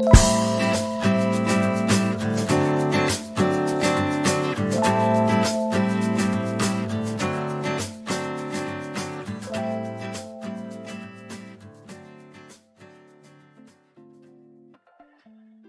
you 0.00 0.37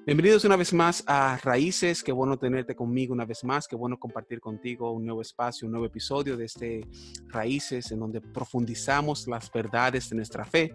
Bienvenidos 0.10 0.44
una 0.44 0.56
vez 0.56 0.74
más 0.74 1.04
a 1.06 1.38
Raíces. 1.38 2.02
Qué 2.02 2.12
bueno 2.12 2.40
tenerte 2.40 2.76
conmigo 2.76 3.14
una 3.14 3.26
vez 3.26 3.44
más. 3.44 3.68
Qué 3.68 3.76
bueno 3.76 4.00
compartir 4.00 4.40
contigo 4.40 4.92
un 4.92 5.06
nuevo 5.06 5.22
espacio, 5.22 5.68
un 5.68 5.72
nuevo 5.74 5.86
episodio 5.86 6.36
de 6.36 6.46
este 6.46 6.82
Raíces 7.28 7.92
en 7.92 8.00
donde 8.00 8.20
profundizamos 8.20 9.28
las 9.28 9.52
verdades 9.52 10.10
de 10.10 10.16
nuestra 10.16 10.46
fe. 10.46 10.74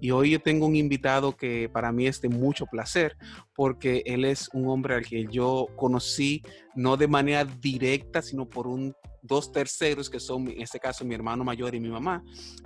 Y 0.00 0.12
hoy 0.12 0.30
yo 0.30 0.40
tengo 0.40 0.66
un 0.66 0.76
invitado 0.76 1.36
que 1.36 1.68
para 1.68 1.90
mí 1.90 2.06
es 2.06 2.20
de 2.20 2.28
mucho 2.28 2.64
placer 2.66 3.16
porque 3.56 4.04
él 4.06 4.24
es 4.24 4.48
un 4.52 4.68
hombre 4.68 4.94
al 4.94 5.04
que 5.04 5.26
yo 5.32 5.66
conocí 5.74 6.44
no 6.76 6.96
de 6.96 7.08
manera 7.08 7.44
directa, 7.44 8.22
sino 8.22 8.48
por 8.48 8.68
un 8.68 8.94
dos 9.26 9.52
terceros, 9.52 10.08
que 10.08 10.20
son 10.20 10.48
en 10.48 10.62
este 10.62 10.78
caso 10.78 11.04
mi 11.04 11.14
hermano 11.14 11.44
mayor 11.44 11.74
y 11.74 11.80
mi 11.80 11.88
mamá. 11.88 12.22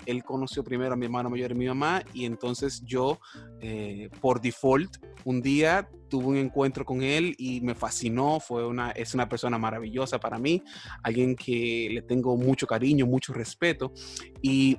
Él 0.07 0.23
conoció 0.23 0.63
primero 0.63 0.95
a 0.95 0.97
mi 0.97 1.07
hermano 1.07 1.31
mayor 1.31 1.53
y 1.53 1.55
mi 1.55 1.67
mamá 1.67 2.03
y 2.13 2.25
entonces 2.25 2.83
yo, 2.85 3.19
eh, 3.61 4.09
por 4.21 4.41
default, 4.41 4.97
un 5.25 5.41
día 5.41 5.89
tuve 6.09 6.27
un 6.27 6.37
encuentro 6.37 6.85
con 6.85 7.03
él 7.03 7.35
y 7.39 7.61
me 7.61 7.75
fascinó. 7.75 8.41
Fue 8.41 8.67
una, 8.67 8.91
es 8.91 9.15
una 9.15 9.29
persona 9.29 9.59
maravillosa 9.59 10.19
para 10.19 10.39
mí, 10.39 10.63
alguien 11.03 11.37
que 11.37 11.89
le 11.91 12.03
tengo 12.03 12.37
mucho 12.37 12.67
cariño, 12.67 13.07
mucho 13.07 13.33
respeto 13.33 13.93
y 14.43 14.79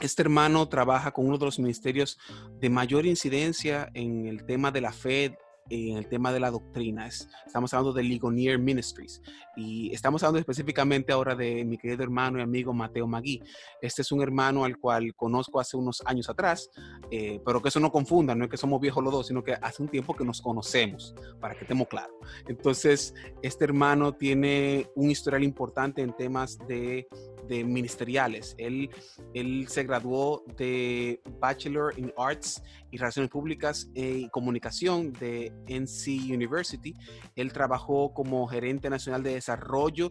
este 0.00 0.22
hermano 0.22 0.68
trabaja 0.68 1.10
con 1.10 1.26
uno 1.26 1.38
de 1.38 1.46
los 1.46 1.58
ministerios 1.58 2.18
de 2.60 2.68
mayor 2.68 3.06
incidencia 3.06 3.88
en 3.94 4.26
el 4.26 4.44
tema 4.44 4.70
de 4.70 4.80
la 4.82 4.92
fe 4.92 5.38
en 5.70 5.96
el 5.96 6.08
tema 6.08 6.32
de 6.32 6.40
la 6.40 6.50
doctrina. 6.50 7.06
estamos 7.06 7.72
hablando 7.74 7.92
de 7.92 8.02
Ligonier 8.02 8.58
Ministries 8.58 9.20
y 9.56 9.92
estamos 9.92 10.22
hablando 10.22 10.40
específicamente 10.40 11.12
ahora 11.12 11.34
de 11.34 11.64
mi 11.64 11.78
querido 11.78 12.02
hermano 12.02 12.38
y 12.38 12.42
amigo 12.42 12.72
Mateo 12.72 13.06
Magui. 13.06 13.42
Este 13.80 14.02
es 14.02 14.12
un 14.12 14.22
hermano 14.22 14.64
al 14.64 14.78
cual 14.78 15.14
conozco 15.14 15.60
hace 15.60 15.76
unos 15.76 16.02
años 16.06 16.28
atrás, 16.28 16.70
eh, 17.10 17.40
pero 17.44 17.60
que 17.60 17.68
eso 17.68 17.80
no 17.80 17.90
confunda, 17.90 18.34
no 18.34 18.44
es 18.44 18.50
que 18.50 18.56
somos 18.56 18.80
viejos 18.80 19.02
los 19.02 19.12
dos, 19.12 19.26
sino 19.26 19.42
que 19.42 19.54
hace 19.54 19.82
un 19.82 19.88
tiempo 19.88 20.14
que 20.14 20.24
nos 20.24 20.40
conocemos, 20.40 21.14
para 21.40 21.54
que 21.54 21.62
estemos 21.62 21.88
claros. 21.88 22.14
Entonces, 22.48 23.14
este 23.42 23.64
hermano 23.64 24.12
tiene 24.12 24.86
un 24.94 25.10
historial 25.10 25.42
importante 25.42 26.02
en 26.02 26.14
temas 26.16 26.58
de 26.68 27.06
de 27.46 27.64
ministeriales. 27.64 28.54
Él, 28.58 28.90
él 29.34 29.66
se 29.68 29.84
graduó 29.84 30.44
de 30.56 31.20
Bachelor 31.38 31.98
in 31.98 32.12
Arts 32.16 32.62
y 32.90 32.98
Relaciones 32.98 33.30
Públicas 33.30 33.88
y 33.94 34.28
Comunicación 34.30 35.12
de 35.14 35.52
NC 35.68 36.32
University. 36.32 36.94
Él 37.34 37.52
trabajó 37.52 38.12
como 38.12 38.46
gerente 38.46 38.90
nacional 38.90 39.22
de 39.22 39.34
desarrollo 39.34 40.10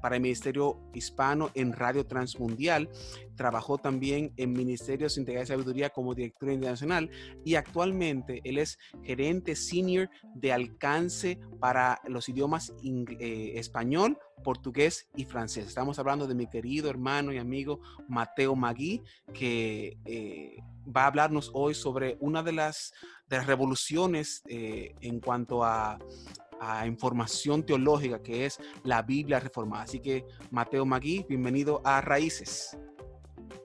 para 0.00 0.16
el 0.16 0.22
Ministerio 0.22 0.78
Hispano 0.94 1.50
en 1.54 1.72
Radio 1.72 2.06
Transmundial. 2.06 2.88
Trabajó 3.36 3.78
también 3.78 4.32
en 4.36 4.52
Ministerios 4.52 5.16
Integrales 5.18 5.48
de 5.48 5.54
Sabiduría 5.54 5.90
como 5.90 6.14
director 6.14 6.50
internacional 6.50 7.10
y 7.44 7.54
actualmente 7.54 8.40
él 8.44 8.58
es 8.58 8.78
gerente 9.02 9.56
senior 9.56 10.10
de 10.34 10.52
alcance 10.52 11.38
para 11.60 12.00
los 12.06 12.28
idiomas 12.28 12.72
eh, 12.84 13.52
español, 13.56 14.18
portugués 14.42 15.08
y 15.16 15.24
francés. 15.24 15.66
Estamos 15.66 15.98
hablando 15.98 16.26
de 16.26 16.34
mi 16.34 16.46
querido 16.46 16.90
hermano 16.90 17.32
y 17.32 17.38
amigo 17.38 17.80
Mateo 18.08 18.54
Magui, 18.54 19.02
que 19.32 19.96
eh, 20.04 20.56
va 20.84 21.04
a 21.04 21.06
hablarnos 21.06 21.50
hoy 21.54 21.74
sobre 21.74 22.16
una 22.20 22.42
de 22.42 22.52
las, 22.52 22.92
de 23.28 23.36
las 23.38 23.46
revoluciones 23.46 24.42
eh, 24.48 24.94
en 25.00 25.20
cuanto 25.20 25.64
a 25.64 25.98
a 26.62 26.86
información 26.86 27.66
teológica 27.66 28.22
que 28.22 28.46
es 28.46 28.60
la 28.84 29.02
Biblia 29.02 29.40
reformada. 29.40 29.82
Así 29.82 30.00
que, 30.00 30.24
Mateo 30.50 30.84
Magui, 30.86 31.26
bienvenido 31.28 31.82
a 31.84 32.00
Raíces. 32.00 32.78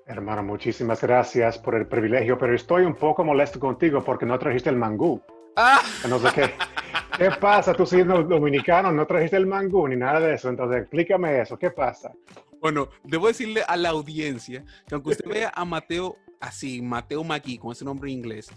Hermano, 0.07 0.41
muchísimas 0.41 1.01
gracias 1.01 1.59
por 1.59 1.75
el 1.75 1.85
privilegio, 1.87 2.37
pero 2.37 2.55
estoy 2.55 2.85
un 2.85 2.95
poco 2.95 3.23
molesto 3.23 3.59
contigo 3.59 4.03
porque 4.03 4.25
no 4.25 4.39
trajiste 4.39 4.69
el 4.69 4.77
mangú. 4.77 5.21
Ah. 5.55 5.81
No 6.09 6.17
sé 6.19 6.29
qué. 6.33 6.53
¿Qué 7.17 7.31
pasa? 7.39 7.73
Tú 7.73 7.85
siendo 7.85 8.23
dominicano, 8.23 8.91
no 8.91 9.05
trajiste 9.05 9.37
el 9.37 9.45
mangú 9.45 9.87
ni 9.87 9.95
nada 9.95 10.19
de 10.19 10.33
eso. 10.33 10.49
Entonces, 10.49 10.81
explícame 10.81 11.41
eso. 11.41 11.57
¿Qué 11.57 11.71
pasa? 11.71 12.11
Bueno, 12.59 12.89
debo 13.03 13.27
decirle 13.27 13.63
a 13.67 13.75
la 13.75 13.89
audiencia 13.89 14.63
que 14.87 14.95
aunque 14.95 15.11
usted 15.11 15.29
vea 15.29 15.51
a 15.53 15.65
Mateo 15.65 16.17
así, 16.39 16.81
Mateo 16.81 17.23
Magui, 17.23 17.57
con 17.57 17.71
ese 17.71 17.85
nombre 17.85 18.11
inglés, 18.11 18.49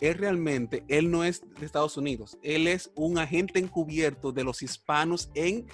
él 0.00 0.14
realmente, 0.14 0.84
él 0.88 1.10
no 1.10 1.24
es 1.24 1.42
de 1.58 1.66
Estados 1.66 1.96
Unidos, 1.96 2.38
él 2.42 2.66
es 2.66 2.90
un 2.94 3.18
agente 3.18 3.58
encubierto 3.58 4.32
de 4.32 4.44
los 4.44 4.62
hispanos 4.62 5.30
en 5.34 5.66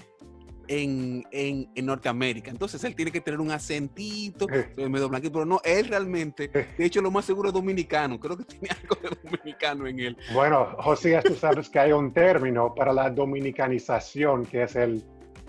en, 0.68 1.24
en, 1.30 1.68
en, 1.74 1.86
Norteamérica. 1.86 2.50
Entonces 2.50 2.82
él 2.84 2.94
tiene 2.94 3.12
que 3.12 3.20
tener 3.20 3.40
un 3.40 3.50
acentito, 3.50 4.46
eh. 4.50 4.88
medio 4.88 5.08
blanquito, 5.08 5.32
pero 5.34 5.44
no, 5.44 5.60
él 5.64 5.88
realmente, 5.88 6.50
eh. 6.52 6.68
de 6.76 6.84
hecho, 6.84 7.00
lo 7.02 7.10
más 7.10 7.24
seguro 7.24 7.48
es 7.48 7.54
dominicano. 7.54 8.18
Creo 8.18 8.36
que 8.36 8.44
tiene 8.44 8.68
algo 8.70 8.96
de 9.02 9.16
dominicano 9.22 9.86
en 9.86 10.00
él. 10.00 10.16
Bueno, 10.32 10.74
José, 10.78 11.20
tú 11.24 11.34
sabes 11.34 11.68
que 11.68 11.78
hay 11.78 11.92
un 11.92 12.12
término 12.12 12.74
para 12.74 12.92
la 12.92 13.10
dominicanización 13.10 14.46
que 14.46 14.62
es 14.62 14.76
el 14.76 15.04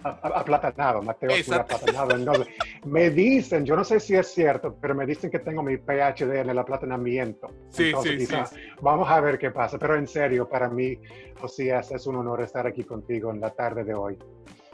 aplatanado, 0.05 1.01
Mateo 1.01 1.31
aplatanado. 1.31 2.45
me 2.85 3.09
dicen, 3.09 3.65
yo 3.65 3.75
no 3.75 3.83
sé 3.83 3.99
si 3.99 4.15
es 4.15 4.27
cierto, 4.27 4.75
pero 4.79 4.93
me 4.93 5.05
dicen 5.05 5.31
que 5.31 5.39
tengo 5.39 5.63
mi 5.63 5.77
PhD 5.77 6.41
en 6.41 6.49
el 6.49 6.59
aplatanamiento. 6.59 7.49
Sí, 7.69 7.91
sí, 8.03 8.25
sí, 8.25 8.35
Vamos 8.81 9.09
a 9.09 9.19
ver 9.19 9.39
qué 9.39 9.51
pasa, 9.51 9.77
pero 9.79 9.95
en 9.95 10.07
serio, 10.07 10.47
para 10.47 10.69
mí, 10.69 10.97
Josías, 11.39 11.91
es 11.91 12.05
un 12.05 12.17
honor 12.17 12.41
estar 12.41 12.67
aquí 12.67 12.83
contigo 12.83 13.31
en 13.31 13.39
la 13.39 13.51
tarde 13.51 13.83
de 13.83 13.93
hoy. 13.93 14.17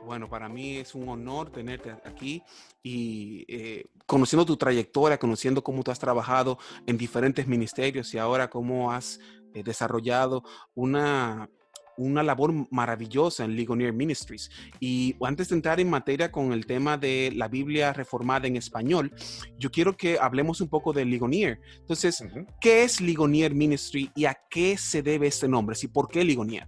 Bueno, 0.06 0.28
para 0.28 0.50
mí 0.50 0.78
es 0.78 0.96
un 0.96 1.08
honor 1.10 1.52
tenerte 1.52 1.92
aquí 2.06 2.44
y 2.82 3.46
eh, 3.48 3.86
conociendo 4.06 4.46
tu 4.46 4.58
trayectoria, 4.58 5.18
conociendo 5.18 5.64
cómo 5.64 5.84
tú 5.84 5.92
has 5.92 6.00
trabajado 6.00 6.58
en 6.88 6.98
diferentes 6.98 7.48
ministerios 7.48 8.14
y 8.14 8.18
ahora 8.18 8.50
cómo 8.50 8.92
has 8.92 9.20
eh, 9.54 9.64
desarrollado 9.64 10.44
una 10.74 11.50
una 11.98 12.24
labor 12.24 12.54
maravillosa 12.72 13.46
en 13.46 13.56
Ligonier 13.56 13.94
Ministries. 13.94 14.50
Y 14.80 15.16
antes 15.22 15.50
de 15.50 15.56
entrar 15.56 15.80
en 15.80 15.90
materia 15.90 16.32
con 16.32 16.54
el 16.54 16.66
tema 16.66 16.98
de 16.98 17.32
la 17.36 17.48
Biblia 17.48 17.94
reformada 17.94 18.48
en 18.48 18.56
español, 18.56 19.12
yo 19.58 19.72
quiero 19.72 19.96
que 19.96 20.18
hablemos 20.20 20.62
un 20.62 20.70
poco 20.70 20.94
de 20.94 21.06
Ligonier. 21.06 21.60
Entonces, 21.80 22.24
¿qué 22.60 22.84
es 22.84 23.02
Ligonier 23.02 23.54
Ministry 23.54 24.12
y 24.16 24.26
a 24.26 24.38
qué 24.50 24.78
se 24.78 25.02
debe 25.02 25.28
este 25.28 25.48
nombre? 25.48 25.76
¿Y 25.82 25.88
por 25.88 26.08
qué 26.08 26.24
Ligonier? 26.24 26.68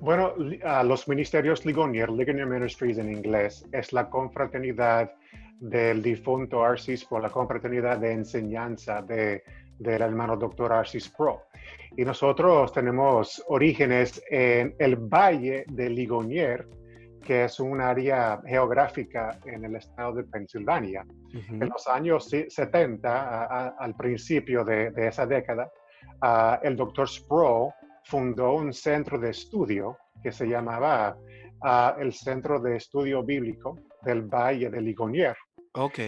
Bueno, 0.00 0.34
los 0.84 1.06
ministerios 1.06 1.64
Ligonier, 1.64 2.10
Ligonier 2.10 2.46
Ministries 2.46 2.98
en 2.98 3.12
inglés, 3.12 3.64
es 3.70 3.92
la 3.92 4.10
confraternidad 4.10 5.12
del 5.60 6.02
difunto 6.02 6.64
Arcis 6.64 7.04
por 7.04 7.22
la 7.22 7.30
confraternidad 7.30 7.98
de 7.98 8.10
enseñanza 8.10 9.00
de, 9.00 9.44
del 9.82 10.02
hermano 10.02 10.36
doctor 10.36 10.72
Arcis 10.72 11.08
Pro. 11.08 11.42
Y 11.96 12.04
nosotros 12.04 12.72
tenemos 12.72 13.42
orígenes 13.48 14.22
en 14.30 14.74
el 14.78 14.96
Valle 14.96 15.64
de 15.68 15.90
Ligonier, 15.90 16.66
que 17.22 17.44
es 17.44 17.60
un 17.60 17.80
área 17.80 18.40
geográfica 18.46 19.38
en 19.44 19.64
el 19.64 19.76
estado 19.76 20.14
de 20.14 20.24
Pensilvania. 20.24 21.04
En 21.48 21.68
los 21.68 21.86
años 21.86 22.28
70, 22.28 23.76
al 23.78 23.94
principio 23.94 24.64
de, 24.64 24.92
esa 24.96 25.26
década, 25.26 25.70
el 26.62 26.76
doctor 26.76 27.08
Sproul 27.08 27.72
fundó 28.04 28.54
un 28.54 28.72
centro 28.72 29.18
de 29.18 29.30
estudio 29.30 29.96
que 30.22 30.32
se 30.32 30.46
llamaba 30.46 31.16
el 31.98 32.12
Centro 32.12 32.58
de 32.58 32.76
Estudio 32.76 33.22
Bíblico 33.22 33.78
del 34.02 34.22
Valle 34.22 34.68
de 34.68 34.80
Ligonier. 34.80 35.36
Ok. 35.74 35.98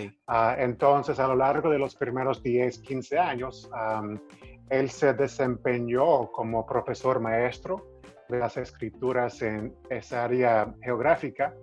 entonces, 0.58 1.18
a 1.18 1.26
lo 1.26 1.36
largo 1.36 1.70
de 1.70 1.78
los 1.78 1.96
primeros 1.96 2.42
10, 2.42 2.78
15 2.80 3.18
años, 3.18 3.70
él 4.68 4.90
se 4.90 5.14
desempeñó 5.14 6.30
como 6.32 6.66
profesor 6.66 7.20
maestro 7.20 8.00
de 8.28 8.38
las 8.38 8.56
escrituras 8.56 9.40
en 9.42 9.74
esa 9.90 10.24
área 10.24 10.74
geográfica 10.82 11.54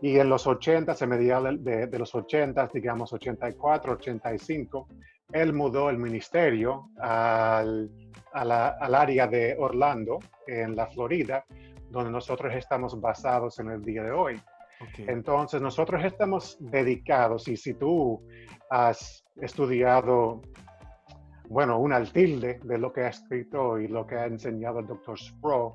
y 0.00 0.18
en 0.18 0.28
los 0.28 0.46
80, 0.46 0.96
a 1.00 1.06
mediados 1.06 1.62
de, 1.62 1.98
los 1.98 2.14
80, 2.14 2.68
digamos 2.74 3.12
84, 3.12 3.92
85, 3.92 4.88
él 5.32 5.52
mudó 5.52 5.88
el 5.90 5.98
ministerio 5.98 6.90
al, 6.98 7.88
al 8.32 8.94
área 8.94 9.26
de 9.26 9.56
Orlando, 9.58 10.18
en 10.46 10.74
la 10.74 10.88
Florida, 10.88 11.44
donde 11.88 12.10
nosotros 12.10 12.52
estamos 12.54 13.00
basados 13.00 13.58
en 13.60 13.70
el 13.70 13.82
día 13.82 14.02
de 14.02 14.10
hoy. 14.10 14.40
Entonces, 14.98 15.60
nosotros 15.60 16.04
estamos 16.04 16.56
dedicados, 16.60 17.48
y 17.48 17.56
si 17.56 17.74
tú 17.74 18.22
has 18.70 19.24
estudiado 19.36 20.42
bueno, 21.52 21.78
un 21.78 21.92
tilde 22.12 22.60
de 22.64 22.78
lo 22.78 22.92
que 22.94 23.02
ha 23.02 23.08
escrito 23.08 23.78
y 23.78 23.86
lo 23.86 24.06
que 24.06 24.16
ha 24.16 24.24
enseñado 24.24 24.80
el 24.80 24.86
doctor 24.86 25.18
Sproul, 25.18 25.74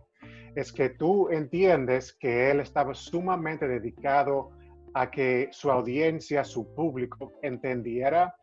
es 0.56 0.74
que 0.74 0.90
tú 0.90 1.30
entiendes 1.30 2.14
que 2.14 2.50
él 2.50 2.62
estaba 2.62 2.96
sumamente 2.96 3.68
dedicado 3.68 4.50
a 4.96 5.12
que 5.12 5.50
su 5.52 5.70
audiencia, 5.70 6.44
su 6.44 6.74
público, 6.74 7.32
entendiera 7.44 8.36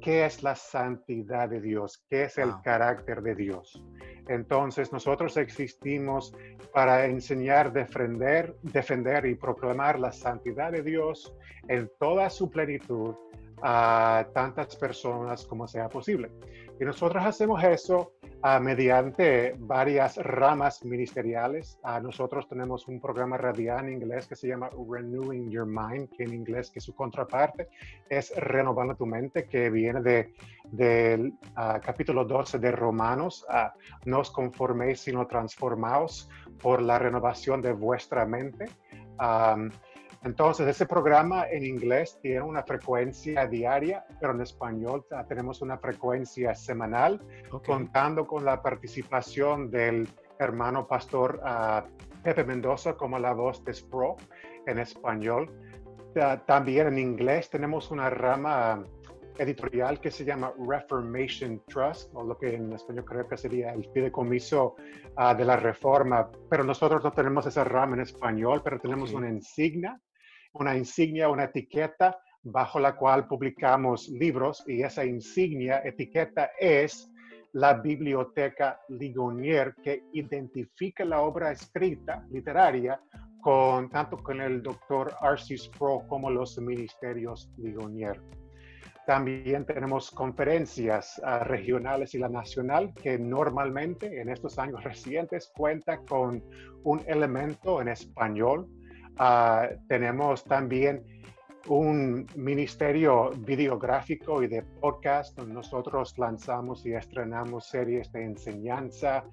qué 0.00 0.24
es 0.24 0.42
la 0.42 0.54
santidad 0.54 1.50
de 1.50 1.60
Dios, 1.60 2.06
qué 2.08 2.24
es 2.24 2.38
el 2.38 2.52
carácter 2.62 3.20
de 3.20 3.34
Dios. 3.34 3.84
Entonces 4.28 4.92
nosotros 4.92 5.36
existimos 5.36 6.34
para 6.72 7.06
enseñar, 7.06 7.72
defender, 7.72 8.54
defender 8.62 9.26
y 9.26 9.34
proclamar 9.34 9.98
la 9.98 10.12
santidad 10.12 10.72
de 10.72 10.82
Dios 10.82 11.34
en 11.68 11.90
toda 11.98 12.28
su 12.30 12.50
plenitud 12.50 13.14
a 13.62 14.26
tantas 14.34 14.76
personas 14.76 15.44
como 15.46 15.66
sea 15.66 15.88
posible. 15.88 16.30
Y 16.80 16.84
nosotros 16.84 17.24
hacemos 17.26 17.62
eso 17.64 18.12
uh, 18.44 18.60
mediante 18.60 19.54
varias 19.58 20.16
ramas 20.16 20.84
ministeriales. 20.84 21.76
Uh, 21.82 22.00
nosotros 22.00 22.48
tenemos 22.48 22.86
un 22.86 23.00
programa 23.00 23.36
radial 23.36 23.86
en 23.86 23.94
inglés 23.94 24.28
que 24.28 24.36
se 24.36 24.46
llama 24.46 24.70
Renewing 24.70 25.50
Your 25.50 25.66
Mind, 25.66 26.08
que 26.16 26.22
en 26.22 26.34
inglés, 26.34 26.70
que 26.70 26.80
su 26.80 26.94
contraparte 26.94 27.68
es 28.08 28.32
Renovando 28.36 28.94
tu 28.94 29.06
Mente, 29.06 29.46
que 29.46 29.70
viene 29.70 30.00
del 30.02 30.32
de, 30.70 31.32
uh, 31.56 31.80
capítulo 31.82 32.24
12 32.24 32.60
de 32.60 32.70
Romanos. 32.70 33.44
no 34.04 34.20
os 34.20 34.30
conforméis, 34.30 35.00
sino 35.00 35.26
transformaos 35.26 36.30
por 36.62 36.80
la 36.80 37.00
renovación 37.00 37.60
de 37.60 37.72
vuestra 37.72 38.24
mente. 38.24 38.66
Entonces, 40.24 40.66
ese 40.66 40.86
programa 40.86 41.48
en 41.48 41.64
inglés 41.64 42.18
tiene 42.20 42.42
una 42.42 42.64
frecuencia 42.64 43.46
diaria, 43.46 44.04
pero 44.20 44.32
en 44.32 44.40
español 44.40 45.04
tenemos 45.28 45.62
una 45.62 45.78
frecuencia 45.78 46.54
semanal, 46.54 47.20
contando 47.64 48.26
con 48.26 48.44
la 48.44 48.60
participación 48.60 49.70
del 49.70 50.08
hermano 50.40 50.86
pastor 50.86 51.40
ah, 51.44 51.84
Pepe 52.22 52.44
Mendoza 52.44 52.94
como 52.94 53.18
la 53.18 53.32
voz 53.32 53.64
de 53.64 53.72
SPRO 53.74 54.16
en 54.66 54.78
español. 54.80 55.50
también 56.46 56.88
en 56.88 56.98
inglés 56.98 57.48
tenemos 57.48 57.92
una 57.92 58.10
rama 58.10 58.82
editorial 59.38 60.00
que 60.00 60.10
se 60.10 60.24
llama 60.24 60.52
Reformation 60.68 61.62
Trust, 61.68 62.10
o 62.12 62.24
lo 62.24 62.36
que 62.36 62.56
en 62.56 62.72
español 62.72 63.04
creo 63.04 63.28
que 63.28 63.36
sería 63.36 63.72
el 63.72 63.88
fideicomiso 63.92 64.74
uh, 65.16 65.36
de 65.36 65.44
la 65.44 65.56
reforma, 65.56 66.28
pero 66.50 66.64
nosotros 66.64 67.04
no 67.04 67.12
tenemos 67.12 67.46
esa 67.46 67.62
rama 67.62 67.94
en 67.94 68.02
español, 68.02 68.62
pero 68.64 68.80
tenemos 68.80 69.12
una 69.12 69.28
insignia 69.28 70.00
una 70.58 70.76
insignia, 70.76 71.28
una 71.28 71.44
etiqueta 71.44 72.18
bajo 72.42 72.78
la 72.78 72.96
cual 72.96 73.26
publicamos 73.26 74.08
libros 74.08 74.64
y 74.66 74.82
esa 74.82 75.04
insignia, 75.04 75.82
etiqueta 75.84 76.50
es 76.58 77.10
la 77.52 77.74
biblioteca 77.74 78.80
Ligonier 78.88 79.74
que 79.82 80.04
identifica 80.12 81.04
la 81.04 81.20
obra 81.20 81.50
escrita, 81.50 82.24
literaria, 82.30 83.00
tanto 83.90 84.18
con 84.18 84.40
el 84.40 84.62
doctor 84.62 85.14
Arcis 85.20 85.68
Pro 85.78 86.02
como 86.06 86.30
los 86.30 86.58
ministerios 86.58 87.50
Ligonier. 87.56 88.20
También 89.06 89.64
tenemos 89.64 90.10
conferencias 90.10 91.18
uh, 91.24 91.42
regionales 91.44 92.14
y 92.14 92.18
la 92.18 92.28
nacional 92.28 92.92
que 92.92 93.18
normalmente 93.18 94.20
en 94.20 94.28
estos 94.28 94.58
años 94.58 94.84
recientes 94.84 95.50
cuenta 95.56 95.96
con 96.04 96.44
un 96.84 97.00
elemento 97.06 97.80
en 97.80 97.88
español 97.88 98.68
Ah, 99.18 99.68
tenemos 99.88 100.44
también 100.44 101.04
un 101.66 102.26
ministerio 102.36 103.30
videográfico 103.30 104.42
y 104.42 104.46
de 104.46 104.62
podcast 104.62 105.36
donde 105.36 105.54
nosotros 105.54 106.16
lanzamos 106.18 106.86
y 106.86 106.94
estrenamos 106.94 107.66
series 107.68 108.10
de 108.12 108.24
enseñanza, 108.24 109.24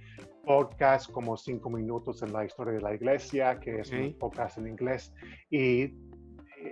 podcast 0.43 1.11
como 1.11 1.37
cinco 1.37 1.69
minutos 1.69 2.21
en 2.23 2.33
la 2.33 2.45
historia 2.45 2.73
de 2.73 2.81
la 2.81 2.93
iglesia, 2.93 3.59
que 3.59 3.79
es 3.79 3.91
un 3.91 4.17
podcast 4.17 4.57
en 4.57 4.67
inglés, 4.67 5.13
y, 5.49 5.83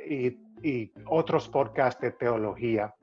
y, 0.10 0.38
y 0.64 0.92
otros 1.06 1.48
podcasts 1.50 2.02
de 2.02 2.12
teología. 2.12 2.94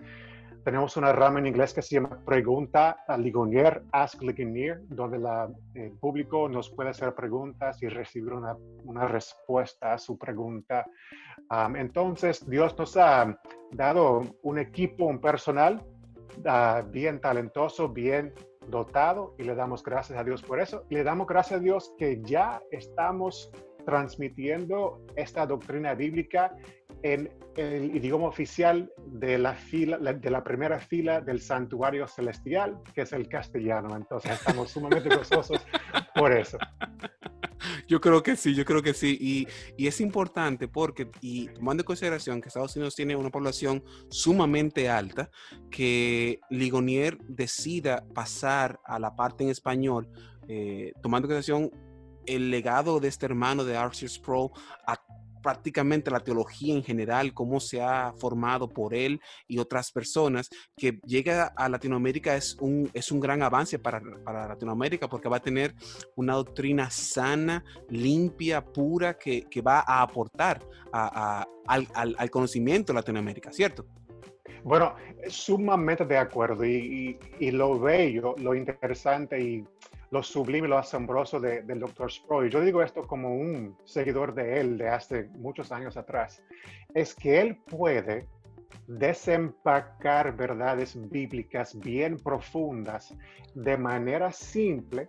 Tenemos 0.65 0.97
una 0.97 1.12
rama 1.12 1.39
en 1.39 1.47
inglés 1.47 1.73
que 1.73 1.83
se 1.83 1.95
llama 1.95 2.21
Pregunta 2.25 3.05
a 3.07 3.17
Ligonier, 3.17 3.83
Ask 3.93 4.23
Ligonier, 4.23 4.81
donde 4.89 5.19
el 5.75 5.93
público 5.93 6.49
nos 6.49 6.71
puede 6.71 6.91
hacer 6.91 7.15
preguntas 7.15 7.83
y 7.83 7.89
recibir 7.89 8.33
una, 8.33 8.57
una 8.85 9.09
respuesta 9.09 9.95
a 9.95 9.99
su 9.99 10.19
pregunta. 10.19 10.87
entonces, 11.77 12.49
Dios 12.49 12.77
nos 12.79 12.97
ha 12.97 13.39
dado 13.73 14.23
un 14.43 14.59
equipo, 14.59 15.07
un 15.07 15.21
personal 15.21 15.83
uh, 16.39 16.87
bien 16.91 17.21
talentoso, 17.21 17.89
bien 17.89 18.35
dotado 18.69 19.35
y 19.39 19.45
le 19.45 19.55
damos 19.55 19.83
gracias 19.83 20.19
a 20.19 20.25
Dios 20.25 20.43
por 20.43 20.61
eso. 20.61 20.85
Le 20.91 21.03
damos 21.03 21.27
gracias 21.27 21.61
a 21.61 21.62
Dios 21.62 21.95
que 21.99 22.21
ya 22.23 22.62
estamos 22.71 23.51
transmitiendo 23.85 25.01
esta 25.17 25.47
doctrina 25.47 25.95
bíblica 25.95 26.55
en 27.02 27.31
el 27.56 27.97
idioma 27.97 28.26
oficial 28.26 28.91
de 29.06 29.38
la, 29.38 29.55
fila, 29.55 29.99
de 29.99 30.31
la 30.31 30.43
primera 30.44 30.79
fila 30.79 31.20
del 31.20 31.41
santuario 31.41 32.06
celestial, 32.06 32.81
que 32.94 33.02
es 33.02 33.12
el 33.12 33.29
castellano. 33.29 33.97
Entonces 33.97 34.32
estamos 34.32 34.70
sumamente 34.73 35.14
gozosos 35.14 35.61
por 36.14 36.32
eso. 36.32 36.58
Yo 37.87 38.00
creo 38.00 38.23
que 38.23 38.37
sí, 38.37 38.55
yo 38.55 38.64
creo 38.64 38.82
que 38.82 38.94
sí. 38.94 39.19
Y, 39.20 39.47
y, 39.76 39.87
es 39.87 40.00
importante 40.00 40.69
porque, 40.69 41.11
y 41.20 41.49
tomando 41.49 41.82
en 41.82 41.87
consideración 41.87 42.41
que 42.41 42.49
Estados 42.49 42.75
Unidos 42.76 42.94
tiene 42.94 43.17
una 43.17 43.31
población 43.31 43.82
sumamente 44.08 44.88
alta, 44.88 45.31
que 45.70 46.41
Ligonier 46.50 47.19
decida 47.29 48.05
pasar 48.14 48.81
a 48.85 48.99
la 48.99 49.14
parte 49.14 49.44
en 49.44 49.50
español, 49.50 50.08
eh, 50.49 50.93
tomando 51.02 51.26
en 51.26 51.35
consideración 51.35 51.70
el 52.26 52.50
legado 52.50 53.00
de 53.00 53.08
este 53.08 53.26
hermano 53.26 53.64
de 53.64 53.76
Arceus 53.76 54.19
Pro 54.19 54.52
a 54.87 54.97
prácticamente 55.43 56.11
la 56.11 56.21
teología 56.21 56.75
en 56.75 56.83
general, 56.83 57.33
cómo 57.35 57.61
se 57.61 57.81
ha 57.83 58.13
formado 58.19 58.69
por 58.69 58.95
él 58.95 59.21
y 59.47 59.59
otras 59.59 59.91
personas, 59.93 60.49
que 60.77 61.01
llega 61.05 61.53
a 61.57 61.69
Latinoamérica 61.69 62.37
es 62.37 62.57
un, 62.61 62.91
es 62.95 63.11
un 63.11 63.21
gran 63.21 63.43
avance 63.43 63.79
para, 63.79 64.01
para 64.25 64.49
Latinoamérica 64.49 65.09
porque 65.09 65.29
va 65.29 65.39
a 65.39 65.43
tener 65.43 65.75
una 66.17 66.35
doctrina 66.35 66.91
sana, 66.91 67.65
limpia, 67.89 68.65
pura, 68.65 69.19
que, 69.19 69.43
que 69.43 69.61
va 69.61 69.81
a 69.87 70.03
aportar 70.03 70.61
a, 70.93 71.47
al, 71.67 71.87
al, 71.95 72.31
conocimiento 72.31 72.93
de 72.93 72.99
Latinoamérica, 72.99 73.53
¿cierto? 73.53 73.87
Bueno, 74.65 74.95
sumamente 75.29 76.05
de 76.05 76.19
acuerdo 76.19 76.65
y, 76.65 77.19
y, 77.41 77.47
y 77.47 77.51
lo 77.51 77.79
bello, 77.79 78.35
lo 78.39 78.55
interesante 78.55 79.41
y 79.41 79.65
lo 80.11 80.23
sublime, 80.23 80.67
lo 80.67 80.79
asombroso 80.79 81.39
del 81.39 81.79
Dr. 81.79 82.11
Sproul, 82.11 82.51
yo 82.51 82.61
digo 82.61 82.83
esto 82.83 83.07
como 83.07 83.35
un 83.35 83.77
seguidor 83.85 84.35
de 84.35 84.61
él 84.61 84.77
de 84.77 84.89
hace 84.89 85.29
muchos 85.39 85.71
años 85.71 85.97
atrás, 85.97 86.43
es 86.95 87.15
que 87.15 87.41
él 87.41 87.57
puede 87.57 88.27
desempacar 88.89 90.37
verdades 90.37 90.99
bíblicas 91.11 91.79
bien 91.79 92.17
profundas 92.17 93.17
de 93.55 93.77
manera 93.77 94.33
simple 94.33 95.09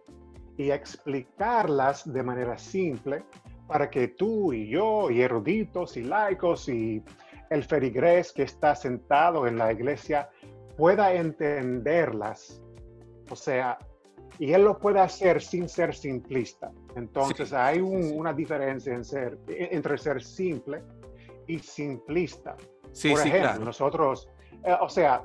y 0.58 0.70
explicarlas 0.70 2.12
de 2.12 2.22
manera 2.22 2.58
simple 2.58 3.24
para 3.68 3.90
que 3.90 4.10
tú 4.10 4.54
y 4.54 4.70
yo 4.70 5.10
y 5.10 5.22
eruditos 5.22 5.98
y 5.98 6.04
laicos 6.04 6.70
y 6.70 7.04
el 7.50 7.64
ferigrés 7.64 8.32
que 8.32 8.44
está 8.44 8.76
sentado 8.76 9.48
en 9.48 9.58
la 9.58 9.72
iglesia 9.72 10.30
pueda 10.78 11.14
entenderlas. 11.14 12.62
O 13.30 13.36
sea, 13.36 13.80
y 14.40 14.54
él 14.54 14.64
lo 14.64 14.78
puede 14.78 15.00
hacer 15.00 15.42
sin 15.42 15.68
ser 15.70 15.94
simplista. 15.94 16.72
Entonces 16.96 17.54
hay 17.54 17.80
una 17.80 18.34
diferencia 18.34 18.94
en 18.94 19.04
ser, 19.04 19.38
entre 19.48 19.98
ser 19.98 20.22
simple 20.22 20.82
y 21.48 21.60
simplista. 21.60 22.56
Sí, 22.92 23.12
Por 23.12 23.28
ejemplo, 23.28 23.66
nosotros, 23.66 24.28
eh, 24.64 24.76
o 24.80 24.90
sea, 24.90 25.24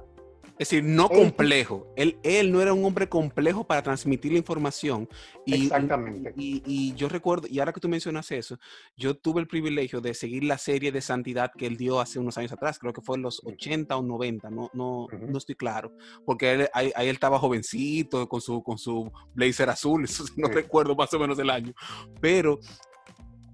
es 0.58 0.70
decir, 0.70 0.84
no 0.84 1.08
complejo. 1.10 1.92
Él, 1.96 2.18
él 2.22 2.50
no 2.50 2.62
era 2.62 2.72
un 2.72 2.82
hombre 2.84 3.08
complejo 3.08 3.66
para 3.66 3.82
transmitir 3.82 4.32
la 4.32 4.38
información. 4.38 5.06
Y, 5.44 5.64
Exactamente. 5.64 6.32
Y, 6.36 6.94
yo 6.94 7.10
recuerdo, 7.10 7.46
y 7.50 7.58
ahora 7.58 7.74
que 7.74 7.80
tú 7.80 7.88
mencionas 7.90 8.30
eso, 8.30 8.58
yo 8.96 9.14
tuve 9.14 9.42
el 9.42 9.48
privilegio 9.48 10.00
de 10.00 10.14
seguir 10.14 10.44
la 10.44 10.56
serie 10.56 10.92
de 10.92 11.02
santidad 11.02 11.52
que 11.56 11.66
él 11.66 11.76
dio 11.76 12.00
hace 12.00 12.18
unos 12.18 12.38
años 12.38 12.52
atrás, 12.52 12.78
creo 12.78 12.94
que 12.94 13.02
fue 13.02 13.16
en 13.16 13.22
los 13.22 13.42
80 13.44 13.96
o 13.96 14.02
90, 14.02 14.48
no, 14.48 14.70
no, 14.72 15.08
no 15.12 15.38
estoy 15.38 15.56
claro, 15.56 15.92
porque 16.24 16.52
él, 16.52 16.68
ahí, 16.72 16.90
él 16.96 17.14
estaba 17.14 17.38
jovencito 17.38 18.26
con 18.28 18.40
su, 18.40 18.62
con 18.62 18.78
su 18.78 19.12
blazer 19.34 19.68
azul, 19.68 20.06
no 20.36 20.48
recuerdo 20.48 20.96
más 20.96 21.12
o 21.12 21.18
menos 21.18 21.38
el 21.38 21.50
año, 21.50 21.74
pero 22.20 22.58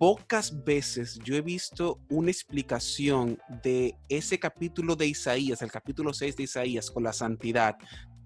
pocas 0.03 0.65
veces 0.65 1.21
yo 1.21 1.37
he 1.37 1.41
visto 1.43 2.01
una 2.11 2.29
explicación 2.29 3.39
de 3.63 3.95
ese 4.09 4.37
capítulo 4.37 4.97
de 4.97 5.07
Isaías, 5.07 5.63
el 5.63 5.71
capítulo 5.71 6.13
6 6.13 6.37
de 6.39 6.43
Isaías 6.43 6.91
con 6.91 7.05
la 7.05 7.13
santidad, 7.13 7.77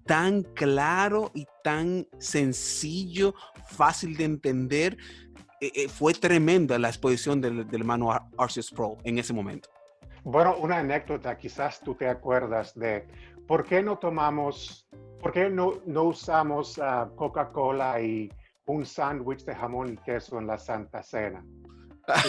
tan 0.03 0.41
claro 0.41 1.29
y 1.35 1.45
tan 1.63 2.07
sencillo, 2.17 3.35
fácil 3.67 4.17
de 4.17 4.23
entender. 4.23 4.97
Eh, 5.61 5.71
eh, 5.75 5.87
fue 5.87 6.15
tremenda 6.15 6.79
la 6.79 6.87
exposición 6.87 7.41
del, 7.41 7.67
hermano 7.71 8.09
Arceus 8.39 8.71
Pro 8.71 8.97
en 9.03 9.19
ese 9.19 9.33
momento. 9.33 9.69
Bueno, 10.23 10.55
una 10.57 10.79
anécdota, 10.79 11.37
quizás 11.37 11.79
tú 11.81 11.93
te 11.93 12.09
acuerdas 12.09 12.73
de 12.73 13.07
por 13.45 13.63
qué 13.63 13.83
no 13.83 13.99
tomamos, 13.99 14.87
por 15.21 15.31
qué 15.31 15.47
no, 15.47 15.73
no 15.85 16.05
usamos 16.05 16.79
uh, 16.79 17.15
Coca-Cola 17.15 18.01
y 18.01 18.31
un 18.65 18.83
sándwich 18.83 19.45
de 19.45 19.53
jamón 19.53 19.93
y 19.93 19.97
queso 19.97 20.39
en 20.39 20.47
la 20.47 20.57
Santa 20.57 21.03
Cena. 21.03 21.45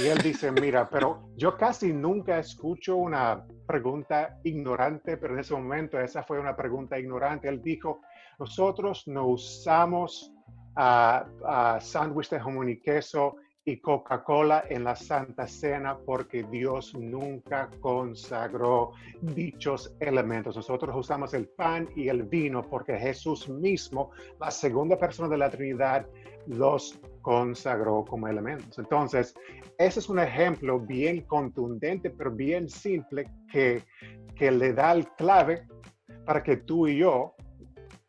Y 0.02 0.08
él 0.08 0.18
dice, 0.18 0.50
mira, 0.50 0.88
pero 0.90 1.30
yo 1.36 1.56
casi 1.56 1.92
nunca 1.92 2.38
escucho 2.38 2.96
una 2.96 3.44
pregunta 3.66 4.38
ignorante, 4.42 5.16
pero 5.16 5.34
en 5.34 5.40
ese 5.40 5.54
momento 5.54 6.00
esa 6.00 6.24
fue 6.24 6.40
una 6.40 6.56
pregunta 6.56 6.98
ignorante. 6.98 7.48
Él 7.48 7.62
dijo, 7.62 8.00
nosotros 8.40 9.06
no 9.06 9.26
usamos 9.28 10.32
uh, 10.76 11.80
sándwich 11.80 12.30
de 12.30 12.40
jamón 12.40 12.70
y 12.70 12.80
queso 12.80 13.36
y 13.64 13.80
Coca-Cola 13.80 14.64
en 14.68 14.82
la 14.82 14.96
Santa 14.96 15.46
Cena 15.46 15.96
porque 15.98 16.42
Dios 16.42 16.94
nunca 16.94 17.68
consagró 17.80 18.92
dichos 19.20 19.94
elementos. 20.00 20.56
Nosotros 20.56 20.96
usamos 20.96 21.34
el 21.34 21.48
pan 21.48 21.88
y 21.94 22.08
el 22.08 22.22
vino 22.22 22.62
porque 22.62 22.96
Jesús 22.98 23.48
mismo, 23.48 24.10
la 24.40 24.50
segunda 24.50 24.96
persona 24.96 25.28
de 25.28 25.36
la 25.36 25.50
Trinidad, 25.50 26.06
los 26.46 26.98
consagró 27.28 28.06
como 28.06 28.26
elementos. 28.26 28.78
Entonces, 28.78 29.34
ese 29.76 30.00
es 30.00 30.08
un 30.08 30.18
ejemplo 30.18 30.80
bien 30.80 31.20
contundente, 31.26 32.08
pero 32.08 32.30
bien 32.30 32.70
simple 32.70 33.30
que, 33.52 33.84
que 34.34 34.50
le 34.50 34.72
da 34.72 34.92
el 34.92 35.06
clave 35.08 35.68
para 36.24 36.42
que 36.42 36.56
tú 36.56 36.88
y 36.88 36.96
yo 36.96 37.34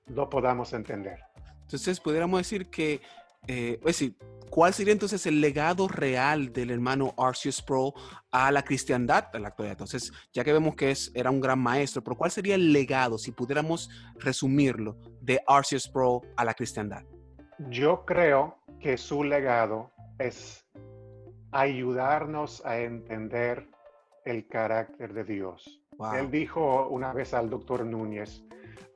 lo 0.06 0.30
podamos 0.30 0.72
entender. 0.72 1.20
Entonces, 1.64 2.00
pudiéramos 2.00 2.40
decir 2.40 2.70
que, 2.70 3.02
eh, 3.46 3.78
es 3.80 3.86
decir, 3.86 4.16
¿cuál 4.50 4.74
sería 4.74 4.94
entonces 4.94 5.26
el 5.26 5.42
legado 5.42 5.90
real 5.90 6.54
del 6.54 6.72
hermano 6.72 7.14
Arceus 7.18 7.62
Pro 7.62 7.94
a 8.32 8.54
la 8.54 8.64
cristiandad 8.64 9.26
en 9.34 9.42
la 9.42 9.50
actualidad? 9.50 9.74
Entonces, 9.74 10.14
ya 10.32 10.46
que 10.46 10.54
vemos 10.54 10.78
que 10.78 10.92
es, 10.92 11.12
era 11.14 11.30
un 11.30 11.42
gran 11.42 11.60
maestro, 11.60 12.02
pero 12.02 12.16
¿cuál 12.16 12.32
sería 12.32 12.56
el 12.56 12.72
legado, 12.72 13.18
si 13.18 13.34
pudiéramos 13.34 13.90
resumirlo, 14.16 14.98
de 15.20 15.42
Arceus 15.46 15.90
Pro 15.90 16.22
a 16.38 16.46
la 16.46 16.54
cristiandad? 16.54 17.04
Yo 17.68 18.06
creo 18.06 18.56
que 18.80 18.98
su 18.98 19.24
legado 19.24 19.92
es 20.18 20.66
ayudarnos 21.52 22.66
a 22.66 22.80
entender 22.80 23.68
el 24.26 24.48
carácter 24.48 25.14
de 25.14 25.24
Dios. 25.24 25.82
Él 26.16 26.32
dijo 26.32 26.88
una 26.88 27.12
vez 27.12 27.34
al 27.34 27.50
doctor 27.50 27.86
Núñez, 27.86 28.46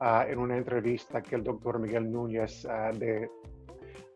Ah, 0.06 0.26
en 0.28 0.38
una 0.38 0.58
entrevista 0.58 1.22
que 1.22 1.36
el 1.36 1.46
doctor 1.46 1.80
Miguel 1.80 2.12
Núñez 2.12 2.66
ah, 2.66 2.92
de, 2.94 3.32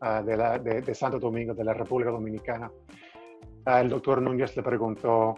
ah, 0.02 0.22
de, 0.22 0.82
de, 0.82 0.94
Santo 0.94 1.18
Domingo, 1.18 1.54
de 1.54 1.64
la 1.64 1.74
República 1.74 2.12
Dominicana, 2.12 2.70
el 3.66 3.88
doctor 3.88 4.22
Núñez 4.22 4.54
le 4.58 4.64
preguntó, 4.64 5.36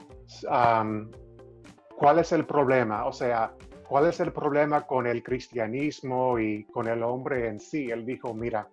¿cuál 1.96 2.18
es 2.18 2.32
el 2.32 2.48
problema? 2.48 3.06
O 3.06 3.12
sea, 3.12 3.54
¿cuál 3.88 4.08
es 4.08 4.20
el 4.22 4.32
problema 4.34 4.88
con 4.88 5.06
el 5.06 5.22
cristianismo 5.22 6.40
y 6.40 6.64
con 6.64 6.88
el 6.88 7.04
hombre 7.04 7.48
en 7.48 7.60
sí? 7.60 7.92
Él 7.92 8.04
dijo, 8.04 8.34
mira, 8.34 8.68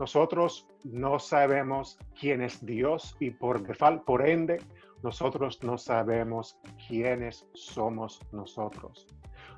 nosotros 0.00 0.66
no 0.82 1.20
sabemos 1.20 1.96
quién 2.18 2.42
es 2.42 2.64
Dios 2.66 3.16
y 3.20 3.30
por, 3.30 3.62
por 4.04 4.28
ende 4.28 4.58
nosotros 5.04 5.62
no 5.62 5.78
sabemos 5.78 6.58
quiénes 6.88 7.46
somos 7.54 8.20
nosotros 8.32 9.06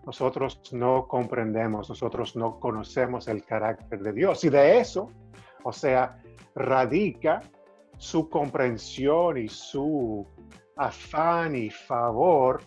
nosotros 0.04 0.60
no 0.72 1.06
comprendemos, 1.06 1.88
nosotros 1.88 2.34
no 2.34 2.58
conocemos 2.58 3.28
el 3.28 3.44
carácter 3.44 4.00
de 4.00 4.12
Dios. 4.12 4.42
Y 4.44 4.48
de 4.48 4.80
eso, 4.80 5.12
o 5.62 5.72
sea, 5.72 6.20
radica 6.54 7.40
su 7.98 8.28
comprensión 8.28 9.38
y 9.38 9.48
su 9.48 10.26
afán 10.76 11.54
y 11.54 11.70
favor 11.70 12.62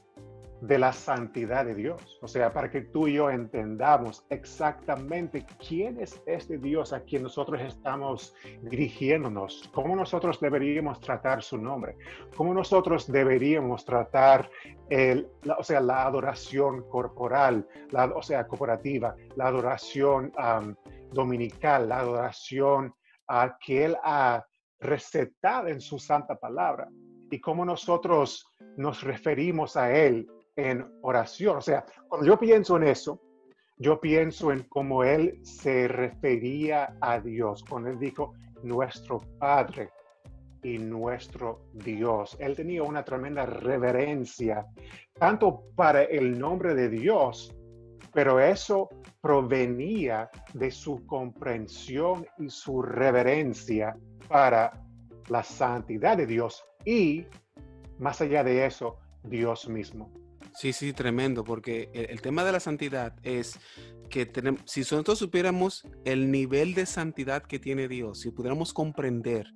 de 0.67 0.79
la 0.79 0.93
santidad 0.93 1.65
de 1.65 1.75
Dios. 1.75 2.19
O 2.21 2.27
sea, 2.27 2.51
para 2.51 2.69
que 2.69 2.81
tú 2.81 3.07
y 3.07 3.13
yo 3.13 3.29
entendamos 3.29 4.25
exactamente 4.29 5.45
quién 5.67 5.99
es 5.99 6.21
este 6.25 6.57
Dios 6.57 6.93
a 6.93 7.01
quien 7.01 7.23
nosotros 7.23 7.61
estamos 7.61 8.33
dirigiéndonos, 8.63 9.69
cómo 9.73 9.95
nosotros 9.95 10.39
deberíamos 10.39 10.99
tratar 10.99 11.43
su 11.43 11.57
nombre, 11.57 11.97
cómo 12.35 12.53
nosotros 12.53 13.11
deberíamos 13.11 13.85
tratar 13.85 14.49
el, 14.89 15.27
la, 15.43 15.55
o 15.55 15.63
sea, 15.63 15.81
la 15.81 16.05
adoración 16.05 16.87
corporal, 16.89 17.67
la, 17.91 18.05
o 18.05 18.21
sea, 18.21 18.47
corporativa, 18.47 19.15
la 19.35 19.47
adoración 19.47 20.31
dominical, 21.11 21.89
la 21.89 21.99
adoración 21.99 22.93
que 23.59 23.85
Él 23.85 23.97
ha 24.03 24.45
recetado 24.79 25.67
en 25.67 25.81
su 25.81 25.99
santa 25.99 26.35
palabra 26.35 26.87
y 27.31 27.39
cómo 27.39 27.65
nosotros 27.65 28.47
nos 28.77 29.03
referimos 29.03 29.75
a 29.77 29.95
Él 29.95 30.27
en 30.55 30.85
oración. 31.01 31.57
O 31.57 31.61
sea, 31.61 31.85
cuando 32.07 32.27
yo 32.27 32.37
pienso 32.37 32.77
en 32.77 32.83
eso, 32.83 33.21
yo 33.77 33.99
pienso 33.99 34.51
en 34.51 34.63
cómo 34.63 35.03
él 35.03 35.39
se 35.43 35.87
refería 35.87 36.95
a 37.01 37.19
Dios, 37.19 37.63
cuando 37.67 37.89
él 37.89 37.99
dijo 37.99 38.33
nuestro 38.63 39.19
Padre 39.37 39.89
y 40.63 40.77
nuestro 40.77 41.67
Dios. 41.73 42.37
Él 42.39 42.55
tenía 42.55 42.83
una 42.83 43.03
tremenda 43.03 43.45
reverencia, 43.45 44.65
tanto 45.13 45.63
para 45.75 46.03
el 46.03 46.39
nombre 46.39 46.73
de 46.73 46.89
Dios, 46.89 47.53
pero 48.13 48.39
eso 48.39 48.89
provenía 49.21 50.29
de 50.53 50.71
su 50.71 51.05
comprensión 51.05 52.25
y 52.37 52.49
su 52.49 52.81
reverencia 52.81 53.95
para 54.29 54.71
la 55.27 55.43
santidad 55.43 56.15
de 56.15 56.25
Dios 56.25 56.63
y, 56.85 57.25
más 57.99 58.21
allá 58.21 58.43
de 58.43 58.65
eso, 58.65 58.97
Dios 59.23 59.67
mismo. 59.67 60.24
Sí, 60.55 60.71
sí, 60.71 60.93
tremendo, 60.93 61.43
porque 61.43 61.89
el, 61.93 62.21
tema 62.21 62.45
de 62.45 62.53
la 62.53 62.61
santidad 62.61 63.13
es 63.23 63.59
que 64.09 64.25
tenemos, 64.25 64.61
si 64.65 64.79
nosotros 64.81 65.19
supiéramos 65.19 65.85
el 66.05 66.31
nivel 66.31 66.73
de 66.73 66.85
santidad 66.85 67.43
que 67.43 67.59
tiene 67.59 67.89
Dios, 67.89 68.21
si 68.21 68.31
pudiéramos 68.31 68.71
comprender 68.71 69.47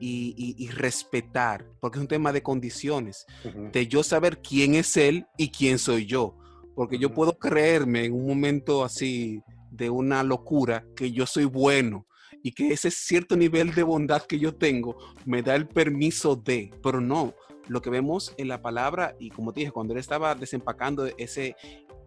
y, 0.00 0.68
respetar, 0.70 1.66
porque 1.80 1.98
es 1.98 2.02
un 2.02 2.08
tema 2.08 2.32
de 2.32 2.42
condiciones, 2.42 3.26
de 3.72 3.86
yo 3.88 4.02
saber 4.02 4.40
quién 4.40 4.74
es 4.74 4.96
Él 4.96 5.26
y 5.36 5.50
quién 5.50 5.78
soy 5.78 6.06
yo, 6.06 6.34
porque 6.74 6.98
yo 6.98 7.12
puedo 7.12 7.38
creerme 7.38 8.06
en 8.06 8.14
un 8.14 8.26
momento 8.26 8.84
así 8.84 9.42
de 9.70 9.90
una 9.90 10.22
locura 10.22 10.86
que 10.96 11.12
yo 11.12 11.26
soy 11.26 11.44
bueno 11.44 12.06
y 12.42 12.52
que 12.52 12.72
ese 12.72 12.90
cierto 12.90 13.36
nivel 13.36 13.74
de 13.74 13.82
bondad 13.82 14.22
que 14.22 14.38
yo 14.38 14.54
tengo 14.54 14.96
me 15.26 15.42
da 15.42 15.54
el 15.54 15.68
permiso 15.68 16.36
de, 16.36 16.70
pero 16.82 17.00
no, 17.00 17.34
lo 17.68 17.80
que 17.82 17.90
vemos 17.90 18.34
en 18.36 18.48
la 18.48 18.62
palabra, 18.62 19.14
y 19.18 19.30
como 19.30 19.52
te 19.52 19.60
dije, 19.60 19.72
cuando 19.72 19.92
él 19.92 20.00
estaba 20.00 20.34
desempacando 20.34 21.06
ese, 21.18 21.56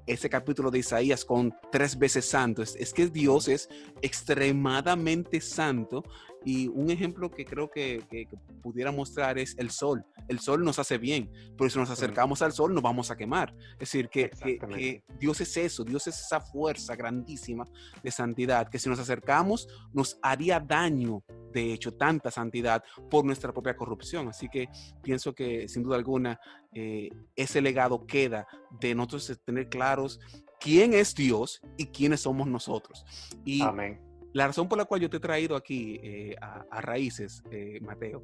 ese 0.06 0.30
capítulo 0.30 0.72
de 0.72 0.80
Isaías 0.80 1.24
con 1.24 1.54
tres 1.72 1.98
veces 1.98 2.26
santo, 2.26 2.62
es, 2.62 2.94
que 2.94 3.08
Dios 3.08 3.48
es 3.48 3.70
extremadamente 4.02 5.40
santo 5.40 6.04
y 6.44 6.68
un 6.68 6.90
ejemplo 6.90 7.30
que 7.30 7.46
creo 7.46 7.70
que, 7.70 8.02
pudiera 8.62 8.92
mostrar 8.92 9.38
es 9.38 9.56
el 9.58 9.72
sol. 9.72 10.06
El 10.28 10.40
sol 10.40 10.64
nos 10.64 10.80
hace 10.80 10.98
bien, 10.98 11.32
pero 11.58 11.70
si 11.70 11.80
nos 11.80 11.90
acercamos 11.90 12.42
al 12.42 12.52
sol 12.52 12.74
nos 12.74 12.84
vamos 12.84 13.12
a 13.12 13.18
quemar. 13.18 13.56
Es 13.74 13.80
decir, 13.80 14.10
que, 14.10 14.30
que, 14.30 15.04
Dios 15.20 15.42
es 15.42 15.58
eso, 15.58 15.84
Dios 15.84 16.08
es 16.08 16.20
esa 16.20 16.40
fuerza 16.40 16.96
grandísima 16.96 17.66
de 18.04 18.12
santidad, 18.12 18.70
que 18.70 18.80
si 18.80 18.90
nos 18.90 19.00
acercamos 19.00 19.68
nos 19.94 20.18
haría 20.22 20.60
daño 20.60 21.24
de 21.52 21.74
hecho 21.74 21.94
tanta 21.94 22.32
santidad 22.32 22.84
por 23.10 23.26
nuestra 23.26 23.52
propia 23.52 23.76
corrupción. 23.76 24.28
Así 24.28 24.48
que 24.50 24.70
pienso 25.02 25.34
que 25.34 25.68
sin 25.68 25.84
duda 25.84 25.98
alguna 25.98 26.40
eh, 26.74 27.10
ese 27.36 27.62
legado 27.62 28.06
queda 28.06 28.48
de 28.80 28.96
nosotros 28.96 29.42
tener 29.44 29.70
claros 29.70 30.20
quién 30.60 30.94
es 30.94 31.14
Dios 31.14 31.62
y 31.78 31.88
quiénes 31.88 32.22
somos 32.22 32.48
nosotros. 32.48 33.06
Y 33.44 33.62
la 34.34 34.48
razón 34.48 34.68
por 34.68 34.78
la 34.78 34.86
cual 34.86 35.02
yo 35.02 35.10
te 35.10 35.18
he 35.18 35.20
traído 35.20 35.56
aquí 35.56 36.00
eh, 36.04 36.36
a, 36.42 36.82
Raíces, 36.82 37.44
eh, 37.52 37.80
Mateo, 37.82 38.24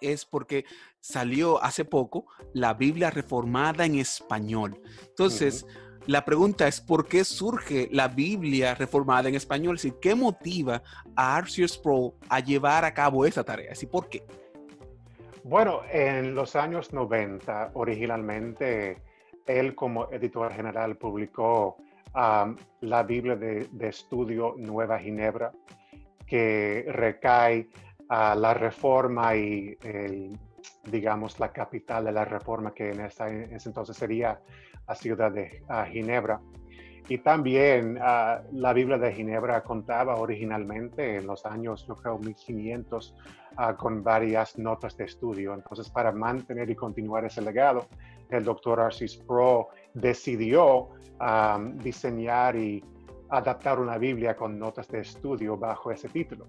es 0.00 0.24
porque 0.24 0.64
salió 1.00 1.62
hace 1.62 1.84
poco 1.84 2.26
la 2.54 2.74
Biblia 2.74 3.10
reformada 3.10 3.84
en 3.84 3.96
español. 3.96 4.80
Entonces, 5.08 5.66
la 6.06 6.24
pregunta 6.24 6.66
es, 6.66 6.80
¿por 6.80 7.06
qué 7.06 7.24
surge 7.24 7.88
la 7.92 8.08
Biblia 8.08 8.74
reformada 8.74 9.28
en 9.28 9.34
español? 9.34 9.76
Es 9.76 9.92
¿qué 10.00 10.14
motiva 10.14 10.82
a 11.14 11.36
Arceus 11.36 11.76
Pro 11.76 12.14
a 12.28 12.40
llevar 12.40 12.84
a 12.84 12.94
cabo 12.94 13.26
esa 13.26 13.44
tarea? 13.44 13.72
¿Y 13.80 13.86
por 13.86 14.08
qué? 14.08 14.22
Bueno, 15.44 15.80
en 15.90 16.34
los 16.34 16.56
años 16.56 16.92
90, 16.92 17.72
originalmente, 17.74 19.02
él 19.46 19.74
como 19.74 20.10
editor 20.10 20.52
general 20.52 20.96
publicó 20.96 21.76
um, 22.14 22.56
la 22.80 23.02
Biblia 23.02 23.36
de, 23.36 23.68
estudio 23.88 24.54
Nueva 24.56 24.98
Ginebra, 24.98 25.52
que 26.26 26.86
recae 26.88 27.68
a 28.08 28.34
la 28.34 28.54
reforma 28.54 29.34
y, 29.36 29.76
digamos, 30.84 31.38
la 31.38 31.52
capital 31.52 32.04
de 32.04 32.12
la 32.12 32.24
reforma, 32.24 32.72
que 32.72 32.90
en, 32.90 33.00
en 33.00 33.54
ese 33.54 33.68
entonces 33.68 33.96
sería 33.96 34.40
la 34.86 34.94
ciudad 34.94 35.30
de 35.32 35.62
Ginebra. 35.92 36.40
Y 37.10 37.18
también 37.18 37.98
ah, 38.00 38.40
la 38.52 38.72
Biblia 38.72 38.96
de 38.96 39.12
Ginebra 39.12 39.64
contaba 39.64 40.14
originalmente 40.14 41.16
en 41.16 41.26
los 41.26 41.44
años, 41.44 41.84
creo, 42.00 42.20
1500, 42.20 43.16
ah, 43.56 43.76
con 43.76 44.04
varias 44.04 44.56
notas 44.56 44.96
de 44.96 45.06
estudio. 45.06 45.52
Entonces, 45.52 45.90
para 45.90 46.12
mantener 46.12 46.70
y 46.70 46.76
continuar 46.76 47.24
ese 47.24 47.42
legado, 47.42 47.88
el 48.30 48.44
doctor 48.44 48.78
Arcis 48.78 49.16
Pro 49.16 49.70
decidió 49.92 50.90
diseñar 51.82 52.54
y 52.54 52.82
adaptar 53.28 53.80
una 53.80 53.98
Biblia 53.98 54.36
con 54.36 54.56
notas 54.56 54.86
de 54.86 55.00
estudio 55.00 55.56
bajo 55.56 55.90
ese 55.90 56.08
título. 56.08 56.46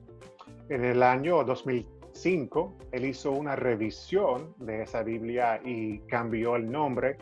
En 0.69 0.85
el 0.85 1.01
año 1.01 1.43
2005, 1.43 2.73
él 2.91 3.05
hizo 3.05 3.31
una 3.31 3.55
revisión 3.55 4.53
de 4.59 4.83
esa 4.83 5.01
Biblia 5.01 5.59
y 5.65 6.01
cambió 6.01 6.55
el 6.55 6.71
nombre 6.71 7.17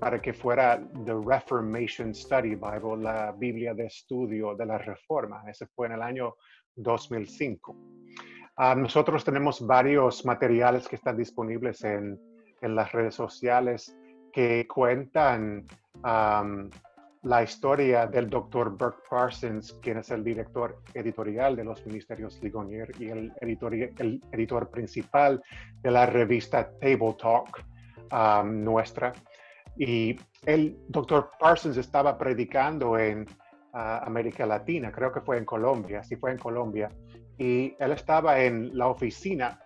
para 0.00 0.20
que 0.20 0.32
fuera 0.32 0.80
The 1.04 1.14
Reformation 1.14 2.14
Study 2.14 2.54
Bible, 2.54 2.98
la 2.98 3.32
Biblia 3.32 3.74
de 3.74 3.86
estudio 3.86 4.54
de 4.54 4.66
la 4.66 4.78
Reforma. 4.78 5.42
Ese 5.48 5.66
fue 5.66 5.86
en 5.86 5.94
el 5.94 6.02
año 6.02 6.36
2005. 6.76 7.76
Ah, 8.56 8.74
nosotros 8.74 9.24
tenemos 9.24 9.64
varios 9.66 10.24
materiales 10.24 10.88
que 10.88 10.96
están 10.96 11.16
disponibles 11.16 11.82
en, 11.84 12.18
en 12.60 12.74
las 12.74 12.92
redes 12.92 13.14
sociales 13.14 13.96
que 14.32 14.66
cuentan 14.66 15.66
la 17.22 17.42
historia 17.42 18.06
del 18.06 18.30
doctor 18.30 18.76
Burke 18.76 19.02
Parsons, 19.10 19.72
quien 19.82 19.98
es 19.98 20.10
el 20.10 20.22
director 20.22 20.80
editorial 20.94 21.56
de 21.56 21.64
los 21.64 21.84
Ministerios 21.84 22.40
Ligonier 22.42 22.90
y 22.98 23.08
el 23.08 23.32
editor, 23.40 23.74
el 23.74 24.20
editor 24.30 24.70
principal 24.70 25.42
de 25.82 25.90
la 25.90 26.06
revista 26.06 26.70
Table 26.78 27.16
Talk 27.20 27.64
nuestra. 28.44 29.12
Y 29.78 30.18
el 30.44 30.76
doctor 30.88 31.30
Parsons 31.38 31.76
estaba 31.76 32.18
predicando 32.18 32.98
en 32.98 33.26
ah, 33.72 34.02
América 34.04 34.44
Latina, 34.44 34.90
creo 34.90 35.12
que 35.12 35.20
fue 35.20 35.38
en 35.38 35.44
Colombia, 35.44 36.02
sí 36.02 36.16
fue 36.16 36.32
en 36.32 36.38
Colombia, 36.38 36.90
y 37.38 37.74
él 37.78 37.92
estaba 37.92 38.40
en 38.40 38.76
la 38.76 38.88
oficina 38.88 39.60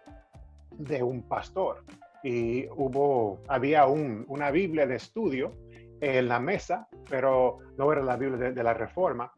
de 0.71 1.03
un 1.03 1.23
pastor 1.23 1.85
y 2.23 2.67
hubo, 2.77 3.43
había 3.49 3.87
una 3.87 4.51
Biblia 4.51 4.87
de 4.87 4.97
estudio 4.97 5.55
en 6.01 6.29
la 6.29 6.41
mesa, 6.41 6.89
pero 7.09 7.59
no 7.77 7.93
era 7.93 8.03
la 8.03 8.17
Biblia 8.17 8.53
de, 8.53 8.63
la 8.63 8.75
Reforma. 8.75 9.33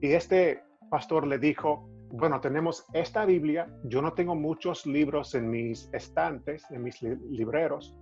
Y 0.00 0.12
este 0.12 0.62
pastor 0.90 1.26
le 1.26 1.38
dijo, 1.38 1.88
bueno, 2.10 2.40
tenemos 2.40 2.84
esta 2.92 3.24
Biblia, 3.24 3.66
yo 3.84 4.02
no 4.02 4.12
tengo 4.12 4.34
muchos 4.34 4.86
libros 4.86 5.34
en 5.34 5.50
mis 5.50 5.88
estantes, 5.92 6.64
en 6.70 6.82
mis 6.82 7.00
libreros, 7.02 7.94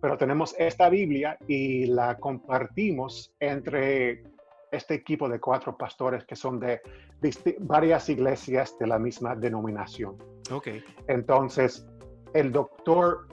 pero 0.00 0.16
tenemos 0.16 0.54
esta 0.58 0.88
Biblia 0.88 1.38
y 1.46 1.86
la 1.86 2.16
compartimos 2.18 3.32
entre 3.38 4.22
este 4.70 4.94
equipo 4.94 5.28
de 5.28 5.40
cuatro 5.40 5.76
pastores 5.76 6.24
que 6.24 6.36
son 6.36 6.60
de 6.60 6.80
varias 7.60 8.08
iglesias 8.08 8.76
de 8.78 8.86
la 8.86 8.98
misma 8.98 9.34
denominación. 9.34 10.16
Ok. 10.50 10.68
Entonces, 11.08 11.86
el 12.34 12.52
doctor 12.52 13.26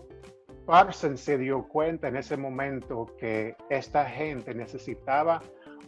Parsons 0.65 1.21
se 1.21 1.37
dio 1.37 1.67
cuenta 1.67 2.09
en 2.09 2.17
ese 2.17 2.35
momento 2.35 3.05
que 3.17 3.55
esta 3.69 4.05
gente 4.05 4.53
necesitaba 4.53 5.41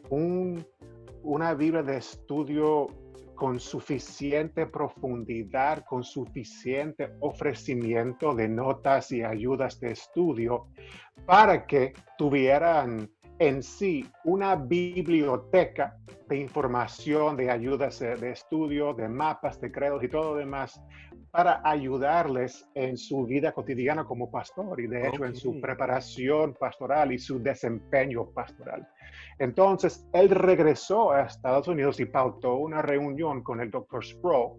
un, 0.09 0.65
una 1.24 1.53
Biblia 1.53 1.83
de 1.83 1.98
estudio 1.98 2.88
con 3.39 3.58
suficiente 3.58 4.65
profundidad, 4.65 5.86
con 5.86 6.03
suficiente 6.03 7.13
ofrecimiento 7.22 8.36
de 8.36 8.50
notas 8.50 9.13
y 9.13 9.24
ayudas 9.24 9.79
de 9.79 9.91
estudio 9.91 10.67
para 11.25 11.65
que 11.65 11.93
tuvieran 12.17 13.10
en 13.39 13.63
sí 13.63 14.05
una 14.25 14.58
biblioteca 14.58 15.96
de 16.27 16.36
información, 16.36 17.38
de 17.38 17.50
ayudas 17.50 18.00
de 18.00 18.29
estudio, 18.29 18.93
de 18.93 19.08
mapas, 19.08 19.62
de 19.62 19.72
credos 19.72 20.03
y 20.03 20.10
todo 20.10 20.34
lo 20.34 20.36
demás 20.36 20.81
para 21.31 21.62
ayudarles 21.63 22.67
en 22.74 22.98
su 22.98 23.25
vida 23.25 23.51
cotidiana 23.51 24.03
como 24.03 24.31
pastor 24.31 24.79
y 24.79 24.88
de 24.88 25.07
hecho 25.07 25.25
en 25.25 25.36
su 25.36 25.59
preparación 25.62 26.55
pastoral 26.55 27.12
y 27.12 27.19
su 27.19 27.41
desempeño 27.41 28.31
pastoral. 28.31 28.88
Entonces, 29.38 30.07
él 30.13 30.29
regresó 30.29 31.12
a 31.12 31.21
Estados 31.21 31.67
Unidos 31.67 32.00
y 32.00 32.05
pautó 32.05 32.55
una 32.55 32.81
reunión 32.81 33.43
con 33.43 33.62
el 33.62 33.69
doctor 33.69 34.03
Sproul, 34.03 34.57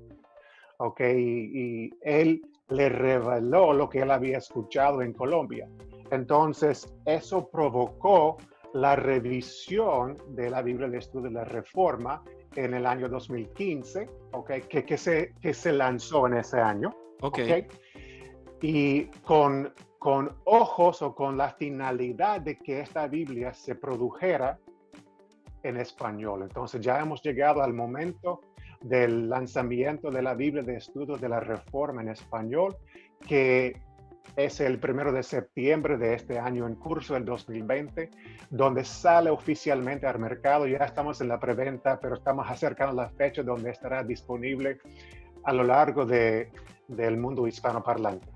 ¿ok? 0.78 1.00
Y, 1.00 1.90
él 2.02 2.42
le 2.68 2.88
reveló 2.88 3.72
lo 3.72 3.88
que 3.88 4.00
él 4.00 4.10
había 4.10 4.38
escuchado 4.38 5.02
en 5.02 5.12
Colombia. 5.12 5.68
Entonces, 6.10 6.92
eso 7.04 7.48
provocó 7.50 8.38
la 8.72 8.94
revisión 8.94 10.16
de 10.28 10.50
la 10.50 10.62
Biblia 10.62 10.88
de 10.88 10.98
Estudio 10.98 11.28
de 11.28 11.34
la 11.34 11.44
Reforma 11.44 12.22
en 12.56 12.74
el 12.74 12.86
año 12.86 13.08
2015, 13.08 14.08
okay, 14.32 14.62
que, 14.62 14.84
que, 14.84 14.98
se, 14.98 15.34
que 15.40 15.54
se 15.54 15.72
lanzó 15.72 16.26
en 16.26 16.34
ese 16.34 16.60
año. 16.60 16.94
Okay. 17.20 17.66
Y 18.62 19.04
con, 19.22 19.72
con 19.98 20.34
ojos 20.44 21.02
o 21.02 21.14
con 21.14 21.36
la 21.36 21.50
finalidad 21.50 22.40
de 22.40 22.56
que 22.56 22.80
esta 22.80 23.06
Biblia 23.06 23.52
se 23.52 23.74
produjera 23.74 24.58
en 25.62 25.76
español. 25.76 26.42
Entonces 26.42 26.80
ya 26.80 27.00
hemos 27.00 27.22
llegado 27.22 27.62
al 27.62 27.74
momento 27.74 28.40
del 28.80 29.28
lanzamiento 29.28 30.10
de 30.10 30.22
la 30.22 30.34
Biblia 30.34 30.62
de 30.62 30.76
Estudios 30.76 31.20
de 31.20 31.28
la 31.28 31.40
Reforma 31.40 32.00
en 32.02 32.08
español, 32.08 32.76
que 33.26 33.80
es 34.44 34.60
el 34.60 34.78
primero 34.78 35.12
de 35.12 35.22
septiembre 35.22 35.96
de 35.96 36.14
este 36.14 36.38
año 36.38 36.66
en 36.66 36.74
curso, 36.74 37.16
el 37.16 37.24
2020, 37.24 38.10
donde 38.50 38.84
sale 38.84 39.30
oficialmente 39.30 40.06
al 40.06 40.18
mercado. 40.18 40.66
Ya 40.66 40.78
estamos 40.78 41.20
en 41.20 41.28
la 41.28 41.38
preventa, 41.38 41.98
pero 42.00 42.14
estamos 42.14 42.46
acercando 42.48 42.94
la 42.94 43.10
fecha 43.10 43.42
donde 43.42 43.70
estará 43.70 44.02
disponible 44.04 44.78
a 45.44 45.52
lo 45.52 45.64
largo 45.64 46.04
de, 46.04 46.50
del 46.88 47.16
mundo 47.16 47.46
hispanoparlante. 47.46 48.26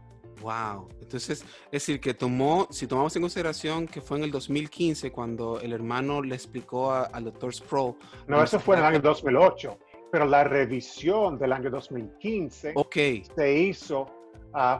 Wow. 0.40 0.88
Entonces, 1.00 1.42
es 1.66 1.70
decir, 1.70 2.00
que 2.00 2.12
tomó, 2.12 2.66
si 2.70 2.86
tomamos 2.86 3.14
en 3.16 3.22
consideración 3.22 3.86
que 3.86 4.00
fue 4.00 4.18
en 4.18 4.24
el 4.24 4.30
2015 4.30 5.10
cuando 5.12 5.60
el 5.60 5.72
hermano 5.72 6.22
le 6.22 6.34
explicó 6.34 6.92
al 6.92 7.24
doctor 7.24 7.54
Sproul. 7.54 7.94
No, 8.26 8.42
eso 8.42 8.58
fue 8.58 8.76
en 8.76 8.80
el 8.82 8.86
año 8.86 9.00
2008, 9.00 9.78
pero 10.10 10.26
la 10.26 10.44
revisión 10.44 11.38
del 11.38 11.52
año 11.52 11.70
2015 11.70 12.72
okay. 12.74 13.24
se 13.36 13.54
hizo 13.54 14.23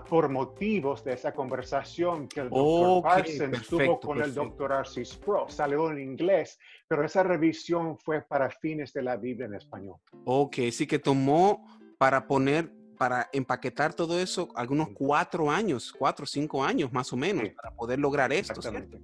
por 0.09 0.29
motivos 0.29 1.03
de 1.03 1.15
esa 1.15 1.33
conversación 1.33 2.29
que 2.29 2.41
el 2.41 2.51
doctor 2.51 3.03
Parsons 3.03 3.69
tuvo 3.69 3.99
con 3.99 4.23
el 4.23 4.33
doctor 4.33 4.73
Arcis 4.73 5.17
Pro. 5.17 5.47
Salió 5.49 5.91
en 5.91 5.99
inglés, 5.99 6.59
pero 6.87 7.05
esa 7.05 7.23
revisión 7.25 7.99
fue 7.99 8.23
para 8.23 8.51
fines 8.51 8.93
de 8.93 9.03
la 9.03 9.17
Biblia 9.17 9.47
en 9.47 9.55
español. 9.55 9.97
Ok, 10.25 10.57
sí 10.71 10.87
que 10.87 10.99
tomó 10.99 11.67
para 11.99 12.27
poner, 12.27 12.71
para 12.97 13.29
empaquetar 13.33 13.95
todo 13.95 14.21
eso, 14.21 14.49
algunos 14.55 14.91
cuatro 14.95 15.51
años, 15.51 15.93
cuatro 15.93 16.23
o 16.23 16.27
cinco 16.27 16.63
años 16.63 16.93
más 16.93 17.13
o 17.13 17.17
menos, 17.17 17.49
para 17.51 17.75
poder 17.75 17.99
lograr 17.99 18.33
esto. 18.33 18.53
Exactamente. 18.53 19.01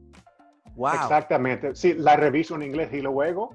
Wow. 0.76 0.94
Exactamente. 0.94 1.74
Sí, 1.74 1.94
la 1.94 2.14
reviso 2.14 2.54
en 2.54 2.62
inglés 2.62 2.90
y 2.92 3.00
luego 3.00 3.50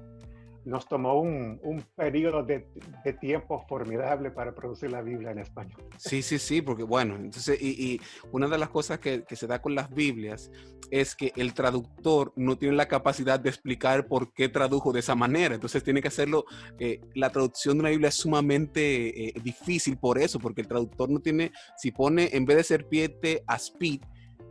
nos 0.66 0.88
tomó 0.88 1.20
un, 1.20 1.60
un 1.62 1.80
periodo 1.94 2.42
de, 2.42 2.66
de, 3.04 3.12
tiempo 3.12 3.64
formidable 3.68 4.32
para 4.32 4.52
producir 4.52 4.90
la 4.90 5.00
Biblia 5.00 5.30
en 5.30 5.38
español. 5.38 5.80
Sí, 5.96 6.22
sí, 6.22 6.40
sí, 6.40 6.60
porque 6.60 6.82
bueno, 6.82 7.14
entonces, 7.14 7.56
y, 7.62 7.92
y 7.92 8.00
una 8.32 8.48
de 8.48 8.58
las 8.58 8.68
cosas 8.70 8.98
que, 8.98 9.22
que, 9.22 9.36
se 9.36 9.46
da 9.46 9.62
con 9.62 9.76
las 9.76 9.88
Biblias 9.94 10.50
es 10.90 11.14
que 11.14 11.32
el 11.36 11.54
traductor 11.54 12.32
no 12.34 12.58
tiene 12.58 12.74
la 12.74 12.88
capacidad 12.88 13.38
de 13.38 13.48
explicar 13.48 14.08
por 14.08 14.32
qué 14.32 14.48
tradujo 14.48 14.92
de 14.92 15.00
esa 15.00 15.14
manera, 15.14 15.54
entonces 15.54 15.84
tiene 15.84 16.02
que 16.02 16.08
hacerlo, 16.08 16.44
eh, 16.80 17.00
la 17.14 17.30
traducción 17.30 17.76
de 17.76 17.80
una 17.80 17.90
Biblia 17.90 18.08
es 18.08 18.16
sumamente 18.16 19.28
eh, 19.28 19.34
difícil 19.44 19.96
por 19.98 20.18
eso, 20.18 20.40
porque 20.40 20.62
el 20.62 20.68
traductor 20.68 21.08
no 21.08 21.20
tiene, 21.20 21.52
si 21.76 21.92
pone 21.92 22.30
en 22.32 22.44
vez 22.44 22.56
de 22.56 22.64
serpiente, 22.64 23.44
aspid, 23.46 24.02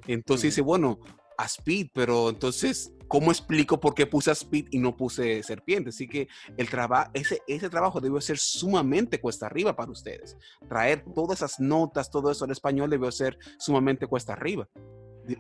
entonces 0.08 0.43
dice, 0.43 0.62
bueno, 0.62 0.97
aspid, 1.38 1.88
pero 1.93 2.30
entonces 2.30 2.95
¿cómo 3.08 3.32
explico 3.32 3.80
por 3.80 3.94
qué 3.94 4.06
puse 4.06 4.32
speed 4.32 4.68
y 4.72 4.80
no 4.80 4.96
puse 4.96 5.44
serpiente? 5.44 5.89
Así 5.89 6.08
que 6.08 6.28
el 6.58 6.70
trabajo, 6.70 7.12
ese, 7.13 7.41
ese 7.48 7.70
trabajo 7.70 8.02
debió 8.02 8.20
ser 8.22 8.38
sumamente 8.38 9.20
cuesta 9.20 9.46
arriba 9.46 9.76
para 9.76 9.91
ustedes. 9.91 10.38
Traer 10.68 11.04
todas 11.13 11.39
esas 11.39 11.60
notas, 11.60 12.10
todo 12.10 12.32
eso 12.32 12.46
en 12.46 12.52
español 12.52 12.89
debió 12.89 13.12
ser 13.12 13.38
sumamente 13.58 14.08
cuesta 14.08 14.34
arriba. 14.34 14.68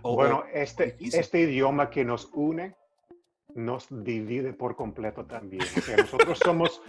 bueno, 0.01 0.43
este, 0.53 0.97
este 0.99 1.41
idioma 1.41 1.89
que 1.89 2.03
nos 2.05 2.29
une 2.33 2.75
nos 3.55 3.87
divide 3.89 4.53
por 4.53 4.75
completo 4.75 5.25
también. 5.25 5.63
nosotros 5.97 6.39
somos 6.43 6.81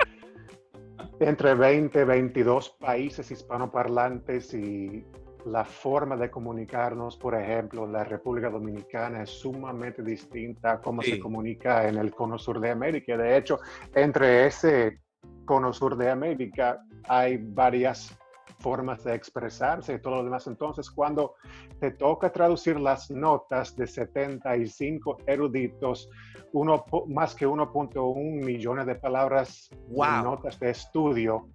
entre 1.21 1.55
20, 1.55 2.05
22 2.05 2.71
países 2.71 3.31
hispanoparlantes 3.31 4.53
y 4.53 5.05
la 5.47 5.65
forma 5.65 6.17
de 6.17 6.31
comunicarnos, 6.31 7.17
por 7.17 7.35
ejemplo, 7.35 7.85
en 7.85 7.93
la 7.93 8.05
República 8.05 8.51
Dominicana 8.51 9.23
es 9.23 9.31
sumamente 9.31 10.03
distinta 10.03 10.73
a 10.73 10.81
cómo 10.81 11.03
se 11.03 11.21
comunica 11.21 11.87
en 11.87 11.99
el 11.99 12.13
cono 12.13 12.37
sur 12.37 12.59
de 12.61 12.71
América. 12.71 13.17
De 13.17 13.37
hecho, 13.37 13.61
entre 13.95 14.47
ese 14.47 15.03
cono 15.45 15.73
sur 15.73 15.97
de 15.97 16.11
América 16.11 16.83
hay 17.09 17.37
varias 17.39 18.17
formas 18.59 19.05
de 19.05 19.15
expresarse 19.15 19.95
y 19.95 20.01
todo 20.01 20.17
lo 20.17 20.25
demás. 20.25 20.49
Entonces, 20.49 20.91
cuando 20.91 21.35
te 21.79 21.93
toca 21.93 22.33
traducir 22.33 22.81
las 22.81 23.11
notas 23.11 23.77
de 23.77 23.87
75 23.87 25.19
eruditos, 25.27 26.11
uno, 26.53 26.85
más 27.09 27.37
que 27.37 27.47
1.1 27.47 28.45
millones 28.45 28.87
de 28.87 28.97
palabras, 28.97 29.71
wow. 29.91 30.25
notas 30.25 30.59
de 30.59 30.71
estudio, 30.71 31.51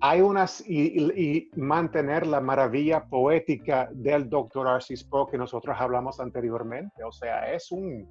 hay 0.00 0.20
unas, 0.20 0.62
y, 0.66 1.50
mantener 1.56 2.26
la 2.26 2.40
maravilla 2.40 3.04
poética 3.04 3.88
del 3.92 4.28
doctor 4.28 4.68
Arcis 4.68 5.04
Pro 5.04 5.26
que 5.26 5.38
nosotros 5.38 5.76
hablamos 5.78 6.20
anteriormente. 6.20 7.04
O 7.04 7.12
sea, 7.12 7.52
es 7.52 7.70
un, 7.70 8.06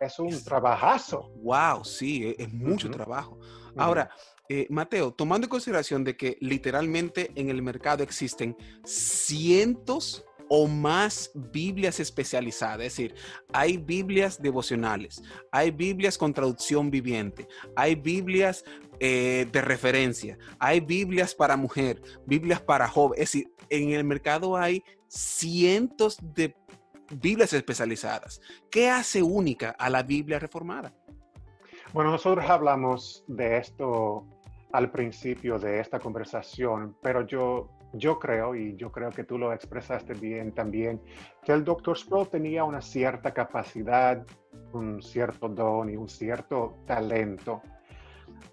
es 0.00 0.18
un 0.18 0.42
trabajazo. 0.44 1.30
Wow, 1.42 1.84
sí, 1.84 2.26
e, 2.26 2.42
es, 2.42 2.52
mucho 2.52 2.90
trabajo. 2.90 3.38
Ahora, 3.76 4.10
eh, 4.48 4.66
Mateo, 4.68 5.12
tomando 5.12 5.46
en 5.46 5.50
consideración 5.50 6.04
de 6.04 6.16
que 6.16 6.36
literalmente 6.40 7.30
en 7.34 7.48
el 7.48 7.62
mercado 7.62 8.02
existen 8.02 8.56
cientos 8.84 10.24
o 10.54 10.68
más 10.68 11.30
Biblias 11.34 11.98
especializadas. 11.98 12.80
Es 12.86 12.96
decir, 12.96 13.14
hay 13.54 13.78
Biblias 13.78 14.42
devocionales, 14.42 15.22
hay 15.50 15.70
Biblias 15.70 16.18
con 16.18 16.34
traducción 16.34 16.90
viviente, 16.90 17.48
hay 17.74 17.94
Biblias 17.94 18.62
eh, 19.04 19.48
de 19.50 19.60
referencia, 19.62 20.38
hay 20.60 20.78
Biblias 20.78 21.34
para 21.34 21.56
mujer, 21.56 22.00
Biblias 22.24 22.60
para 22.60 22.86
joven. 22.86 23.20
Es 23.20 23.32
decir, 23.32 23.52
en 23.68 23.90
el 23.90 24.04
mercado 24.04 24.56
hay 24.56 24.84
cientos 25.08 26.18
de 26.22 26.54
Biblias 27.20 27.52
especializadas. 27.52 28.40
¿Qué 28.70 28.88
hace 28.88 29.20
única 29.20 29.70
a 29.70 29.90
la 29.90 30.04
Biblia 30.04 30.38
reformada? 30.38 30.94
Bueno, 31.92 32.12
nosotros 32.12 32.48
hablamos 32.48 33.24
de 33.26 33.56
esto 33.56 34.24
al 34.70 34.92
principio 34.92 35.58
de 35.58 35.80
esta 35.80 35.98
conversación, 35.98 36.96
pero 37.02 37.26
yo, 37.26 37.70
yo 37.94 38.20
creo, 38.20 38.54
y 38.54 38.76
yo 38.76 38.92
creo 38.92 39.10
que 39.10 39.24
tú 39.24 39.36
lo 39.36 39.52
expresaste 39.52 40.14
bien 40.14 40.52
también, 40.52 41.02
que 41.42 41.50
el 41.50 41.64
Dr. 41.64 41.98
Sproul 41.98 42.28
tenía 42.28 42.62
una 42.62 42.80
cierta 42.80 43.34
capacidad, 43.34 44.24
un 44.72 45.02
cierto 45.02 45.48
don 45.48 45.90
y 45.90 45.96
un 45.96 46.08
cierto 46.08 46.76
talento 46.86 47.62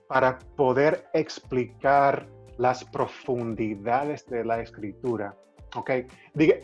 para 0.09 0.39
poder 0.55 1.05
explicar 1.13 2.27
las 2.57 2.83
profundidades 2.83 4.25
de 4.25 4.43
la 4.43 4.59
escritura. 4.59 5.35
¿Ok? 5.75 5.91
Diga, 6.33 6.55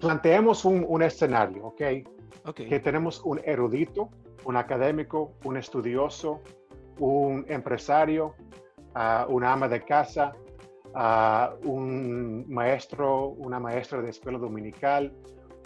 planteemos 0.00 0.64
un, 0.64 0.84
un 0.86 1.00
escenario, 1.02 1.66
¿ok? 1.66 1.82
Que 2.54 2.80
tenemos 2.80 3.22
un 3.24 3.40
erudito, 3.44 4.10
un 4.44 4.56
académico, 4.56 5.34
un 5.44 5.58
estudioso, 5.58 6.42
un 6.98 7.44
empresario, 7.48 8.34
uh, 8.96 9.32
una 9.32 9.52
ama 9.52 9.68
de 9.68 9.84
casa, 9.84 10.32
uh, 10.94 11.68
un 11.68 12.48
maestro, 12.48 13.28
una 13.28 13.60
maestra 13.60 14.02
de 14.02 14.10
escuela 14.10 14.38
dominical, 14.38 15.14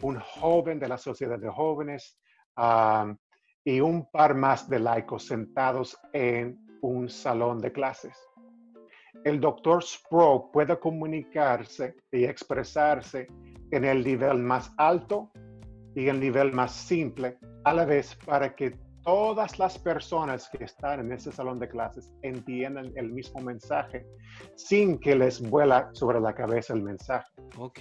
un 0.03 0.21
joven 0.21 0.79
de 0.79 0.89
la 0.89 0.99
sociedad 0.99 1.39
de 1.39 1.49
jóvenes 1.49 2.19
uh, 2.59 3.15
y 3.65 3.81
un 3.81 4.11
par 4.11 4.35
más 4.35 4.69
de 4.69 4.79
laicos 4.79 5.27
sentados 5.27 5.99
en 6.13 6.59
un 6.83 7.09
salón 7.09 7.59
de 7.59 7.73
clases. 7.73 8.17
El 9.25 9.41
doctor 9.41 9.83
Sproul 9.83 10.51
puede 10.53 10.79
comunicarse 10.79 11.95
y 12.11 12.25
expresarse 12.25 13.29
en 13.71 13.85
el 13.85 14.05
nivel 14.05 14.39
más 14.39 14.73
alto 14.77 15.31
y 15.95 16.09
el 16.09 16.19
nivel 16.19 16.53
más 16.53 16.73
simple 16.73 17.39
a 17.65 17.73
la 17.73 17.85
vez 17.85 18.17
para 18.25 18.55
que 18.55 18.79
todas 19.05 19.59
las 19.59 19.79
personas 19.79 20.49
que 20.49 20.65
están 20.65 21.01
en 21.01 21.13
ese 21.13 21.33
salón 21.33 21.59
de 21.59 21.69
clases 21.69 22.13
entiendan 22.23 22.93
el 22.97 23.13
mismo 23.13 23.41
mensaje 23.41 24.07
sin 24.57 24.99
que 24.99 25.15
les 25.15 25.41
vuela 25.41 25.91
sobre 25.93 26.21
la 26.21 26.35
cabeza 26.35 26.75
el 26.75 26.83
mensaje. 26.83 27.31
Ok. 27.59 27.81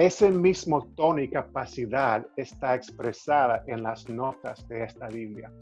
Ese 0.00 0.30
mismo 0.30 0.86
tono 0.96 1.20
y 1.20 1.28
capacidad 1.28 2.26
está 2.34 2.74
expresada 2.74 3.62
en 3.66 3.82
las 3.82 4.08
notas 4.08 4.66
de 4.66 4.84
esta 4.84 5.08
Biblia 5.08 5.52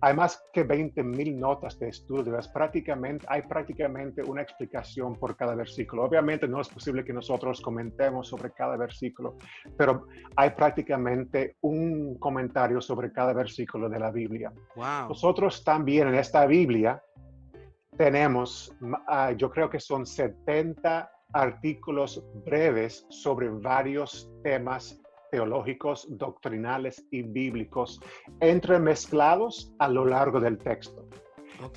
hay 0.00 0.14
más 0.14 0.44
que 0.52 0.62
20 0.62 1.02
mil 1.02 1.38
notas 1.38 1.78
de 1.78 1.88
estudio. 1.88 2.38
prácticamente, 2.52 3.24
hay 3.28 3.42
prácticamente 3.42 4.22
una 4.22 4.42
explicación 4.42 5.14
por 5.14 5.36
cada 5.36 5.54
versículo. 5.54 6.04
Obviamente 6.04 6.46
no 6.46 6.60
es 6.60 6.68
posible 6.68 7.04
que 7.04 7.12
nosotros 7.12 7.60
comentemos 7.60 8.28
sobre 8.28 8.50
cada 8.52 8.76
versículo, 8.76 9.36
pero 9.76 10.06
hay 10.36 10.50
prácticamente 10.50 11.56
un 11.62 12.18
comentario 12.18 12.80
sobre 12.80 13.10
cada 13.12 13.32
versículo 13.32 13.88
de 13.88 13.98
la 13.98 14.10
Biblia. 14.10 14.52
Nosotros 15.08 15.64
también 15.64 16.08
en 16.08 16.16
esta 16.16 16.46
Biblia 16.46 17.02
tenemos, 17.96 18.76
ah, 19.06 19.32
yo 19.32 19.50
creo 19.50 19.70
que 19.70 19.80
son 19.80 20.04
70 20.04 21.10
artículos 21.32 22.24
breves 22.44 23.06
sobre 23.10 23.48
varios 23.48 24.30
temas 24.42 25.00
teológicos, 25.30 26.06
doctrinales 26.10 27.04
y 27.10 27.22
bíblicos 27.22 28.00
entremezclados 28.40 29.74
a 29.78 29.88
lo 29.88 30.04
largo 30.04 30.40
del 30.40 30.58
texto. 30.58 31.08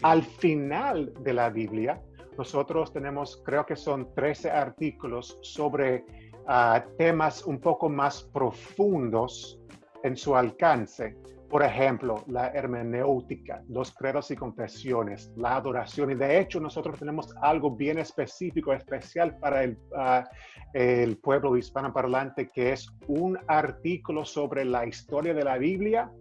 Al 0.03 0.23
final 0.23 1.13
de 1.21 1.33
la 1.33 1.49
Biblia, 1.49 2.01
nosotros 2.37 2.93
tenemos, 2.93 3.41
creo 3.45 3.65
que 3.65 3.75
son 3.75 4.13
13 4.13 4.51
artículos 4.51 5.37
sobre 5.41 6.05
ah, 6.47 6.85
temas 6.97 7.45
un 7.45 7.59
poco 7.59 7.89
más 7.89 8.23
profundos 8.23 9.59
en 10.03 10.15
su 10.15 10.35
alcance, 10.35 11.17
por 11.49 11.63
ejemplo, 11.63 12.23
la 12.27 12.49
hermenéutica, 12.49 13.63
los 13.69 13.91
credos 13.91 14.29
y 14.29 14.35
confesiones, 14.35 15.31
la 15.35 15.55
adoración. 15.55 16.11
Y 16.11 16.15
de 16.15 16.39
hecho, 16.39 16.59
nosotros 16.59 16.99
tenemos 16.99 17.35
algo 17.41 17.75
bien 17.75 17.97
específico, 17.97 18.71
especial 18.71 19.37
para 19.39 19.63
el, 19.63 19.77
uh, 19.91 20.23
el 20.73 21.17
pueblo 21.17 21.57
hispanoparlante, 21.57 22.49
que 22.51 22.73
es 22.73 22.87
un 23.07 23.37
artículo 23.47 24.25
sobre 24.25 24.63
la 24.63 24.85
historia 24.85 25.33
de 25.33 25.43
la 25.43 25.57
Biblia 25.57 26.11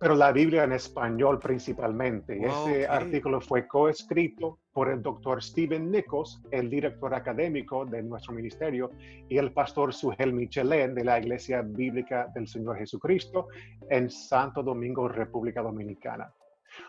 pero 0.00 0.14
la 0.14 0.30
Biblia 0.32 0.64
en 0.64 0.72
español 0.72 1.38
principalmente. 1.40 2.38
Ese 2.40 2.86
artículo 2.86 3.40
fue 3.40 3.66
coescrito 3.66 4.60
por 4.78 4.90
el 4.90 5.02
doctor 5.02 5.42
Stephen 5.42 5.90
Nichols, 5.90 6.40
el 6.52 6.70
director 6.70 7.12
académico 7.12 7.84
de 7.84 8.00
nuestro 8.00 8.32
ministerio, 8.32 8.92
y 9.28 9.36
el 9.36 9.50
pastor 9.52 9.92
Sugel 9.92 10.32
Michelén 10.32 10.94
de 10.94 11.02
la 11.02 11.18
Iglesia 11.18 11.62
Bíblica 11.62 12.30
del 12.32 12.46
Señor 12.46 12.76
Jesucristo 12.78 13.48
en 13.90 14.08
Santo 14.08 14.62
Domingo, 14.62 15.08
República 15.08 15.62
Dominicana. 15.62 16.32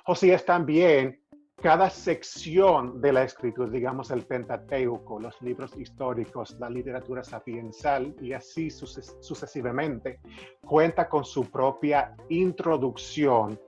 es 0.05 0.45
también 0.45 1.19
cada 1.55 1.89
sección 1.89 3.01
de 3.01 3.11
la 3.11 3.23
escritura, 3.23 3.67
digamos 3.71 4.11
el 4.11 4.21
Pentateuco, 4.21 5.19
los 5.19 5.41
libros 5.41 5.75
históricos, 5.75 6.57
la 6.59 6.69
literatura 6.69 7.23
sapiensal 7.23 8.15
y 8.21 8.33
así 8.33 8.69
sucesivamente, 8.69 10.19
cuenta 10.61 11.09
con 11.09 11.25
su 11.25 11.49
propia 11.49 12.15
introducción 12.29 13.59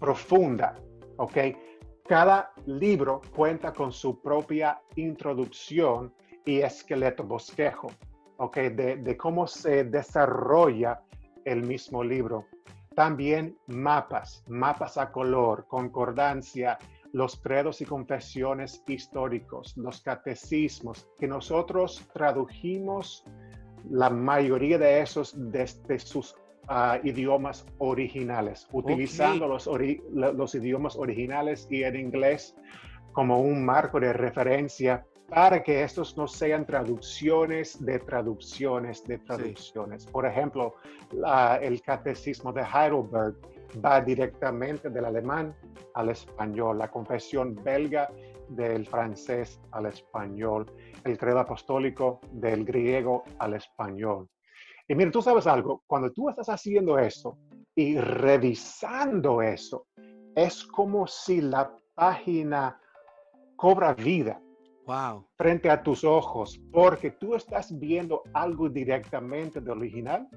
profunda, 0.00 0.74
¿ok? 1.18 1.36
Cada 2.06 2.52
libro 2.66 3.20
cuenta 3.34 3.72
con 3.72 3.92
su 3.92 4.20
propia 4.20 4.80
introducción 4.96 6.12
y 6.44 6.60
esqueleto 6.60 7.22
bosquejo, 7.24 7.88
¿ok? 8.38 8.56
De, 8.56 8.96
de 8.96 9.16
cómo 9.16 9.46
se 9.46 9.84
desarrolla 9.84 11.00
el 11.44 11.62
mismo 11.62 12.02
libro. 12.02 12.46
También 12.94 13.56
mapas, 13.68 14.44
mapas 14.48 14.98
a 14.98 15.10
color, 15.10 15.66
concordancia, 15.68 16.78
los 17.12 17.36
credos 17.36 17.80
y 17.80 17.84
confesiones 17.84 18.82
históricos, 18.86 19.76
los 19.76 20.00
catecismos, 20.00 21.08
que 21.18 21.28
nosotros 21.28 22.06
tradujimos 22.12 23.24
la 23.90 24.10
mayoría 24.10 24.78
de 24.78 25.00
esos 25.00 25.34
desde 25.36 25.98
sus 25.98 26.34
idiomas 27.02 27.66
originales, 27.78 28.68
utilizando 28.72 29.48
los, 29.48 29.68
los 30.12 30.54
idiomas 30.54 30.96
originales 30.96 31.66
y 31.70 31.82
el 31.82 31.96
inglés 31.96 32.54
como 33.12 33.40
un 33.40 33.64
marco 33.64 34.00
de 34.00 34.12
referencia 34.12 35.04
para 35.28 35.62
que 35.62 35.82
estos 35.82 36.16
no 36.16 36.28
sean 36.28 36.66
traducciones 36.66 37.82
de 37.82 37.98
traducciones 38.00 39.02
de 39.04 39.18
traducciones. 39.18 40.04
Por 40.06 40.26
ejemplo, 40.26 40.74
el 41.60 41.80
catecismo 41.80 42.52
de 42.52 42.62
Heidelberg 42.62 43.36
va 43.82 44.00
directamente 44.02 44.90
del 44.90 45.06
alemán 45.06 45.54
al 45.94 46.10
español, 46.10 46.78
la 46.78 46.90
confesión 46.90 47.54
belga 47.64 48.10
del 48.48 48.86
francés 48.86 49.58
al 49.70 49.86
español, 49.86 50.66
el 51.04 51.16
credo 51.16 51.40
apostólico 51.40 52.20
del 52.32 52.66
griego 52.66 53.24
al 53.38 53.54
español. 53.54 54.28
Y 54.88 54.94
mira, 54.94 55.10
tú 55.10 55.22
sabes 55.22 55.46
algo, 55.46 55.82
cuando 55.86 56.12
tú 56.12 56.28
estás 56.28 56.48
haciendo 56.48 56.98
eso 56.98 57.38
y 57.74 57.96
revisando 57.96 59.42
eso, 59.42 59.86
es 60.34 60.64
como 60.64 61.06
si 61.06 61.40
la 61.40 61.74
página 61.94 62.80
cobra 63.56 63.94
vida. 63.94 64.40
Wow. 64.86 65.28
Frente 65.36 65.70
a 65.70 65.82
tus 65.82 66.02
ojos, 66.02 66.60
porque 66.72 67.12
tú 67.12 67.36
estás 67.36 67.78
viendo 67.78 68.22
algo 68.34 68.68
directamente 68.68 69.60
del 69.60 69.78
original 69.78 70.28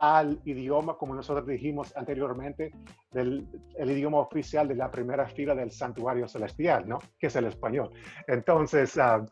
al 0.00 0.40
idioma, 0.44 0.96
como 0.96 1.14
nosotros 1.14 1.46
dijimos 1.46 1.96
anteriormente, 1.96 2.70
del 3.10 3.48
el 3.76 3.90
idioma 3.90 4.18
oficial 4.18 4.68
de 4.68 4.76
la 4.76 4.90
primera 4.90 5.26
fila 5.26 5.54
del 5.54 5.70
santuario 5.72 6.28
celestial, 6.28 6.88
¿no? 6.88 6.98
Que 7.18 7.28
es 7.28 7.36
el 7.36 7.46
español. 7.46 7.90
Entonces, 8.26 8.96
ah, 8.98 9.24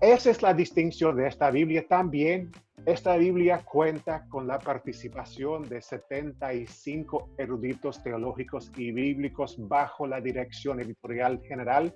esa 0.00 0.30
es 0.30 0.42
la 0.42 0.54
distinción 0.54 1.16
de 1.16 1.28
esta 1.28 1.50
Biblia. 1.50 1.86
También 1.86 2.50
esta 2.86 3.16
Biblia 3.16 3.62
cuenta 3.64 4.26
con 4.28 4.46
la 4.46 4.58
participación 4.58 5.68
de 5.68 5.82
75 5.82 7.30
eruditos 7.36 8.02
teológicos 8.02 8.72
y 8.76 8.90
bíblicos 8.90 9.56
bajo 9.68 10.06
la 10.06 10.20
dirección 10.20 10.80
editorial 10.80 11.40
general 11.46 11.94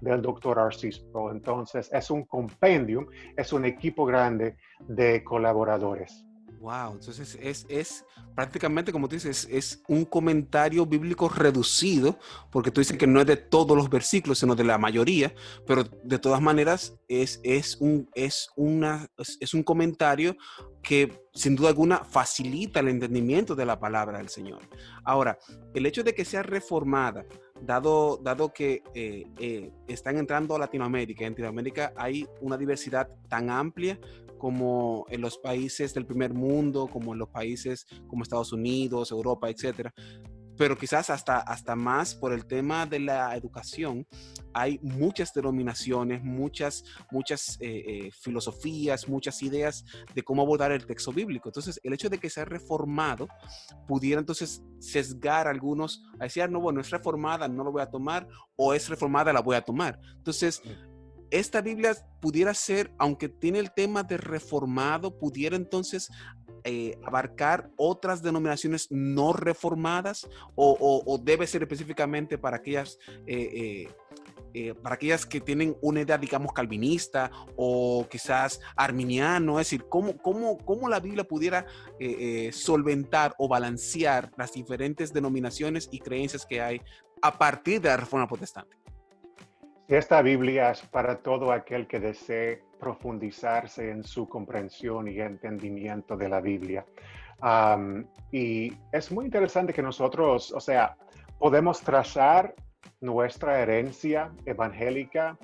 del 0.00 0.20
doctor 0.20 0.58
Arcis 0.58 0.98
Pro. 0.98 1.30
Entonces, 1.30 1.88
es 1.92 2.10
un 2.10 2.24
compendium, 2.24 3.06
es 3.36 3.52
un 3.52 3.64
equipo 3.64 4.04
grande 4.04 4.56
de 4.80 5.22
colaboradores. 5.22 6.26
Wow, 6.64 6.92
entonces 6.92 7.36
es, 7.42 7.66
es 7.68 8.06
prácticamente, 8.34 8.90
como 8.90 9.06
tú 9.06 9.16
dices, 9.16 9.46
es 9.50 9.82
un 9.86 10.06
comentario 10.06 10.86
bíblico 10.86 11.28
reducido, 11.28 12.18
porque 12.50 12.70
tú 12.70 12.80
dices 12.80 12.96
que 12.96 13.06
no 13.06 13.20
es 13.20 13.26
de 13.26 13.36
todos 13.36 13.76
los 13.76 13.90
versículos, 13.90 14.38
sino 14.38 14.54
de 14.54 14.64
la 14.64 14.78
mayoría, 14.78 15.34
pero 15.66 15.84
de 15.84 16.18
todas 16.18 16.40
maneras 16.40 16.96
es, 17.06 17.38
es, 17.42 17.76
un, 17.82 18.08
es, 18.14 18.48
una, 18.56 19.10
es 19.18 19.52
un 19.52 19.62
comentario 19.62 20.38
que 20.82 21.28
sin 21.34 21.54
duda 21.54 21.68
alguna 21.68 21.98
facilita 21.98 22.80
el 22.80 22.88
entendimiento 22.88 23.54
de 23.54 23.66
la 23.66 23.78
palabra 23.78 24.16
del 24.16 24.30
Señor. 24.30 24.66
Ahora, 25.04 25.38
el 25.74 25.84
hecho 25.84 26.02
de 26.02 26.14
que 26.14 26.24
sea 26.24 26.42
reformada, 26.42 27.26
dado, 27.60 28.18
dado 28.22 28.54
que 28.54 28.82
eh, 28.94 29.26
eh, 29.38 29.70
están 29.86 30.16
entrando 30.16 30.56
a 30.56 30.58
Latinoamérica, 30.58 31.26
en 31.26 31.32
Latinoamérica 31.32 31.92
hay 31.96 32.26
una 32.40 32.56
diversidad 32.56 33.08
tan 33.28 33.50
amplia 33.50 33.98
como 34.44 35.06
en 35.08 35.22
los 35.22 35.38
países 35.38 35.94
del 35.94 36.04
primer 36.04 36.34
mundo, 36.34 36.86
como 36.86 37.14
en 37.14 37.18
los 37.18 37.30
países 37.30 37.86
como 38.06 38.24
Estados 38.24 38.52
Unidos, 38.52 39.10
Europa, 39.10 39.48
etcétera 39.48 39.94
pero 40.56 40.76
quizás 40.76 41.10
hasta, 41.10 41.38
hasta 41.38 41.74
más 41.74 42.14
por 42.14 42.32
el 42.32 42.46
tema 42.46 42.86
de 42.86 43.00
la 43.00 43.34
educación, 43.36 44.06
hay 44.52 44.78
muchas 44.82 45.32
denominaciones, 45.34 46.22
muchas, 46.22 46.84
muchas 47.10 47.56
eh, 47.60 47.82
eh, 47.86 48.10
filosofías, 48.20 49.08
muchas 49.08 49.42
ideas 49.42 49.84
de 50.14 50.22
cómo 50.22 50.42
abordar 50.42 50.70
el 50.72 50.86
texto 50.86 51.12
bíblico. 51.12 51.48
Entonces, 51.48 51.80
el 51.82 51.92
hecho 51.92 52.08
de 52.08 52.18
que 52.18 52.30
sea 52.30 52.44
reformado 52.44 53.26
pudiera 53.88 54.20
entonces 54.20 54.62
sesgar 54.78 55.48
a 55.48 55.50
algunos 55.50 56.04
a 56.20 56.24
decir, 56.24 56.44
ah, 56.44 56.48
no, 56.48 56.60
bueno, 56.60 56.80
es 56.80 56.90
reformada, 56.90 57.48
no 57.48 57.64
lo 57.64 57.72
voy 57.72 57.82
a 57.82 57.90
tomar, 57.90 58.28
o 58.54 58.74
es 58.74 58.88
reformada, 58.88 59.32
la 59.32 59.40
voy 59.40 59.56
a 59.56 59.62
tomar. 59.62 59.98
Entonces, 60.16 60.62
esta 61.34 61.60
Biblia 61.60 61.96
pudiera 62.20 62.54
ser, 62.54 62.92
aunque 62.96 63.28
tiene 63.28 63.58
el 63.58 63.72
tema 63.72 64.04
de 64.04 64.16
reformado, 64.16 65.18
pudiera 65.18 65.56
entonces 65.56 66.08
eh, 66.62 66.96
abarcar 67.04 67.70
otras 67.76 68.22
denominaciones 68.22 68.86
no 68.90 69.32
reformadas 69.32 70.28
o, 70.54 71.20
debe 71.22 71.48
ser 71.48 71.62
específicamente 71.62 72.38
para 72.38 72.58
aquellas, 72.58 72.98
eh, 73.26 73.88
eh, 74.54 74.74
para 74.74 74.94
aquellas 74.94 75.26
que 75.26 75.40
tienen 75.40 75.76
una 75.82 76.02
idea, 76.02 76.18
digamos, 76.18 76.52
calvinista 76.52 77.32
o 77.56 78.06
quizás 78.08 78.60
arminiano? 78.76 79.58
Es 79.58 79.66
decir, 79.66 79.86
¿cómo, 79.88 80.16
cómo, 80.16 80.56
cómo 80.58 80.88
la 80.88 81.00
Biblia 81.00 81.24
pudiera 81.24 81.66
solventar 82.52 83.34
o 83.38 83.48
balancear 83.48 84.30
las 84.36 84.52
diferentes 84.52 85.12
denominaciones 85.12 85.88
y 85.90 85.98
creencias 85.98 86.46
que 86.46 86.60
hay 86.60 86.80
a 87.20 87.36
partir 87.36 87.80
de 87.80 87.88
la 87.88 87.96
reforma 87.96 88.28
protestante? 88.28 88.83
Esta 89.88 90.22
Biblia 90.22 90.70
es 90.70 90.80
para 90.80 91.18
todo 91.18 91.52
aquel 91.52 91.86
que 91.86 92.00
desee 92.00 92.62
profundizarse 92.80 93.90
en 93.90 94.02
su 94.02 94.26
comprensión 94.26 95.08
y 95.08 95.20
entendimiento 95.20 96.16
de 96.16 96.28
la 96.28 96.40
Biblia. 96.40 96.86
y 98.32 98.72
es 98.92 99.12
muy 99.12 99.26
interesante 99.26 99.74
que 99.74 99.82
nosotros, 99.82 100.52
o 100.52 100.60
sea, 100.60 100.96
podemos 101.38 101.80
trazar 101.80 102.54
nuestra 103.00 103.60
herencia 103.60 104.32
evangélica, 104.46 105.36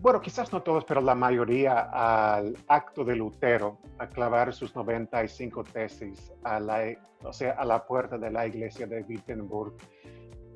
bueno, 0.00 0.20
quizás 0.20 0.52
no 0.52 0.62
todos, 0.62 0.84
pero 0.84 1.00
la 1.00 1.14
mayoría 1.14 1.90
al 1.92 2.56
acto 2.68 3.04
de 3.04 3.16
Lutero, 3.16 3.78
a 3.98 4.06
clavar 4.08 4.52
sus 4.52 4.74
95 4.74 5.64
tesis 5.64 6.32
a 6.44 6.60
la, 6.60 6.94
o 7.22 7.32
sea, 7.32 7.52
a 7.52 7.64
la 7.64 7.86
puerta 7.86 8.16
de 8.16 8.30
la 8.30 8.46
iglesia 8.46 8.86
de 8.86 9.02
Wittenberg. 9.02 9.74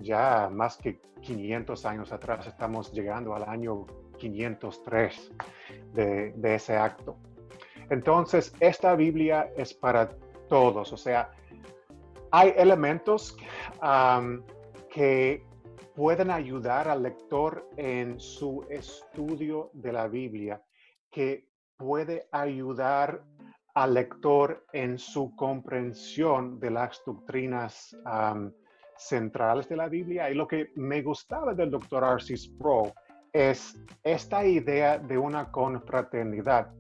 Ya 0.01 0.49
más 0.51 0.77
que 0.77 1.01
500 1.21 1.85
años 1.87 2.13
atrás 2.13 2.47
estamos 2.47 2.93
llegando 2.93 3.35
al 3.35 3.45
año 3.45 3.87
503 4.19 5.33
de, 5.93 6.55
ese 6.55 6.77
acto. 6.77 7.17
Entonces, 7.89 8.55
esta 8.61 8.95
Biblia 8.95 9.53
es 9.57 9.75
para 9.75 10.11
todos, 10.49 10.93
o 10.93 10.97
sea, 10.97 11.31
hay 12.31 12.55
elementos 12.57 13.37
que 14.91 15.45
pueden 15.95 16.31
ayudar 16.31 16.89
al 16.89 17.03
lector 17.03 17.69
en 17.77 18.19
su 18.21 18.65
estudio 18.71 19.71
de 19.73 19.93
la 19.93 20.09
Biblia, 20.09 20.63
que 21.11 21.49
puede 21.77 22.29
ayudar 22.31 23.25
al 23.75 23.95
lector 23.95 24.65
en 24.73 24.99
su 24.99 25.35
comprensión 25.37 26.59
de 26.61 26.71
las 26.71 27.03
doctrinas 27.05 27.97
centrales 29.01 29.69
de 29.69 29.77
la 29.77 29.89
Biblia. 29.89 30.31
Y 30.31 30.35
lo 30.35 30.47
que 30.47 30.71
me 30.77 31.03
gustaba 31.03 31.55
del 31.55 31.71
doctor 31.71 32.05
Arcis 32.05 32.49
Pro 32.49 32.93
es 33.33 33.79
esta 34.03 34.45
idea 34.45 34.99
de 34.99 35.17
una 35.17 35.51
confraternidad. 35.51 36.73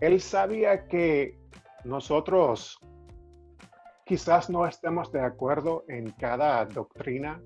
Él 0.00 0.20
sabía 0.20 0.86
que 0.86 1.38
nosotros 1.84 2.78
quizás 4.04 4.50
no 4.50 4.66
estemos 4.66 5.10
de 5.12 5.20
acuerdo 5.20 5.84
en 5.88 6.10
cada 6.12 6.64
doctrina 6.64 7.40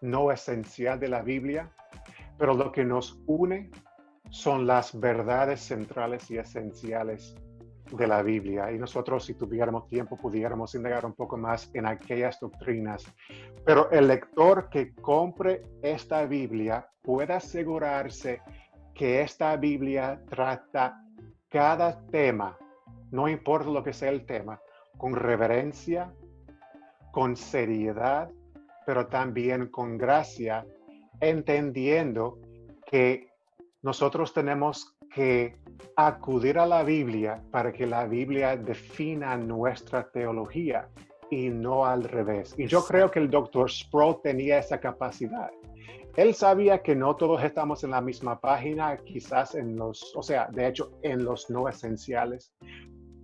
no 0.00 0.30
esencial 0.30 1.00
de 1.00 1.08
la 1.08 1.22
Biblia, 1.22 1.70
pero 2.38 2.54
lo 2.54 2.70
que 2.72 2.84
nos 2.84 3.20
une 3.26 3.70
son 4.30 4.66
las 4.66 4.98
verdades 4.98 5.60
centrales 5.60 6.30
y 6.30 6.38
esenciales 6.38 7.36
de 7.96 8.06
la 8.06 8.22
Biblia 8.22 8.72
y 8.72 8.78
nosotros 8.78 9.24
si 9.24 9.34
tuviéramos 9.34 9.88
tiempo 9.88 10.16
pudiéramos 10.16 10.74
indagar 10.74 11.06
un 11.06 11.14
poco 11.14 11.36
más 11.36 11.70
en 11.74 11.86
aquellas 11.86 12.38
doctrinas. 12.40 13.04
Pero 13.64 13.90
el 13.90 14.08
lector 14.08 14.68
que 14.68 14.94
compre 14.94 15.62
esta 15.82 16.26
Biblia 16.26 16.88
puede 17.02 17.34
asegurarse 17.34 18.40
que 18.94 19.20
esta 19.20 19.56
Biblia 19.56 20.20
trata 20.28 21.00
cada 21.48 22.00
tema, 22.06 22.56
no 23.10 23.28
importa 23.28 23.70
lo 23.70 23.82
que 23.82 23.92
sea 23.92 24.10
el 24.10 24.24
tema, 24.26 24.60
con 24.96 25.14
reverencia, 25.14 26.12
con 27.12 27.36
seriedad, 27.36 28.30
pero 28.86 29.06
también 29.06 29.68
con 29.68 29.98
gracia, 29.98 30.66
entendiendo 31.20 32.38
que 32.86 33.28
nosotros 33.82 34.32
tenemos 34.32 34.96
que 35.14 35.56
acudir 35.96 36.58
a 36.58 36.66
la 36.66 36.82
Biblia 36.82 37.42
para 37.50 37.72
que 37.72 37.86
la 37.86 38.06
Biblia 38.06 38.56
defina 38.56 39.36
nuestra 39.36 40.08
teología 40.10 40.88
y 41.30 41.48
no 41.48 41.84
al 41.84 42.04
revés. 42.04 42.54
Y 42.58 42.66
yo 42.66 42.84
creo 42.84 43.10
que 43.10 43.18
el 43.18 43.30
doctor 43.30 43.70
Sproul 43.70 44.20
tenía 44.22 44.58
esa 44.58 44.78
capacidad. 44.78 45.50
Él 46.16 46.34
sabía 46.34 46.80
que 46.82 46.94
no 46.94 47.16
todos 47.16 47.42
estamos 47.42 47.82
en 47.82 47.90
la 47.90 48.00
misma 48.00 48.40
página, 48.40 48.96
quizás 48.98 49.56
en 49.56 49.76
los, 49.76 50.14
o 50.14 50.22
sea, 50.22 50.48
de 50.52 50.68
hecho, 50.68 50.92
en 51.02 51.24
los 51.24 51.50
no 51.50 51.68
esenciales, 51.68 52.52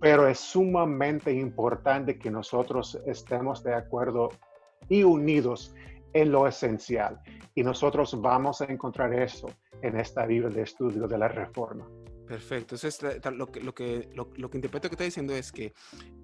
pero 0.01 0.27
es 0.27 0.39
sumamente 0.39 1.31
importante 1.31 2.17
que 2.17 2.29
nosotros 2.29 2.99
estemos 3.05 3.63
de 3.63 3.75
acuerdo 3.75 4.29
y 4.89 5.03
unidos 5.03 5.73
en 6.13 6.31
lo 6.31 6.47
esencial. 6.47 7.21
Y 7.55 7.63
nosotros 7.63 8.19
vamos 8.19 8.61
a 8.61 8.65
encontrar 8.65 9.13
eso 9.13 9.47
en 9.81 9.97
esta 9.97 10.25
Biblia 10.25 10.49
de 10.49 10.63
estudio 10.63 11.07
de 11.07 11.17
la 11.17 11.29
Reforma. 11.29 11.87
Perfecto. 12.31 12.75
Entonces, 12.75 13.01
lo 13.33 13.51
que, 13.51 13.59
lo, 13.59 13.75
que, 13.75 14.07
lo, 14.15 14.49
que 14.49 14.57
interpreto 14.57 14.87
que 14.87 14.95
está 14.95 15.03
diciendo 15.03 15.35
es 15.35 15.51
que 15.51 15.73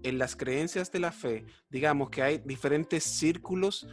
en 0.03 0.17
las 0.17 0.37
creencias 0.37 0.89
de 0.89 0.99
la 0.99 1.11
fe, 1.11 1.43
digamos 1.69 2.11
que 2.11 2.21
hay 2.21 2.37
diferentes 2.37 3.03
círculos 3.03 3.85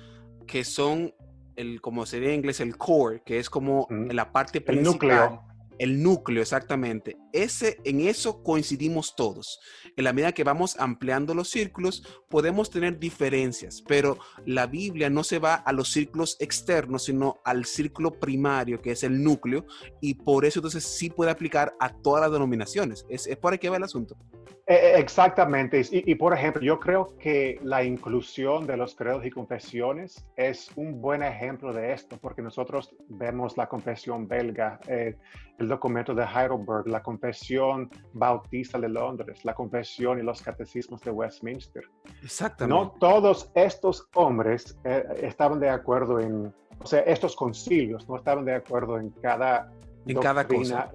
que 0.47 0.63
son, 0.63 1.13
el, 1.57 1.81
como 1.81 2.07
sería 2.07 2.29
en 2.29 2.37
inglés, 2.37 2.61
el 2.61 2.77
core, 2.77 3.25
que 3.27 3.41
es 3.41 3.51
como 3.51 3.89
la 3.91 4.31
parte 4.31 4.61
principal. 4.61 4.93
núcleo 4.93 5.54
el 5.79 6.03
núcleo, 6.03 6.43
exactamente. 6.43 7.17
Ese, 7.33 7.79
en 7.85 8.01
eso 8.01 8.43
coincidimos 8.43 9.15
todos. 9.17 9.61
En 9.97 10.05
la 10.05 10.13
medida 10.13 10.33
que 10.33 10.45
vamos 10.45 10.77
ampliando 10.79 11.35
los 11.35 11.49
círculos, 11.49 12.05
podemos 12.29 12.71
tener 12.71 12.99
diferencias, 12.99 13.83
pero 13.87 14.19
la 14.47 14.67
Biblia 14.67 15.11
no 15.11 15.25
se 15.25 15.39
va 15.39 15.55
a 15.55 15.73
los 15.73 15.91
círculos 15.91 16.37
externos, 16.41 17.05
sino 17.05 17.41
al 17.45 17.65
círculo 17.65 18.19
primario, 18.19 18.81
que 18.81 18.93
es 18.93 19.03
el 19.03 19.23
núcleo, 19.23 19.67
y 20.01 20.15
por 20.15 20.45
eso 20.45 20.61
entonces 20.61 20.85
sí 20.85 21.11
puede 21.11 21.31
aplicar 21.31 21.75
a 21.81 21.91
todas 21.91 22.23
las 22.23 22.33
denominaciones. 22.33 23.07
Es, 23.09 23.27
es 23.27 23.37
por 23.37 23.53
ahí 23.53 23.59
que 23.59 23.69
va 23.69 23.77
el 23.77 23.85
asunto. 23.85 24.17
Eh, 24.67 24.75
eh, 24.75 24.99
exactamente. 24.99 25.83
Y, 25.91 26.15
por 26.15 26.33
ejemplo, 26.33 26.63
yo 26.63 26.81
creo 26.81 27.17
que 27.19 27.61
la 27.63 27.85
inclusión 27.85 28.67
de 28.67 28.77
los 28.79 28.95
credos 28.95 29.25
y 29.27 29.31
confesiones 29.31 30.27
es 30.37 30.71
un 30.77 31.03
buen 31.03 31.23
ejemplo 31.23 31.73
de 31.73 31.93
esto, 31.93 32.17
porque 32.17 32.41
nosotros 32.41 32.95
vemos 33.09 33.59
la 33.59 33.69
confesión 33.69 34.27
belga, 34.27 34.81
eh, 34.89 35.17
el 35.59 35.69
documento 35.69 36.15
de 36.15 36.25
Heidelberg, 36.25 36.89
la 36.89 37.03
confesión 37.03 37.91
bautista 38.15 38.79
de 38.79 38.89
Londres, 38.89 39.45
la 39.45 39.55
confesión 39.55 40.19
y 40.19 40.23
los 40.23 40.41
catecismos 40.41 41.03
de 41.03 41.11
Westminster. 41.11 41.85
Exactamente. 42.23 42.83
No 42.83 42.93
todos 42.99 43.51
estos 43.55 44.09
hombres 44.15 44.79
estaban 45.21 45.61
de 45.61 45.69
acuerdo 45.69 46.21
en, 46.21 46.55
o 46.79 46.87
sea, 46.87 47.01
estos 47.01 47.37
concilios 47.37 48.09
no 48.09 48.17
estaban 48.17 48.47
de 48.47 48.55
acuerdo 48.55 48.99
en 48.99 49.11
cada 49.11 49.71
en 50.07 50.21
cada 50.21 50.47
cosa. 50.47 50.91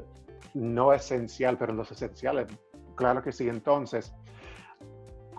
no 0.54 0.94
esencial, 0.94 1.58
pero 1.58 1.72
en 1.72 1.78
los 1.78 1.92
esenciales 1.92 2.48
Claro 3.00 3.24
que 3.24 3.32
sí. 3.32 3.48
Entonces, 3.48 4.14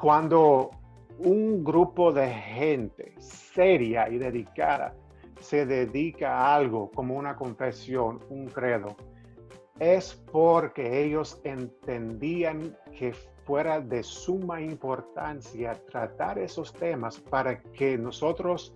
cuando 0.01 0.71
un 1.19 1.63
grupo 1.63 2.11
de 2.11 2.27
gente 2.31 3.15
seria 3.19 4.09
y 4.09 4.17
dedicada 4.17 4.95
se 5.41 5.67
dedica 5.67 6.39
a 6.39 6.57
algo 6.57 6.91
como 6.91 7.17
una 7.17 7.37
confesión, 7.37 8.19
un 8.31 8.47
credo, 8.47 8.97
es 9.79 10.15
porque 10.33 11.05
ellos 11.05 11.39
entendían 11.45 12.75
que 12.99 13.13
fuera 13.45 13.79
de 13.79 14.03
suma 14.03 14.63
importancia 14.63 15.75
tratar 15.85 16.39
esos 16.39 16.73
temas 16.73 17.21
para 17.21 17.61
que 17.61 17.99
nosotros 17.99 18.75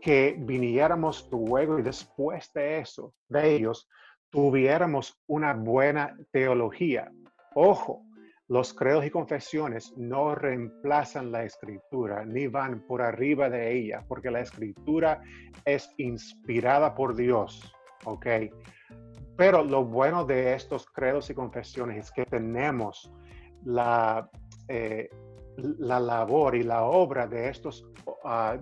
que 0.00 0.36
viniéramos 0.38 1.28
luego 1.32 1.80
y 1.80 1.82
después 1.82 2.52
de 2.52 2.78
eso, 2.78 3.12
de 3.28 3.56
ellos, 3.56 3.88
tuviéramos 4.30 5.20
una 5.26 5.52
buena 5.52 6.16
teología. 6.30 7.10
Ojo, 7.54 8.04
los 8.50 8.74
credos 8.74 9.06
y 9.06 9.10
confesiones 9.10 9.96
no 9.96 10.34
reemplazan 10.34 11.30
la 11.30 11.44
escritura 11.44 12.24
ni 12.24 12.48
van 12.48 12.84
por 12.84 13.00
arriba 13.00 13.48
de 13.48 13.72
ella, 13.72 14.04
porque 14.08 14.28
la 14.28 14.40
escritura 14.40 15.22
es 15.64 15.88
inspirada 15.98 16.92
por 16.92 17.14
Dios, 17.14 17.72
¿ok? 18.04 18.26
Pero 19.36 19.62
lo 19.62 19.84
bueno 19.84 20.24
de 20.24 20.52
estos 20.54 20.84
credos 20.86 21.30
y 21.30 21.34
confesiones 21.34 22.06
es 22.06 22.10
que 22.10 22.24
tenemos 22.24 23.12
la, 23.64 24.28
eh, 24.66 25.08
la 25.78 26.00
labor 26.00 26.56
y 26.56 26.64
la 26.64 26.82
obra 26.82 27.28
de 27.28 27.50
estos, 27.50 27.88
ah, 28.24 28.58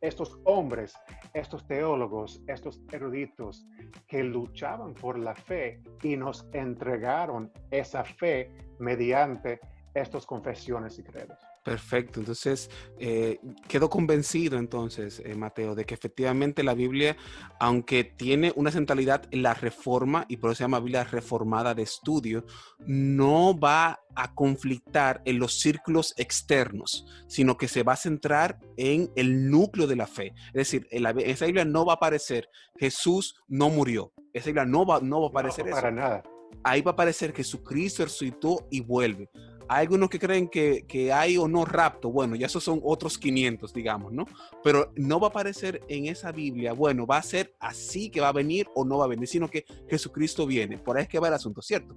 estos 0.00 0.40
hombres, 0.42 0.92
estos 1.34 1.64
teólogos, 1.68 2.42
estos 2.48 2.82
eruditos 2.90 3.64
que 4.08 4.24
luchaban 4.24 4.92
por 4.92 5.16
la 5.16 5.36
fe 5.36 5.80
y 6.02 6.16
nos 6.16 6.48
entregaron 6.52 7.52
esa 7.70 8.02
fe 8.02 8.69
mediante 8.80 9.60
estas 9.94 10.26
confesiones 10.26 10.98
y 10.98 11.02
credos. 11.02 11.38
Perfecto, 11.64 12.20
entonces 12.20 12.70
eh, 12.98 13.38
quedo 13.68 13.90
convencido 13.90 14.58
entonces, 14.58 15.20
eh, 15.24 15.34
Mateo, 15.34 15.74
de 15.74 15.84
que 15.84 15.92
efectivamente 15.92 16.62
la 16.62 16.72
Biblia, 16.72 17.16
aunque 17.58 18.04
tiene 18.04 18.52
una 18.56 18.70
centralidad 18.70 19.24
en 19.30 19.42
la 19.42 19.52
reforma, 19.52 20.24
y 20.28 20.38
por 20.38 20.50
eso 20.50 20.58
se 20.58 20.64
llama 20.64 20.80
Biblia 20.80 21.04
reformada 21.04 21.74
de 21.74 21.82
estudio, 21.82 22.46
no 22.86 23.58
va 23.58 24.00
a 24.14 24.34
conflictar 24.34 25.20
en 25.26 25.38
los 25.38 25.60
círculos 25.60 26.14
externos, 26.16 27.04
sino 27.26 27.58
que 27.58 27.68
se 27.68 27.82
va 27.82 27.92
a 27.92 27.96
centrar 27.96 28.58
en 28.78 29.10
el 29.14 29.50
núcleo 29.50 29.86
de 29.86 29.96
la 29.96 30.06
fe. 30.06 30.32
Es 30.48 30.54
decir, 30.54 30.88
en, 30.90 31.06
esa 31.20 31.44
Biblia 31.44 31.66
no 31.66 31.84
va 31.84 31.94
a 31.94 31.96
aparecer 31.96 32.48
Jesús 32.78 33.42
no 33.48 33.68
murió, 33.68 34.12
esa 34.32 34.46
Biblia 34.46 34.64
no 34.64 34.86
va, 34.86 35.00
no 35.00 35.20
va 35.20 35.26
a 35.26 35.30
aparecer 35.30 35.66
no, 35.66 35.72
para 35.72 35.90
nada. 35.90 36.22
Ahí 36.62 36.82
va 36.82 36.90
a 36.90 36.94
aparecer 36.94 37.32
Jesucristo 37.32 38.04
resucitó 38.04 38.66
y 38.70 38.80
vuelve. 38.80 39.28
Hay 39.68 39.82
algunos 39.82 40.10
que 40.10 40.18
creen 40.18 40.48
que, 40.48 40.84
que, 40.84 41.12
hay 41.12 41.36
o 41.36 41.46
no 41.46 41.64
rapto. 41.64 42.10
Bueno, 42.10 42.34
ya 42.34 42.46
esos 42.46 42.64
son 42.64 42.80
otros 42.82 43.16
500, 43.16 43.72
digamos, 43.72 44.12
¿no? 44.12 44.26
Pero 44.64 44.92
no 44.96 45.20
va 45.20 45.28
a 45.28 45.30
aparecer 45.30 45.80
en 45.88 46.06
esa 46.06 46.32
Biblia, 46.32 46.72
bueno, 46.72 47.06
va 47.06 47.18
a 47.18 47.22
ser 47.22 47.54
así 47.60 48.10
que 48.10 48.20
va 48.20 48.28
a 48.28 48.32
venir 48.32 48.66
o 48.74 48.84
no 48.84 48.98
va 48.98 49.04
a 49.04 49.08
venir, 49.08 49.28
sino 49.28 49.48
que 49.48 49.64
Jesucristo 49.88 50.44
viene. 50.44 50.76
Por 50.76 50.96
ahí 50.96 51.04
es 51.04 51.08
que 51.08 51.20
va 51.20 51.28
el 51.28 51.34
asunto, 51.34 51.62
¿cierto? 51.62 51.94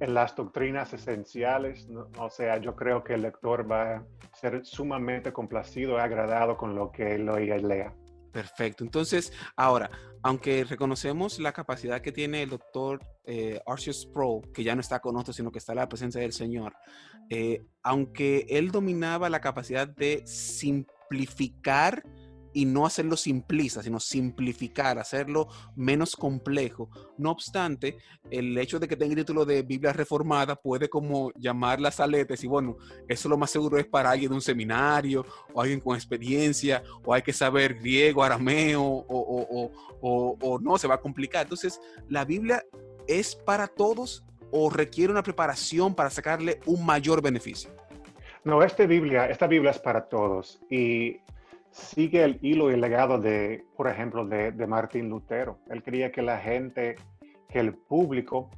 En 0.00 0.14
las 0.14 0.34
doctrinas 0.34 0.92
esenciales, 0.92 1.86
o 2.18 2.28
sea, 2.28 2.56
yo 2.56 2.74
creo 2.74 3.04
que 3.04 3.14
el 3.14 3.22
lector 3.22 3.70
va 3.70 3.98
a 3.98 4.04
ser 4.34 4.66
sumamente 4.66 5.32
complacido 5.32 5.98
y 5.98 6.00
agradado 6.00 6.56
con 6.56 6.74
lo 6.74 6.90
que 6.90 7.14
y 7.14 7.62
lea. 7.62 7.94
Perfecto. 8.32 8.82
Entonces, 8.82 9.32
ahora, 9.56 9.90
aunque 10.22 10.64
reconocemos 10.64 11.38
la 11.38 11.52
capacidad 11.52 12.00
que 12.00 12.12
tiene 12.12 12.42
el 12.42 12.50
doctor 12.50 13.00
eh, 13.24 13.60
Arceus 13.66 14.06
Pro, 14.06 14.40
que 14.54 14.64
ya 14.64 14.74
no 14.74 14.80
está 14.80 15.00
con 15.00 15.14
nosotros, 15.14 15.36
sino 15.36 15.52
que 15.52 15.58
está 15.58 15.72
en 15.72 15.78
la 15.78 15.88
presencia 15.88 16.20
del 16.20 16.32
Señor, 16.32 16.74
eh, 17.28 17.62
aunque 17.82 18.46
él 18.48 18.70
dominaba 18.70 19.28
la 19.28 19.40
capacidad 19.40 19.86
de 19.86 20.22
simplificar 20.26 22.02
y 22.52 22.64
no 22.64 22.86
hacerlo 22.86 23.16
simplista, 23.16 23.82
sino 23.82 24.00
simplificar, 24.00 24.98
hacerlo 24.98 25.48
menos 25.76 26.16
complejo. 26.16 26.88
No 27.18 27.30
obstante, 27.30 27.98
el 28.30 28.56
hecho 28.58 28.78
de 28.78 28.88
que 28.88 28.96
tenga 28.96 29.12
el 29.12 29.20
título 29.20 29.44
de 29.44 29.62
Biblia 29.62 29.92
reformada 29.92 30.56
puede 30.56 30.88
como 30.88 31.32
llamar 31.34 31.80
las 31.80 32.00
aletas 32.00 32.42
y 32.44 32.46
bueno, 32.46 32.76
eso 33.08 33.28
lo 33.28 33.36
más 33.36 33.50
seguro 33.50 33.78
es 33.78 33.86
para 33.86 34.10
alguien 34.10 34.30
de 34.30 34.36
un 34.36 34.42
seminario 34.42 35.24
o 35.52 35.60
alguien 35.60 35.80
con 35.80 35.96
experiencia 35.96 36.82
o 37.04 37.14
hay 37.14 37.22
que 37.22 37.32
saber 37.32 37.74
griego, 37.74 38.22
arameo 38.22 38.82
o, 38.82 39.70
o, 40.00 40.36
o 40.40 40.58
no, 40.58 40.78
se 40.78 40.88
va 40.88 40.94
a 40.96 41.00
complicar. 41.00 41.42
Entonces, 41.42 41.80
la 42.08 42.24
Biblia 42.24 42.62
es 43.06 43.34
para 43.34 43.66
todos 43.66 44.24
o 44.50 44.70
requiere 44.70 45.12
una 45.12 45.22
preparación 45.22 45.94
para 45.94 46.10
sacarle 46.10 46.60
un 46.66 46.84
mayor 46.84 47.22
beneficio. 47.22 47.70
No, 48.44 48.62
esta 48.62 48.86
Biblia, 48.86 49.26
esta 49.26 49.46
Biblia 49.46 49.70
es 49.70 49.78
para 49.78 50.08
todos 50.08 50.60
y 50.68 51.20
sigue 51.72 52.22
el 52.22 52.38
hilo 52.42 52.70
y 52.70 52.74
el 52.74 52.80
legado 52.80 53.18
de, 53.18 53.64
por 53.76 53.88
ejemplo, 53.88 54.26
de, 54.26 54.52
Martín 54.66 55.08
Lutero. 55.08 55.58
Él 55.70 55.82
quería 55.82 56.12
que 56.12 56.22
la 56.22 56.38
gente, 56.38 56.96
que 57.48 57.58
el 57.58 57.74
público 57.74 58.50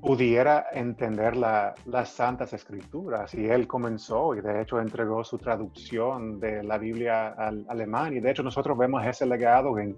pudiera 0.00 0.66
entender 0.72 1.36
las 1.36 2.08
santas 2.08 2.52
escrituras 2.52 3.34
y 3.34 3.46
él 3.46 3.66
comenzó 3.66 4.32
y 4.36 4.40
de 4.40 4.62
hecho 4.62 4.80
entregó 4.80 5.24
su 5.24 5.38
traducción 5.38 6.38
de 6.38 6.62
la 6.62 6.78
Biblia 6.78 7.30
al 7.30 7.66
alemán 7.68 8.16
y 8.16 8.20
de 8.20 8.30
hecho 8.30 8.44
nosotros 8.44 8.78
vemos 8.78 9.04
ese 9.04 9.26
legado 9.26 9.76
en, 9.76 9.96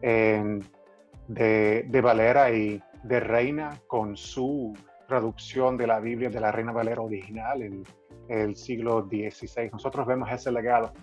de, 0.00 1.84
de, 1.86 2.00
Valera 2.00 2.50
y 2.50 2.82
de 3.02 3.20
Reina 3.20 3.78
con 3.86 4.16
su 4.16 4.72
traducción 5.06 5.76
de 5.76 5.86
la 5.86 6.00
Biblia 6.00 6.30
de 6.30 6.40
la 6.40 6.50
Reina 6.50 6.72
Valera 6.72 7.02
original 7.02 7.60
en 7.60 7.82
el 8.28 8.56
siglo 8.56 9.02
XVI. 9.02 9.68
Nosotros 9.70 10.06
vemos 10.06 10.30
ese 10.32 10.50
legado 10.50 10.94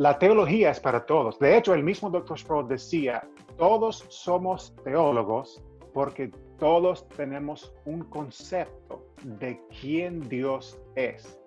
la 0.00 0.18
teología 0.18 0.70
es 0.70 0.80
para 0.80 1.04
todos. 1.04 1.38
De 1.38 1.58
hecho, 1.58 1.74
el 1.74 1.82
mismo 1.82 2.08
Dr. 2.08 2.38
Sproul 2.38 2.66
decía, 2.66 3.22
todos 3.58 4.06
somos 4.08 4.74
teólogos 4.82 5.62
porque 5.92 6.28
todos 6.58 7.06
tenemos 7.10 7.74
un 7.84 8.04
concepto 8.04 9.12
de 9.22 9.60
quién 9.78 10.26
Dios 10.26 10.80
es. 10.94 11.38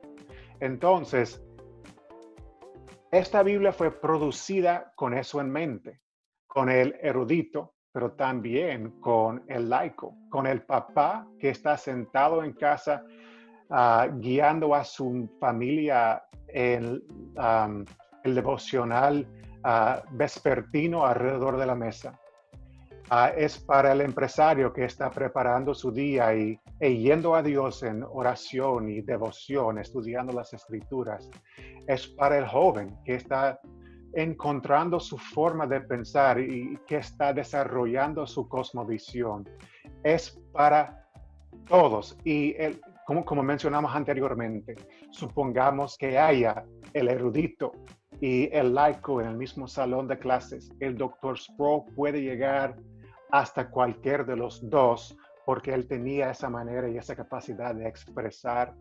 Entonces, 0.60 1.44
esta 3.12 3.42
Biblia 3.42 3.74
fue 3.74 3.89
producida 3.89 4.94
con 4.96 5.16
eso 5.16 5.42
en 5.42 5.50
mente, 5.50 6.02
con 6.46 6.70
el 6.70 6.96
erudito, 7.02 7.74
pero 7.92 8.12
también 8.12 9.00
con 9.00 9.44
el 9.48 9.68
laico, 9.68 10.16
con 10.30 10.46
el 10.46 10.62
papá 10.62 11.28
que 11.39 11.50
está 11.50 11.76
sentado 11.76 12.44
en 12.44 12.54
casa 12.54 13.04
ah, 13.72 14.08
guiando 14.13 14.76
a 14.76 14.84
su 14.84 15.28
familia 15.39 16.24
en, 16.54 17.02
el 18.24 18.36
devocional 18.36 19.28
ah, 19.64 20.04
vespertino 20.12 21.06
alrededor 21.06 21.58
de 21.58 21.66
la 21.66 21.76
mesa. 21.76 22.20
Ah, 23.10 23.32
es 23.36 23.58
para 23.58 23.92
el 23.92 24.02
empresario 24.02 24.72
que 24.72 24.86
está 24.86 25.12
preparando 25.12 25.74
su 25.74 25.92
día 25.92 26.34
y, 26.34 26.58
e 26.80 26.96
yendo 26.96 27.36
a 27.36 27.44
Dios 27.44 27.84
en 27.84 28.04
oración 28.04 28.90
y 28.90 29.02
devoción, 29.02 29.78
estudiando 29.78 30.34
las 30.34 30.54
escrituras. 30.54 31.30
Es 31.86 32.08
para 32.08 32.38
el 32.38 32.48
joven 32.48 32.98
que 33.04 33.16
está 33.16 33.60
encontrando 34.14 35.00
su 35.00 35.18
forma 35.18 35.68
de 35.68 35.82
pensar 35.82 36.40
y 36.40 36.78
que 36.88 36.98
está 36.98 37.34
desarrollando 37.34 38.26
su 38.26 38.48
cosmovisión. 38.48 39.48
Es 40.04 40.40
para 40.54 41.06
todos. 41.68 42.18
Y 42.24 42.56
como, 43.06 43.26
como 43.26 43.44
mencionamos 43.44 43.94
anteriormente, 43.94 44.76
supongamos 45.12 45.98
que 45.98 46.18
haya 46.18 46.64
el 46.94 47.10
erudito 47.10 47.74
y 48.24 48.48
el 48.54 48.74
laico 48.74 49.20
en 49.20 49.28
el 49.28 49.36
mismo 49.36 49.68
salón 49.68 50.08
de 50.08 50.18
clases, 50.18 50.72
el 50.80 50.98
doctor 50.98 51.38
Sproul 51.38 51.84
puede 51.94 52.22
llegar 52.22 52.78
hasta 53.32 53.70
cualquier 53.70 54.26
de 54.26 54.38
los 54.38 54.62
dos 54.70 55.18
porque 55.46 55.74
él 55.74 55.90
tenía 55.90 56.32
esa 56.32 56.50
manera 56.50 56.88
y 56.88 56.96
esa 56.98 57.18
capacidad 57.18 57.76
de 57.76 57.86
expresar 57.86 58.74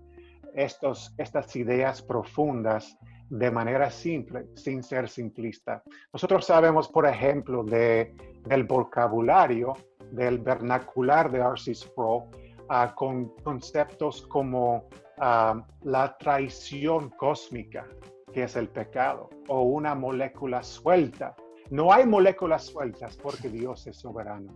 estos, 0.55 1.13
estas 1.19 1.57
ideas 1.57 2.01
profundas 2.01 2.97
de 3.31 3.51
manera 3.51 3.91
simple, 3.91 4.47
sin 4.55 4.81
ser 4.81 5.09
simplista. 5.09 5.83
Nosotros 6.13 6.45
sabemos, 6.45 6.89
por 6.89 7.05
ejemplo, 7.05 7.65
de, 7.65 8.15
del 8.45 8.63
vocabulario, 8.63 9.75
del 10.13 10.39
vernacular 10.39 11.33
de 11.33 11.41
R.C. 11.41 11.75
Sproul, 11.75 12.27
ah, 12.69 12.95
con 12.95 13.35
conceptos 13.43 14.25
como 14.25 14.89
ah, 15.19 15.67
la 15.83 16.17
traición 16.17 17.11
cósmica, 17.11 17.89
que 18.33 18.45
es 18.45 18.57
el 18.57 18.69
pecado, 18.69 19.31
o 19.49 19.63
una 19.63 19.95
molécula 19.95 20.63
suelta. 20.63 21.35
No 21.71 21.93
hay 21.93 22.07
moléculas 22.07 22.67
sueltas 22.67 23.17
porque 23.17 23.49
Dios 23.49 23.87
es 23.87 23.97
soberano. 23.97 24.53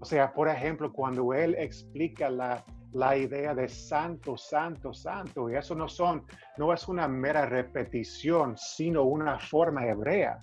O 0.00 0.04
sea, 0.04 0.32
por 0.32 0.48
ejemplo, 0.48 0.92
cuando 0.92 1.32
Él 1.32 1.54
explica 1.58 2.28
la, 2.28 2.64
la 2.92 3.16
idea 3.16 3.54
de 3.54 3.68
santo, 3.68 4.36
santo, 4.36 4.92
santo, 4.92 5.50
y 5.50 5.56
eso 5.56 5.74
no, 5.74 5.88
son, 5.88 6.24
no 6.58 6.72
es 6.72 6.86
una 6.88 7.08
mera 7.08 7.46
repetición, 7.46 8.56
sino 8.56 9.02
una 9.04 9.38
forma 9.38 9.86
hebrea 9.86 10.40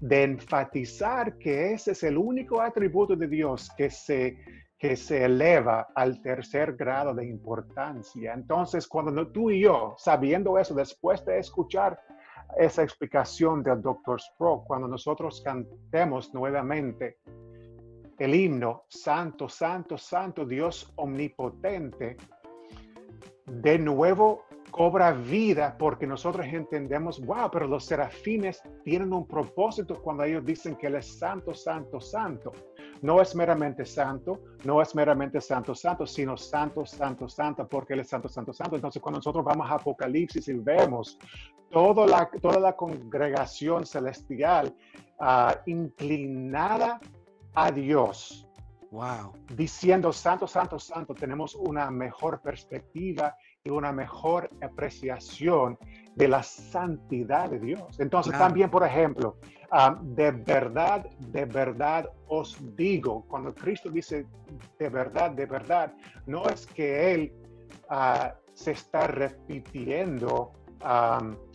de 0.00 0.22
enfatizar 0.22 1.38
que 1.38 1.72
ese 1.72 1.92
es 1.92 2.02
el 2.02 2.18
único 2.18 2.60
atributo 2.60 3.14
de 3.14 3.28
Dios 3.28 3.70
que 3.76 3.90
se, 3.90 4.38
que 4.78 4.96
se 4.96 5.24
eleva 5.24 5.88
al 5.94 6.20
tercer 6.20 6.74
grado 6.74 7.14
de 7.14 7.26
importancia. 7.26 8.34
Entonces, 8.34 8.86
cuando 8.86 9.28
tú 9.28 9.50
y 9.50 9.60
yo, 9.60 9.94
sabiendo 9.96 10.58
eso, 10.58 10.74
después 10.74 11.24
de 11.24 11.38
escuchar 11.38 11.98
esa 12.58 12.82
explicación 12.82 13.62
del 13.62 13.80
Dr. 13.80 14.20
Sproul, 14.20 14.64
cuando 14.66 14.88
nosotros 14.88 15.40
cantemos 15.42 16.34
nuevamente, 16.34 17.18
el 18.18 18.34
himno, 18.34 18.84
Santo, 18.88 19.48
Santo, 19.48 19.98
Santo, 19.98 20.44
Dios 20.44 20.92
omnipotente, 20.96 22.16
de 23.46 23.78
nuevo 23.78 24.44
cobra 24.70 25.12
vida 25.12 25.76
porque 25.78 26.06
nosotros 26.06 26.46
entendemos, 26.46 27.24
wow, 27.24 27.48
pero 27.50 27.66
los 27.66 27.84
serafines 27.84 28.60
tienen 28.82 29.12
un 29.12 29.26
propósito 29.26 30.00
cuando 30.02 30.24
ellos 30.24 30.44
dicen 30.44 30.74
que 30.76 30.88
Él 30.88 30.96
es 30.96 31.18
santo, 31.18 31.54
santo, 31.54 32.00
santo. 32.00 32.50
No 33.02 33.20
es 33.20 33.34
meramente 33.34 33.84
santo, 33.84 34.40
no 34.64 34.80
es 34.80 34.94
meramente 34.94 35.40
santo, 35.40 35.74
santo, 35.74 36.06
sino 36.06 36.36
santo, 36.36 36.86
santo, 36.86 37.28
santo, 37.28 37.68
porque 37.68 37.94
Él 37.94 38.00
es 38.00 38.08
santo, 38.08 38.28
santo, 38.28 38.52
santo. 38.52 38.76
Entonces, 38.76 39.02
cuando 39.02 39.18
nosotros 39.18 39.44
vamos 39.44 39.70
a 39.70 39.74
Apocalipsis 39.74 40.48
y 40.48 40.54
vemos 40.54 41.18
toda 41.70 42.06
la, 42.06 42.30
toda 42.40 42.60
la 42.60 42.74
congregación 42.74 43.84
celestial 43.84 44.74
uh, 45.20 45.52
inclinada 45.66 47.00
a 47.54 47.70
Dios, 47.70 48.44
Wow. 48.94 49.32
Diciendo 49.56 50.12
santo, 50.12 50.46
santo, 50.46 50.78
santo, 50.78 51.14
tenemos 51.14 51.56
una 51.56 51.90
mejor 51.90 52.40
perspectiva 52.40 53.36
y 53.64 53.70
una 53.70 53.90
mejor 53.90 54.48
apreciación 54.62 55.76
de 56.14 56.28
la 56.28 56.42
santidad 56.42 57.50
de 57.50 57.58
Dios. 57.58 57.98
Entonces 57.98 58.36
también, 58.38 58.70
por 58.70 58.84
ejemplo, 58.84 59.36
ah, 59.70 59.98
de 60.00 60.30
verdad, 60.30 61.06
de 61.18 61.44
verdad 61.44 62.08
os 62.28 62.58
digo, 62.76 63.24
cuando 63.28 63.54
Cristo 63.54 63.90
dice 63.90 64.26
de 64.78 64.88
verdad, 64.88 65.32
de 65.32 65.46
verdad, 65.46 65.92
no 66.26 66.44
es 66.48 66.66
que 66.66 67.14
Él 67.14 67.32
ah, 67.88 68.34
se 68.54 68.72
está 68.72 69.06
repitiendo 69.06 70.52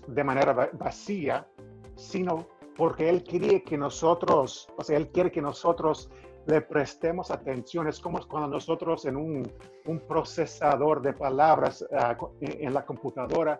de 0.07 0.23
manera 0.23 0.71
vacía, 0.73 1.47
sino 1.95 2.47
porque 2.75 3.09
Él 3.09 3.23
quiere 3.23 3.61
que 3.61 3.77
nosotros, 3.77 4.67
o 4.75 4.83
sea, 4.83 4.97
Él 4.97 5.09
quiere 5.09 5.31
que 5.31 5.41
nosotros 5.41 6.09
le 6.49 6.61
prestemos 6.61 7.29
atención. 7.29 7.87
Es 7.87 7.99
como 7.99 8.19
cuando 8.27 8.49
nosotros 8.49 9.05
en 9.05 9.15
un, 9.15 9.51
procesador 10.07 11.01
de 11.01 11.13
palabras 11.13 11.85
ah, 11.97 12.15
en 12.41 12.73
la 12.73 12.85
computadora 12.85 13.59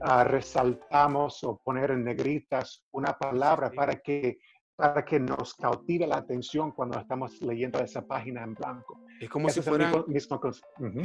ah, 0.00 0.24
resaltamos 0.24 1.42
o 1.44 1.58
poner 1.58 1.90
en 1.92 2.04
negritas 2.04 2.84
una 2.92 3.16
palabra 3.16 3.70
para 3.70 3.96
que 3.96 4.38
para 4.80 5.04
que 5.04 5.20
nos 5.20 5.54
cautive 5.54 6.06
la 6.06 6.16
atención 6.16 6.72
cuando 6.72 6.98
estamos 6.98 7.40
leyendo 7.42 7.78
esa 7.80 8.06
página 8.06 8.42
en 8.42 8.54
blanco. 8.54 9.00
Es 9.20 9.28
como 9.28 9.50
si 9.50 9.60
fuera, 9.60 9.92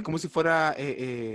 como 0.03 0.17
si 0.17 0.30
fuera 0.30 0.73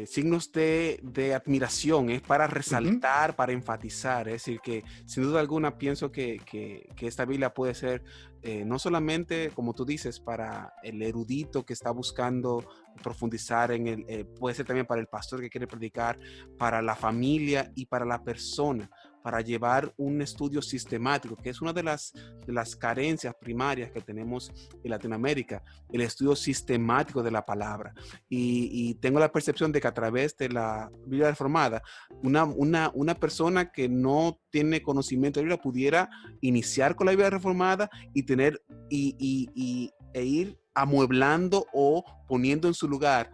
signos 0.07 0.51
de, 0.51 1.35
admiración, 1.35 2.09
es 2.09 2.23
para 2.23 2.47
resaltar, 2.47 3.37
para 3.37 3.53
enfatizar. 3.53 4.29
Es 4.29 4.35
decir, 4.35 4.61
que 4.61 4.83
sin 5.05 5.25
duda 5.25 5.41
alguna 5.41 5.77
pienso 5.77 6.11
que, 6.11 6.39
que, 6.47 7.07
esta 7.07 7.27
Biblia 7.27 7.53
puede 7.53 7.75
ser 7.75 8.03
eh, 8.43 8.65
no 8.65 8.79
solamente, 8.79 9.51
como 9.55 9.75
tú 9.75 9.85
dices, 9.85 10.19
para 10.19 10.73
el 10.83 11.03
erudito 11.03 11.67
que 11.67 11.75
está 11.75 11.91
buscando 11.91 12.65
profundizar 13.03 13.71
en 13.73 13.87
el, 13.87 14.05
eh, 14.09 14.25
puede 14.25 14.55
ser 14.55 14.65
también 14.65 14.87
para 14.87 15.03
el 15.03 15.09
pastor 15.09 15.41
que 15.41 15.51
quiere 15.51 15.67
predicar, 15.67 16.19
para 16.57 16.81
la 16.81 16.97
familia 16.97 17.71
y 17.75 17.85
para 17.85 18.07
la 18.07 18.23
persona 18.23 18.91
para 19.23 19.41
llevar 19.41 19.93
un 19.97 20.23
estudio 20.23 20.63
sistemático, 20.63 21.37
que 21.37 21.51
es 21.51 21.61
una 21.61 21.73
de 21.73 21.83
las, 21.83 22.13
las 22.47 22.77
carencias 22.77 23.35
primarias 23.41 23.91
que 23.91 24.01
tenemos 24.01 24.51
en 24.83 24.91
Latinoamérica, 24.91 25.63
el 25.93 26.01
estudio 26.01 26.35
sistemático 26.37 27.23
de 27.23 27.31
la 27.31 27.45
palabra. 27.45 27.95
Y, 28.29 28.95
tengo 29.01 29.21
la 29.21 29.33
percepción 29.33 29.73
de 29.73 29.81
que 29.81 29.89
a 29.89 29.95
través 29.95 30.37
de 30.37 30.49
la 30.49 30.91
Biblia 31.07 31.31
reformada, 31.31 31.83
una, 32.23 32.45
una, 32.45 32.91
una 32.95 33.15
persona 33.15 33.71
que 33.71 33.89
no 33.89 34.39
tiene 34.51 34.83
conocimiento 34.83 35.41
de 35.41 35.47
la 35.47 35.55
Biblia 35.55 35.63
pudiera 35.63 36.11
iniciar 36.41 36.97
con 36.97 37.07
la 37.07 37.13
Biblia 37.13 37.31
reformada 37.31 37.89
y 38.15 38.25
tener 38.25 38.63
y, 38.89 39.17
y, 39.19 39.91
e 40.13 40.25
ir 40.25 40.59
amueblando 40.75 41.67
o 41.73 42.05
poniendo 42.27 42.69
en 42.69 42.75
su 42.75 42.89
lugar 42.89 43.31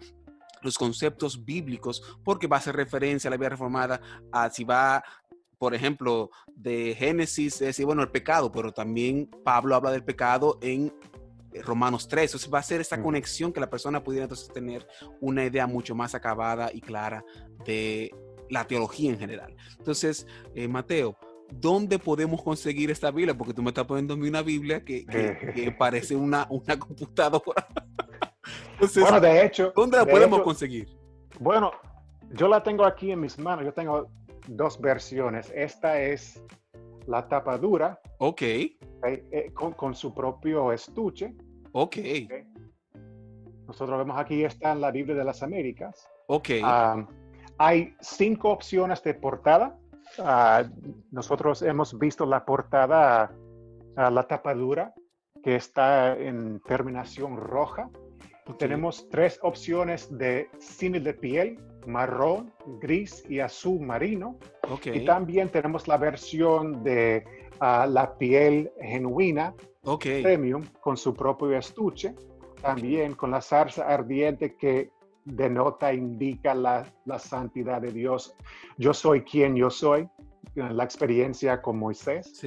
los 0.63 0.77
conceptos 0.79 1.45
bíblicos, 1.45 2.03
porque 2.25 2.47
va 2.47 2.57
a 2.57 2.59
hacer 2.59 2.77
referencia 2.77 3.29
a 3.29 3.31
la 3.31 3.37
Biblia 3.37 3.51
reformada, 3.51 4.01
a 4.33 4.51
si 4.51 4.65
va 4.65 5.03
por 5.59 5.75
ejemplo, 5.75 6.31
de 6.55 6.95
Génesis, 6.99 7.55
es 7.55 7.61
decir, 7.61 7.87
bueno, 7.87 8.03
el 8.03 8.11
pecado, 8.11 8.53
pero 8.53 8.73
también 8.73 9.29
Pablo 9.45 9.75
habla 9.75 9.91
del 9.91 10.05
pecado 10.05 10.59
en 10.61 10.93
eh, 11.53 11.63
Romanos 11.63 12.09
3. 12.09 12.31
Entonces 12.31 12.53
va 12.53 12.59
a 12.59 12.63
ser 12.63 12.81
esta 12.81 13.01
conexión 13.03 13.53
que 13.53 13.61
la 13.61 13.71
persona 13.71 14.03
pudiera 14.03 14.25
entonces 14.25 14.49
tener 14.53 14.87
una 15.21 15.45
idea 15.45 15.67
mucho 15.67 15.95
más 15.95 16.15
acabada 16.15 16.71
y 16.73 16.81
clara 16.81 17.25
de 17.65 18.15
la 18.51 18.67
teología 18.67 19.11
en 19.11 19.19
general. 19.19 19.57
Entonces, 19.79 20.27
eh, 20.55 20.69
Mateo, 20.69 21.17
¿dónde 21.51 21.99
podemos 21.99 22.43
conseguir 22.43 22.91
esta 22.91 23.11
Biblia? 23.11 23.37
Porque 23.37 23.55
tú 23.55 23.63
me 23.63 23.71
estás 23.71 23.87
poniendo 23.87 24.15
una 24.15 24.43
Biblia 24.43 24.85
que, 24.85 25.75
parece 25.79 26.15
una, 26.15 26.47
una 26.51 26.79
computadora. 26.79 27.67
bueno, 29.01 29.21
de 29.21 29.47
hecho. 29.47 29.73
¿Dónde 29.75 29.97
la 29.97 30.07
podemos 30.07 30.43
conseguir? 30.43 30.89
Bueno, 31.41 31.73
yo 32.33 32.49
la 32.49 32.63
tengo 32.63 32.85
aquí 32.85 33.11
en 33.11 33.21
mis 33.21 33.39
manos. 33.39 33.65
Yo 33.65 33.73
tengo 33.73 34.11
dos 34.49 34.81
versiones. 34.81 35.53
Esta 35.55 36.01
es 36.01 36.43
la 37.07 37.29
tapa 37.29 37.59
dura. 37.59 38.01
Ok. 38.19 38.43
Eh, 38.43 39.53
con, 39.55 39.95
su 39.95 40.15
propio 40.15 40.73
estuche. 40.73 41.35
Ok. 41.73 41.97
Nosotros 43.67 43.99
vemos 43.99 44.19
aquí 44.19 44.45
está 44.45 44.73
en 44.73 44.81
la 44.81 44.91
Biblia 44.91 45.17
de 45.17 45.25
las 45.25 45.43
Américas. 45.43 46.09
Ok. 46.29 46.51
hay 47.59 47.95
cinco 48.01 48.51
opciones 48.51 49.03
de 49.03 49.15
portada. 49.15 49.79
Ah, 50.19 50.65
nosotros 51.11 51.63
hemos 51.63 51.99
visto 51.99 52.27
la 52.27 52.45
portada, 52.45 53.33
a 53.97 54.11
la 54.11 54.23
tapa 54.25 54.55
dura, 54.55 54.95
que 55.43 55.57
está 55.57 56.17
en 56.17 56.61
terminación 56.61 57.37
roja. 57.37 57.91
Tenemos 58.59 59.09
tres 59.09 59.39
opciones 59.43 60.17
de 60.17 60.49
símil 60.59 61.03
de 61.03 61.15
piel, 61.15 61.59
marrón, 61.87 62.53
gris 62.81 63.25
y 63.29 63.41
azul 63.41 63.81
marino. 63.81 64.39
Y 64.85 65.05
también 65.05 65.49
tenemos 65.49 65.87
la 65.89 65.97
versión 65.97 66.83
de 66.83 67.25
ah, 67.61 67.87
la 67.89 68.17
piel 68.19 68.73
genuina, 68.81 69.55
premium, 70.01 70.65
con 70.81 70.97
su 70.97 71.15
propio 71.15 71.57
estuche. 71.57 72.15
También 72.61 73.15
con 73.15 73.31
la 73.31 73.41
zarza 73.41 73.87
ardiente 73.87 74.57
que 74.57 74.91
denota, 75.27 75.93
indica 75.93 76.55
la, 76.55 76.87
santidad 77.19 77.83
de 77.83 77.93
Dios. 77.93 78.35
Yo 78.79 78.95
soy 78.95 79.23
quien 79.23 79.57
yo 79.57 79.71
soy, 79.71 80.09
la 80.55 80.85
experiencia 80.85 81.61
con 81.61 81.79
Moisés. 81.79 82.43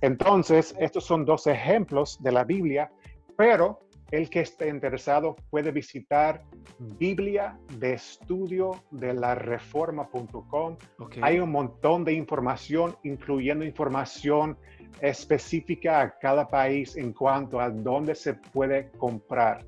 entonces, 0.00 0.74
estos 0.78 1.04
son 1.04 1.24
dos 1.24 1.46
ejemplos 1.46 2.22
de 2.22 2.32
la 2.32 2.44
Biblia, 2.44 2.92
pero 3.36 3.80
el 4.10 4.30
que 4.30 4.40
esté 4.40 4.68
interesado 4.68 5.36
puede 5.50 5.72
visitar 5.72 6.42
Biblia 6.78 7.58
de 7.78 7.94
Estudio 7.94 8.72
de 8.90 9.14
la 9.14 9.34
Reforma.com. 9.34 10.76
Hay 11.22 11.40
un 11.40 11.50
montón 11.50 12.04
de 12.04 12.12
información, 12.12 12.96
incluyendo 13.02 13.64
información 13.64 14.56
específica 15.00 16.00
a 16.00 16.18
cada 16.18 16.48
país 16.48 16.96
en 16.96 17.12
cuanto 17.12 17.60
a 17.60 17.70
dónde 17.70 18.14
se 18.14 18.34
puede 18.34 18.90
comprar. 18.92 19.64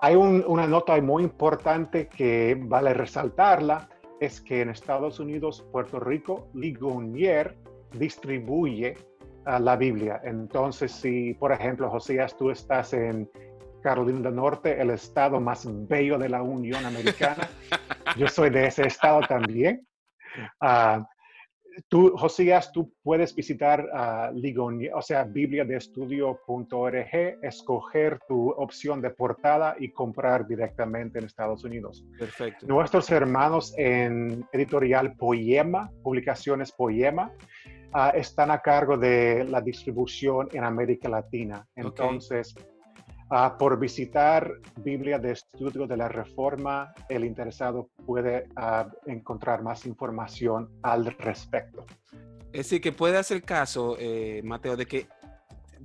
Hay 0.00 0.14
una 0.14 0.66
nota 0.66 1.00
muy 1.00 1.24
importante 1.24 2.06
que 2.08 2.56
vale 2.58 2.94
resaltarla, 2.94 3.88
es 4.20 4.40
que 4.40 4.62
en 4.62 4.70
Estados 4.70 5.20
Unidos, 5.20 5.66
Puerto 5.72 6.00
Rico, 6.00 6.48
Ligonier 6.54 7.56
distribuye 7.92 8.96
la 9.44 9.76
Biblia. 9.76 10.20
Entonces, 10.24 10.92
si, 10.92 11.34
por 11.34 11.52
ejemplo, 11.52 11.88
Josías, 11.90 12.36
tú 12.36 12.50
estás 12.50 12.92
en 12.92 13.28
Carolina 13.82 14.20
del 14.20 14.36
Norte, 14.36 14.80
el 14.80 14.90
estado 14.90 15.40
más 15.40 15.66
bello 15.88 16.18
de 16.18 16.28
la 16.28 16.42
Unión 16.42 16.84
Americana. 16.84 17.48
Yo 18.16 18.28
soy 18.28 18.50
de 18.50 18.66
ese 18.66 18.86
estado 18.86 19.20
también. 19.20 19.86
Uh, 20.60 21.02
tú, 21.88 22.16
Josías, 22.16 22.72
tú 22.72 22.92
puedes 23.02 23.34
visitar 23.34 23.84
uh, 23.84 24.36
Ligonia, 24.36 24.94
o 24.96 25.02
sea, 25.02 25.24
bibliadeestudio.org, 25.24 27.38
escoger 27.42 28.20
tu 28.26 28.50
opción 28.50 29.00
de 29.00 29.10
portada 29.10 29.76
y 29.78 29.90
comprar 29.90 30.46
directamente 30.46 31.18
en 31.18 31.24
Estados 31.26 31.64
Unidos. 31.64 32.04
Perfecto. 32.18 32.66
Nuestros 32.66 33.10
hermanos 33.10 33.74
en 33.76 34.46
editorial 34.52 35.14
Poema, 35.16 35.90
publicaciones 36.02 36.72
Poema, 36.72 37.32
uh, 37.94 38.10
están 38.14 38.50
a 38.50 38.60
cargo 38.60 38.96
de 38.96 39.44
la 39.44 39.60
distribución 39.60 40.48
en 40.52 40.64
América 40.64 41.08
Latina. 41.08 41.66
Entonces, 41.76 42.54
Ah, 43.30 43.58
por 43.58 43.78
visitar 43.78 44.50
Biblia 44.76 45.18
de 45.18 45.32
Estudio 45.32 45.86
de 45.86 45.98
la 45.98 46.08
Reforma, 46.08 46.94
el 47.10 47.26
interesado 47.26 47.90
puede 48.06 48.48
ah, 48.56 48.88
encontrar 49.04 49.62
más 49.62 49.84
información 49.84 50.70
al 50.82 51.04
respecto. 51.18 51.84
Es 52.52 52.66
decir, 52.66 52.80
que 52.80 52.92
puede 52.92 53.18
hacer 53.18 53.42
caso, 53.42 53.96
eh, 53.98 54.40
Mateo, 54.44 54.76
de 54.76 54.86
que 54.86 55.06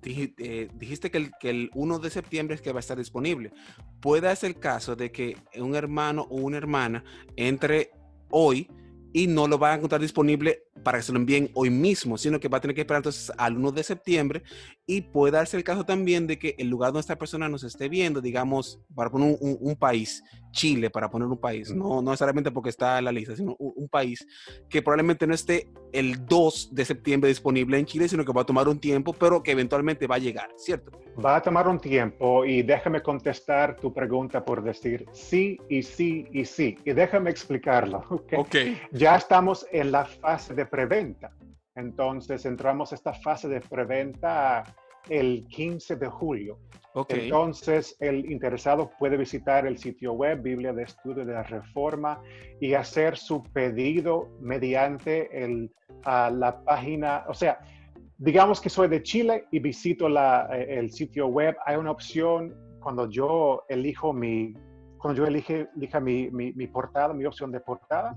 eh, 0.05 0.69
dijiste 0.73 1.11
que 1.11 1.17
el, 1.17 1.31
que 1.37 1.49
el 1.49 1.69
1 1.73 1.99
de 1.99 2.09
septiembre 2.09 2.55
es 2.55 2.61
que 2.61 2.71
va 2.71 2.79
a 2.79 2.81
estar 2.81 2.97
disponible. 2.97 3.51
Puede 3.99 4.29
hacer 4.29 4.55
caso 4.55 4.95
de 4.95 5.11
que 5.11 5.35
un 5.57 5.75
hermano 5.75 6.25
o 6.29 6.37
una 6.37 6.57
hermana 6.57 7.03
entre 7.35 7.91
hoy 8.29 8.69
y 9.13 9.27
no 9.27 9.47
lo 9.47 9.59
va 9.59 9.71
a 9.73 9.75
encontrar 9.75 10.01
disponible 10.01 10.63
para 10.83 10.97
que 10.97 11.03
se 11.03 11.13
lo 11.13 11.19
envíen 11.19 11.49
hoy 11.53 11.69
mismo, 11.69 12.17
sino 12.17 12.39
que 12.39 12.47
va 12.47 12.57
a 12.57 12.61
tener 12.61 12.75
que 12.75 12.81
esperar 12.81 12.99
entonces 12.99 13.31
al 13.37 13.55
1 13.55 13.71
de 13.71 13.83
septiembre 13.83 14.43
Y 14.85 15.01
puede 15.01 15.31
darse 15.31 15.55
el 15.55 15.63
caso 15.63 15.85
también 15.85 16.27
de 16.27 16.37
que 16.37 16.55
el 16.57 16.67
lugar 16.67 16.89
donde 16.89 17.01
esta 17.01 17.15
persona 17.15 17.47
nos 17.47 17.63
esté 17.63 17.87
viendo, 17.87 18.19
digamos, 18.19 18.81
para 18.93 19.09
poner 19.09 19.37
un, 19.39 19.75
país, 19.77 20.21
Chile, 20.51 20.89
para 20.89 21.09
poner 21.09 21.29
un 21.29 21.37
país, 21.37 21.73
no, 21.73 22.01
no 22.01 22.11
necesariamente 22.11 22.51
porque 22.51 22.69
está 22.69 22.99
en 22.99 23.05
la 23.05 23.11
lista, 23.13 23.33
sino 23.35 23.55
un, 23.57 23.87
país 23.87 24.25
que 24.69 24.81
probablemente 24.81 25.25
no 25.25 25.33
esté 25.33 25.69
el 25.93 26.25
2 26.25 26.73
de 26.73 26.83
septiembre 26.83 27.29
disponible 27.29 27.77
en 27.77 27.85
Chile, 27.85 28.09
sino 28.09 28.25
que 28.25 28.33
va 28.33 28.41
a 28.41 28.45
tomar 28.45 28.67
un 28.67 28.79
tiempo, 28.79 29.13
pero 29.13 29.41
que 29.41 29.51
eventualmente 29.51 30.05
va 30.05 30.15
a 30.15 30.19
llegar, 30.19 30.49
¿cierto? 30.57 30.91
Va 31.23 31.37
a 31.37 31.41
tomar 31.41 31.67
un 31.67 31.79
tiempo 31.79 32.43
y 32.43 32.63
déjame 32.63 33.01
contestar 33.01 33.77
tu 33.77 33.93
pregunta 33.93 34.43
por 34.43 34.63
decir 34.63 35.05
sí 35.13 35.59
y 35.69 35.83
sí 35.83 36.27
y 36.31 36.43
sí. 36.43 36.75
Y 36.83 36.91
déjame 36.91 37.29
explicarlo. 37.29 37.99
¿ok? 38.09 38.33
okay. 38.37 38.81
Ya 38.91 39.15
estamos 39.15 39.65
en 39.71 39.91
la 39.91 40.05
fase 40.05 40.53
de 40.53 40.65
preventa. 40.65 41.31
Entonces 41.75 42.45
entramos 42.45 42.91
a 42.91 42.95
esta 42.95 43.13
fase 43.13 43.47
de 43.47 43.61
preventa 43.61 44.63
el 45.09 45.45
15 45.47 45.95
de 45.95 46.07
julio. 46.07 46.59
Okay. 46.95 47.23
Entonces, 47.23 47.97
el 47.99 48.29
interesado 48.31 48.91
puede 48.99 49.17
visitar 49.17 49.65
el 49.65 49.79
sitio 49.79 50.13
web 50.13 50.43
Biblia 50.43 50.73
de 50.73 50.83
Estudio 50.83 51.25
de 51.25 51.33
la 51.33 51.43
Reforma 51.43 52.21
y 52.61 52.75
hacer 52.75 53.17
su 53.17 53.41
pedido 53.41 54.29
mediante 54.39 55.43
el, 55.43 55.71
la 56.05 56.61
página, 56.63 57.25
o 57.27 57.33
sea, 57.33 57.59
digamos 58.19 58.61
que 58.61 58.69
soy 58.69 58.87
de 58.89 59.01
Chile 59.01 59.45
y 59.51 59.59
visito 59.59 60.07
la, 60.07 60.47
eh, 60.53 60.77
el 60.77 60.91
sitio 60.91 61.27
web, 61.27 61.57
hay 61.65 61.77
una 61.77 61.91
opción 61.91 62.55
cuando 62.79 63.09
yo 63.09 63.63
elijo 63.69 64.13
mi 64.13 64.53
cuando 65.03 65.21
yo 65.21 65.27
elige, 65.27 65.67
elija 65.75 65.99
mi, 65.99 66.31
mi, 66.31 66.53
mi, 66.53 66.65
portada, 66.65 67.13
mi 67.13 67.25
opción 67.25 67.51
de 67.51 67.59
portada, 67.59 68.15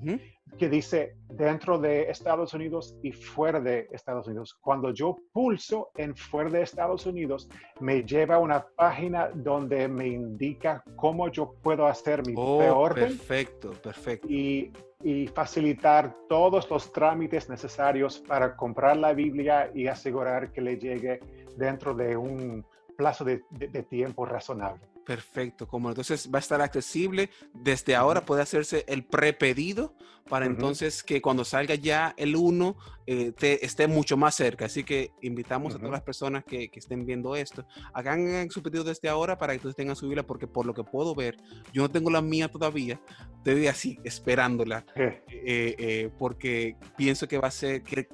que 0.57 0.69
dice 0.69 1.17
dentro 1.29 1.81
de 1.81 2.09
Estados 2.09 2.55
Unidos 2.55 2.95
y 3.03 3.11
fuera 3.11 3.59
de 3.59 3.89
Estados 3.91 4.29
Unidos. 4.29 4.57
Cuando 4.61 4.93
yo 4.93 5.17
pulso 5.33 5.91
en 5.97 6.15
fuera 6.15 6.49
de 6.49 6.63
Estados 6.63 7.05
Unidos, 7.05 7.49
me 7.81 8.05
lleva 8.05 8.37
a 8.37 8.39
una 8.39 8.65
página 8.65 9.31
donde 9.35 9.89
me 9.89 10.07
indica 10.07 10.85
cómo 10.95 11.29
yo 11.29 11.57
puedo 11.61 11.89
hacer 11.89 12.25
mi 12.25 12.35
oh. 12.37 12.89
Perfecto, 12.95 13.73
perfecto. 13.83 14.29
Y, 14.31 14.71
y 15.03 15.27
facilitar 15.27 16.15
todos 16.29 16.71
los 16.71 16.93
trámites 16.93 17.49
necesarios 17.49 18.21
para 18.21 18.55
comprar 18.55 18.97
la 18.97 19.13
Biblia 19.13 19.73
y 19.75 19.89
asegurar 19.89 20.53
que 20.53 20.61
le 20.61 20.79
llegue 20.79 21.19
dentro 21.57 21.95
de 21.95 22.17
un 22.17 22.65
plazo 22.97 23.25
de, 23.25 23.43
de 23.51 23.83
tiempo 23.83 24.25
razonable. 24.25 24.96
Perfecto, 25.07 25.69
como 25.69 25.89
entonces 25.89 26.29
va 26.35 26.39
a 26.39 26.41
estar 26.41 26.61
accesible 26.61 27.31
desde 27.55 27.95
ahora, 27.95 28.23
puede 28.23 28.43
hacerse 28.43 28.85
el 28.89 29.05
prepedido 29.05 29.95
para 30.29 30.47
entonces 30.47 31.05
que 31.05 31.23
cuando 31.23 31.45
salga 31.45 31.77
ya 31.77 32.13
el 32.17 32.35
1 32.35 32.77
eh, 33.07 33.33
esté 33.63 33.87
mucho 33.87 34.17
más 34.17 34.35
cerca. 34.35 34.65
Así 34.65 34.83
que 34.83 35.13
invitamos 35.23 35.77
a 35.77 35.79
todas 35.79 35.93
las 35.93 36.03
personas 36.03 36.43
que, 36.45 36.69
estén 36.75 37.07
viendo 37.07 37.37
esto, 37.37 37.65
hagan 37.93 38.51
su 38.51 38.65
pedido 38.65 38.83
desde 38.83 39.09
ahora 39.09 39.39
para 39.39 39.53
que 39.53 39.59
entonces 39.59 39.77
tengan 39.77 39.95
su 39.95 40.07
Biblia, 40.07 40.27
porque 40.27 40.49
por 40.49 40.67
lo 40.67 40.75
que 40.75 40.83
puedo 40.83 41.15
ver, 41.15 41.37
yo 41.73 41.83
no 41.83 41.89
tengo 41.89 42.11
la 42.11 42.21
mía 42.21 42.49
todavía, 42.49 43.01
estoy 43.37 43.69
así 43.69 44.01
esperándola, 44.03 44.85
eh, 44.97 45.23
eh, 45.31 46.11
porque 46.19 46.77
pienso 46.97 47.29
que 47.29 47.39
va 47.39 47.47
a 47.47 47.53
ser... 47.53 47.85
Que, 47.85 48.09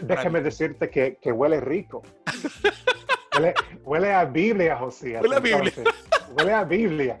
déjame 0.00 0.40
decirte 0.42 0.90
que, 0.90 1.18
que 1.20 1.32
huele 1.32 1.60
rico. 1.60 2.02
Huele, 3.84 4.12
a 4.12 4.24
Biblia, 4.24 4.76
José. 4.76 5.18
Huele 5.20 5.36
a 5.36 5.40
Biblia. 5.40 5.72
Huele 6.36 6.52
a 6.52 6.64
Biblia. 6.64 7.18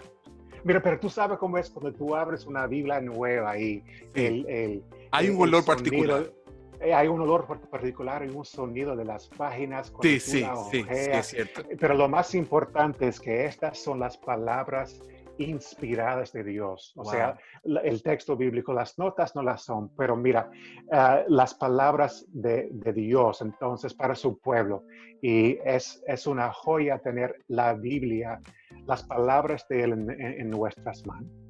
Mira, 0.64 0.82
pero 0.82 0.98
tú 0.98 1.10
sabes 1.10 1.38
cómo 1.38 1.58
es 1.58 1.68
cuando 1.68 1.92
tú 1.92 2.16
abres 2.16 2.46
una 2.46 2.66
Biblia 2.66 3.00
nueva 3.00 3.58
y 3.58 3.84
el, 4.14 4.82
hay 5.10 5.28
un 5.28 5.42
olor 5.42 5.64
particular. 5.64 6.32
Eh, 6.80 6.92
hay 6.92 7.06
un 7.06 7.20
olor 7.20 7.46
particular 7.70 8.26
y 8.26 8.34
un 8.34 8.44
sonido 8.44 8.96
de 8.96 9.04
las 9.04 9.28
páginas. 9.28 9.92
Sí, 10.02 10.18
sí, 10.18 10.44
sí, 10.70 10.84
es 10.88 11.26
cierto. 11.26 11.62
Pero 11.78 11.94
lo 11.94 12.08
más 12.08 12.34
importante 12.34 13.08
es 13.08 13.20
que 13.20 13.44
estas 13.44 13.78
son 13.78 14.00
las 14.00 14.16
palabras 14.16 15.00
inspiradas 15.38 16.32
de 16.32 16.44
Dios. 16.44 16.92
O 16.96 17.04
sea, 17.04 17.36
el 17.64 18.02
texto 18.02 18.36
bíblico, 18.36 18.72
las 18.72 18.98
notas 18.98 19.34
no 19.34 19.42
las 19.42 19.62
son, 19.62 19.90
pero 19.96 20.16
mira, 20.16 20.50
ah, 20.92 21.22
las 21.28 21.54
palabras 21.54 22.26
de, 22.28 22.70
Dios 22.94 23.40
entonces 23.40 23.94
para 23.94 24.14
su 24.14 24.38
pueblo. 24.38 24.84
Y 25.20 25.58
es, 25.64 26.02
es 26.06 26.26
una 26.26 26.52
joya 26.52 26.98
tener 26.98 27.36
la 27.48 27.74
Biblia, 27.74 28.40
las 28.86 29.02
palabras 29.02 29.66
de 29.68 29.82
Él 29.82 29.92
en 30.18 30.50
nuestras 30.50 31.04
manos. 31.06 31.43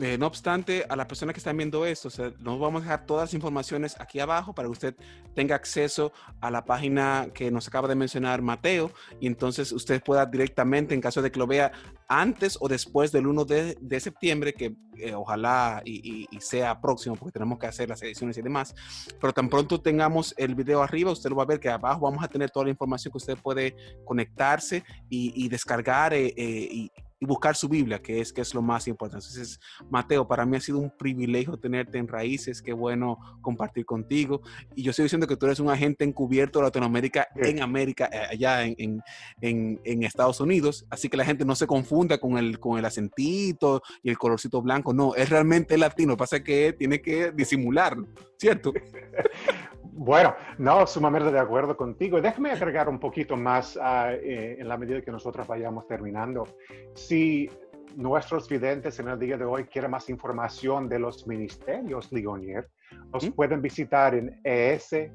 Eh, 0.00 0.18
no 0.18 0.26
obstante, 0.26 0.84
a 0.88 0.96
las 0.96 1.06
personas 1.06 1.34
que 1.34 1.38
están 1.38 1.56
viendo 1.56 1.86
esto, 1.86 2.08
nos 2.40 2.58
vamos 2.58 2.80
a 2.80 2.84
dejar 2.84 3.06
todas 3.06 3.28
las 3.28 3.34
informaciones 3.34 3.94
aquí 4.00 4.18
abajo 4.18 4.52
para 4.52 4.66
que 4.66 4.72
usted 4.72 4.96
tenga 5.36 5.54
acceso 5.54 6.12
a 6.40 6.50
la 6.50 6.64
página 6.64 7.28
que 7.32 7.48
nos 7.52 7.68
acaba 7.68 7.86
de 7.86 7.94
mencionar 7.94 8.42
Mateo 8.42 8.90
y 9.20 9.28
entonces 9.28 9.70
usted 9.70 10.02
pueda 10.02 10.26
directamente, 10.26 10.94
en 10.94 11.00
caso 11.00 11.22
de 11.22 11.30
que 11.30 11.38
lo 11.38 11.46
vea 11.46 11.70
antes 12.08 12.58
o 12.60 12.66
después 12.66 13.12
del 13.12 13.28
1 13.28 13.44
de, 13.44 14.00
septiembre, 14.00 14.52
que 14.52 14.74
eh, 14.98 15.14
ojalá 15.14 15.80
y, 15.84 16.26
sea 16.40 16.80
próximo, 16.80 17.14
porque 17.14 17.32
tenemos 17.32 17.60
que 17.60 17.68
hacer 17.68 17.88
las 17.88 18.02
ediciones 18.02 18.36
y 18.36 18.42
demás, 18.42 18.74
pero 19.20 19.32
tan 19.32 19.48
pronto 19.48 19.80
tengamos 19.80 20.34
el 20.36 20.56
video 20.56 20.82
arriba, 20.82 21.12
usted 21.12 21.30
lo 21.30 21.36
va 21.36 21.44
a 21.44 21.46
ver 21.46 21.60
que 21.60 21.68
abajo 21.70 22.00
vamos 22.00 22.24
a 22.24 22.28
tener 22.28 22.50
toda 22.50 22.64
la 22.64 22.72
información 22.72 23.12
que 23.12 23.18
usted 23.18 23.38
puede 23.38 23.76
conectarse 24.04 24.82
y, 25.08 25.48
descargar 25.48 26.14
eh, 26.14 26.34
y 26.36 26.90
buscar 27.20 27.56
su 27.56 27.68
Biblia, 27.68 28.00
que 28.00 28.20
es, 28.20 28.32
que 28.32 28.40
es 28.40 28.54
lo 28.54 28.62
más 28.62 28.88
importante. 28.88 29.26
Entonces, 29.26 29.60
Mateo, 29.90 30.26
para 30.26 30.44
mí 30.44 30.56
ha 30.56 30.60
sido 30.60 30.78
un 30.78 30.90
privilegio 30.90 31.56
tenerte 31.56 31.98
en 31.98 32.08
Raíces, 32.08 32.60
qué 32.60 32.72
bueno 32.72 33.18
compartir 33.40 33.84
contigo. 33.84 34.42
Y 34.74 34.82
yo 34.82 34.90
estoy 34.90 35.04
diciendo 35.04 35.26
que 35.26 35.36
tú 35.36 35.46
eres 35.46 35.60
un 35.60 35.70
agente 35.70 36.04
encubierto 36.04 36.58
de 36.58 36.66
Latinoamérica 36.66 37.28
en 37.36 37.62
América, 37.62 38.08
eh, 38.12 38.26
allá 38.30 38.64
en, 38.64 39.02
en, 39.40 39.80
en, 39.84 40.02
Estados 40.02 40.40
Unidos, 40.40 40.86
así 40.90 41.08
que 41.08 41.16
la 41.16 41.24
gente 41.24 41.44
no 41.44 41.56
se 41.56 41.66
confunda 41.66 42.18
con 42.18 42.36
el, 42.36 42.60
con 42.60 42.78
el 42.78 42.84
acentito 42.84 43.82
y 44.02 44.10
el 44.10 44.18
colorcito 44.18 44.60
blanco, 44.60 44.92
no, 44.92 45.14
es 45.14 45.30
realmente 45.30 45.78
latino, 45.78 46.16
pasa 46.16 46.42
que 46.42 46.74
tiene 46.74 47.00
que 47.00 47.32
disimularlo, 47.32 48.06
¿cierto? 48.36 48.72
Bueno, 49.96 50.34
no, 50.58 50.88
sumamente 50.88 51.30
de 51.30 51.38
acuerdo 51.38 51.76
contigo. 51.76 52.20
Déjame 52.20 52.50
agregar 52.50 52.88
un 52.88 52.98
poquito 52.98 53.36
más 53.36 53.78
ah, 53.80 54.12
eh, 54.12 54.56
en 54.58 54.66
la 54.66 54.76
medida 54.76 55.00
que 55.00 55.12
nosotros 55.12 55.46
vayamos 55.46 55.86
terminando. 55.86 56.48
Si 56.94 57.48
nuestros 57.94 58.48
videntes 58.48 58.98
en 58.98 59.06
el 59.06 59.20
día 59.20 59.36
de 59.36 59.44
hoy 59.44 59.66
quieren 59.66 59.92
más 59.92 60.10
información 60.10 60.88
de 60.88 60.98
los 60.98 61.28
ministerios 61.28 62.10
Ligonier, 62.10 62.68
nos 63.12 63.30
pueden 63.30 63.62
visitar 63.62 64.16
en 64.16 64.40
es.ligonier, 64.42 65.06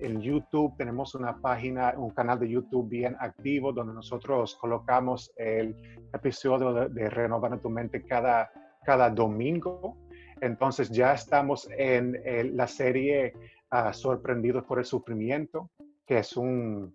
en 0.00 0.20
YouTube 0.20 0.76
tenemos 0.76 1.14
una 1.14 1.40
página, 1.40 1.94
un 1.96 2.10
canal 2.10 2.38
de 2.38 2.48
YouTube 2.48 2.88
bien 2.88 3.16
activo 3.20 3.72
donde 3.72 3.94
nosotros 3.94 4.56
colocamos 4.56 5.32
el 5.36 5.76
episodio 6.12 6.72
de, 6.72 6.88
de 6.88 7.10
Renovando 7.10 7.58
tu 7.58 7.70
Mente 7.70 8.02
cada, 8.02 8.50
cada 8.84 9.10
domingo. 9.10 9.96
Entonces 10.40 10.90
ya 10.90 11.14
estamos 11.14 11.68
en 11.76 12.20
la 12.56 12.66
serie 12.66 13.34
uh, 13.72 13.92
Sorprendidos 13.92 14.64
por 14.64 14.78
el 14.78 14.84
Sufrimiento, 14.84 15.70
que 16.06 16.18
es 16.18 16.36
un, 16.36 16.94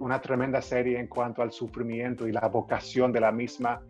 una 0.00 0.20
tremenda 0.20 0.60
serie 0.60 0.98
en 0.98 1.06
cuanto 1.06 1.42
al 1.42 1.52
sufrimiento 1.52 2.26
y 2.26 2.32
la 2.32 2.48
vocación 2.48 3.12
de 3.12 3.20
la 3.20 3.30
misma 3.30 3.80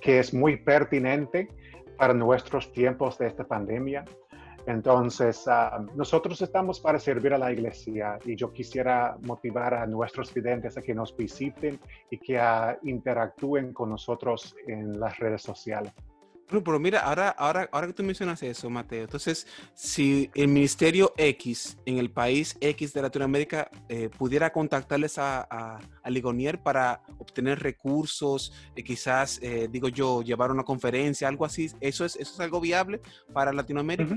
que 0.00 0.18
es 0.18 0.32
muy 0.32 0.56
pertinente 0.56 1.48
para 1.96 2.14
nuestros 2.14 2.72
tiempos 2.72 3.18
de 3.18 3.26
esta 3.26 3.44
pandemia. 3.44 4.04
Entonces, 4.66 5.48
ah, 5.48 5.84
nosotros 5.94 6.42
estamos 6.42 6.78
para 6.78 6.98
servir 6.98 7.32
a 7.32 7.38
la 7.38 7.50
iglesia 7.50 8.18
y 8.24 8.36
yo 8.36 8.52
quisiera 8.52 9.16
motivar 9.22 9.72
a 9.72 9.86
nuestros 9.86 10.32
videntes 10.34 10.76
a 10.76 10.82
que 10.82 10.94
nos 10.94 11.16
visiten 11.16 11.80
y 12.10 12.18
que 12.18 12.38
ah, 12.38 12.78
interactúen 12.82 13.72
con 13.72 13.90
nosotros 13.90 14.54
en 14.66 15.00
las 15.00 15.18
redes 15.18 15.42
sociales. 15.42 15.92
Pero, 16.48 16.78
mira, 16.78 17.00
ahora, 17.00 17.28
ahora, 17.30 17.68
ahora 17.72 17.86
que 17.88 17.92
tú 17.92 18.02
mencionas 18.02 18.42
eso, 18.42 18.70
Mateo, 18.70 19.02
entonces, 19.02 19.46
si 19.74 20.30
el 20.34 20.48
Ministerio 20.48 21.12
X 21.16 21.76
en 21.84 21.98
el 21.98 22.10
país 22.10 22.56
X 22.60 22.94
de 22.94 23.02
Latinoamérica 23.02 23.70
eh, 23.88 24.08
pudiera 24.08 24.50
contactarles 24.50 25.18
a, 25.18 25.42
a, 25.42 26.10
Ligonier 26.10 26.58
para 26.62 27.02
obtener 27.18 27.58
recursos, 27.58 28.52
eh, 28.74 28.82
quizás, 28.82 29.38
eh, 29.42 29.68
digo 29.70 29.88
yo, 29.88 30.22
llevar 30.22 30.50
una 30.50 30.64
conferencia, 30.64 31.28
algo 31.28 31.44
así, 31.44 31.70
¿eso 31.80 32.06
es, 32.06 32.16
eso 32.16 32.32
es 32.32 32.40
algo 32.40 32.60
viable 32.60 33.02
para 33.34 33.52
Latinoamérica? 33.52 34.16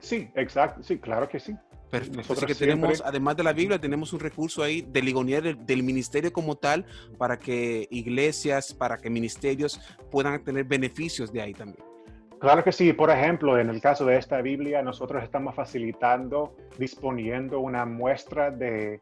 Sí, 0.00 0.28
exacto, 0.34 0.82
sí, 0.82 0.98
claro 0.98 1.28
que 1.28 1.38
sí. 1.38 1.54
Perfecto. 1.94 2.46
Que 2.46 2.54
tenemos, 2.54 3.02
además 3.04 3.36
de 3.36 3.44
la 3.44 3.52
Biblia, 3.52 3.78
tenemos 3.78 4.12
un 4.12 4.20
recurso 4.20 4.62
ahí 4.62 4.82
de 4.82 5.00
ligonier 5.00 5.56
del, 5.56 5.82
ministerio 5.82 6.32
como 6.32 6.56
tal 6.56 6.84
para 7.18 7.38
que 7.38 7.86
iglesias, 7.90 8.74
para 8.74 8.98
que 8.98 9.10
ministerios 9.10 9.80
puedan 10.10 10.42
tener 10.42 10.64
beneficios 10.64 11.32
de 11.32 11.42
ahí 11.42 11.52
también. 11.52 11.84
Claro 12.40 12.64
que 12.64 12.72
sí. 12.72 12.92
Por 12.92 13.10
ejemplo, 13.10 13.58
en 13.58 13.70
el 13.70 13.80
caso 13.80 14.04
de 14.06 14.16
esta 14.16 14.42
Biblia, 14.42 14.82
nosotros 14.82 15.22
estamos 15.22 15.54
facilitando, 15.54 16.56
disponiendo 16.78 17.60
una 17.60 17.86
muestra 17.86 18.50
de 18.50 19.00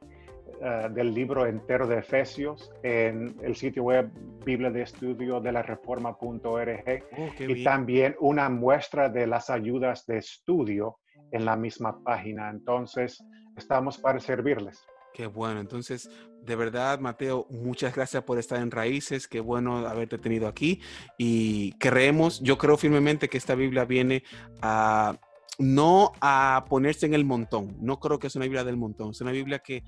ah, 0.62 0.88
del 0.88 1.14
libro 1.14 1.46
entero 1.46 1.86
de 1.86 1.98
Efesios 1.98 2.70
en 2.82 3.34
el 3.42 3.56
sitio 3.56 3.84
web 3.84 4.10
Biblia 4.44 4.70
de 4.70 4.82
Estudio 4.82 5.40
de 5.40 5.50
la 5.50 5.62
Reforma.org 5.62 7.04
oh, 7.18 7.30
y 7.38 7.64
también 7.64 8.16
una 8.20 8.48
muestra 8.48 9.08
de 9.08 9.26
las 9.26 9.50
ayudas 9.50 10.06
de 10.06 10.18
estudio 10.18 10.98
en 11.32 11.44
la 11.44 11.56
misma 11.56 12.02
página. 12.04 12.50
Entonces, 12.50 13.22
estamos 13.56 13.98
para 13.98 14.20
servirles. 14.20 14.84
Qué 15.12 15.26
bueno. 15.26 15.60
Entonces, 15.60 16.10
de 16.42 16.56
verdad, 16.56 16.98
Mateo, 16.98 17.46
muchas 17.50 17.94
gracias 17.94 18.22
por 18.24 18.38
estar 18.38 18.60
en 18.60 18.70
Raíces. 18.70 19.28
Qué 19.28 19.40
bueno 19.40 19.86
haberte 19.86 20.18
tenido 20.18 20.48
aquí. 20.48 20.80
Y 21.18 21.72
creemos, 21.72 22.40
yo 22.40 22.56
creo 22.58 22.76
firmemente 22.76 23.28
que 23.28 23.38
esta 23.38 23.54
Biblia 23.54 23.84
viene 23.84 24.22
a 24.60 25.16
no 25.58 26.12
a 26.20 26.64
ponerse 26.68 27.06
en 27.06 27.14
el 27.14 27.24
montón. 27.24 27.76
No 27.80 28.00
creo 28.00 28.18
que 28.18 28.26
es 28.26 28.36
una 28.36 28.44
Biblia 28.44 28.64
del 28.64 28.76
montón. 28.76 29.10
Es 29.10 29.20
una 29.20 29.32
Biblia 29.32 29.58
que 29.58 29.84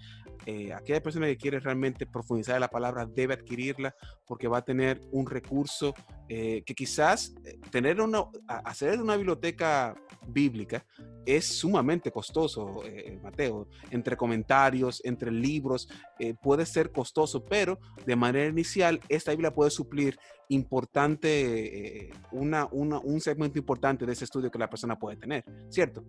eh, 0.46 0.72
aquella 0.72 1.02
persona 1.02 1.26
que 1.26 1.36
quiere 1.36 1.58
realmente 1.58 2.06
profundizar 2.06 2.56
en 2.56 2.60
la 2.60 2.68
palabra 2.68 3.06
debe 3.06 3.34
adquirirla 3.34 3.94
porque 4.26 4.48
va 4.48 4.58
a 4.58 4.64
tener 4.64 5.00
un 5.10 5.26
recurso 5.26 5.94
eh, 6.28 6.62
que 6.66 6.74
quizás 6.74 7.34
eh, 7.44 7.58
tener 7.70 8.00
una, 8.00 8.24
hacer 8.46 9.00
una 9.00 9.16
biblioteca 9.16 9.94
bíblica 10.26 10.84
es 11.24 11.46
sumamente 11.46 12.10
costoso, 12.10 12.82
Mateo. 13.22 13.66
Entre 13.90 14.14
comentarios, 14.14 15.00
entre 15.04 15.30
libros, 15.30 15.88
puede 16.42 16.66
ser 16.66 16.92
costoso, 16.92 17.42
pero 17.42 17.78
de 18.04 18.14
manera 18.14 18.46
inicial 18.46 19.00
esta 19.08 19.30
Biblia 19.30 19.54
puede 19.54 19.70
suplir 19.70 20.18
importante, 20.50 22.10
una, 22.30 22.66
un 22.66 23.20
segmento 23.22 23.58
importante 23.58 24.04
de 24.04 24.12
ese 24.12 24.24
estudio 24.24 24.50
que 24.50 24.58
la 24.58 24.68
persona 24.68 24.98
puede 24.98 25.16
tener, 25.16 25.44
¿cierto? 25.70 26.04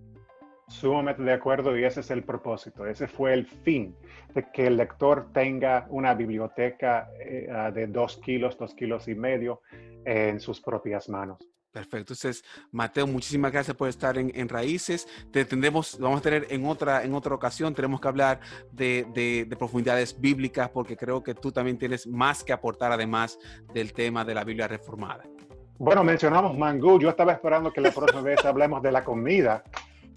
Sumamente 0.67 1.21
de 1.21 1.33
acuerdo 1.33 1.77
y 1.77 1.83
ese 1.83 1.99
es 1.99 2.09
el 2.09 2.23
propósito, 2.23 2.87
ese 2.87 3.07
fue 3.07 3.33
el 3.33 3.45
fin, 3.45 3.95
de 4.33 4.49
que 4.51 4.67
el 4.67 4.77
lector 4.77 5.31
tenga 5.31 5.85
una 5.89 6.15
biblioteca 6.15 7.07
eh, 7.19 7.47
de 7.73 7.87
dos 7.87 8.17
kilos, 8.17 8.57
dos 8.57 8.73
kilos 8.73 9.07
y 9.07 9.15
medio 9.15 9.61
en 10.05 10.39
sus 10.39 10.59
propias 10.61 11.07
manos. 11.07 11.37
Perfecto. 11.75 12.13
Entonces, 12.13 12.41
Mateo, 12.71 13.05
muchísimas 13.05 13.51
gracias 13.51 13.75
por 13.75 13.89
estar 13.89 14.17
en, 14.17 14.47
Raíces. 14.47 15.09
Te 15.29 15.43
tendremos, 15.43 15.99
vamos 15.99 16.19
a 16.19 16.23
tener 16.23 16.47
en 16.49 16.65
otra, 16.65 17.03
en 17.03 17.13
otra 17.13 17.35
ocasión, 17.35 17.75
tenemos 17.75 17.99
que 17.99 18.07
hablar 18.07 18.39
de, 18.71 19.45
profundidades 19.59 20.17
bíblicas 20.17 20.69
porque 20.69 20.95
creo 20.95 21.21
que 21.21 21.35
tú 21.35 21.51
también 21.51 21.77
tienes 21.77 22.07
más 22.07 22.45
que 22.45 22.53
aportar 22.53 22.93
además 22.93 23.37
del 23.73 23.91
tema 23.91 24.23
de 24.23 24.33
la 24.33 24.45
Biblia 24.45 24.69
reformada. 24.69 25.25
Bueno, 25.77 26.01
mencionamos 26.05 26.57
mangú. 26.57 26.97
Yo 26.97 27.09
estaba 27.09 27.33
esperando 27.33 27.73
que 27.73 27.81
la 27.81 27.91
próxima 27.91 28.21
vez 28.21 28.45
hablemos 28.45 28.81
de 28.81 28.93
la 28.93 29.03
comida. 29.03 29.61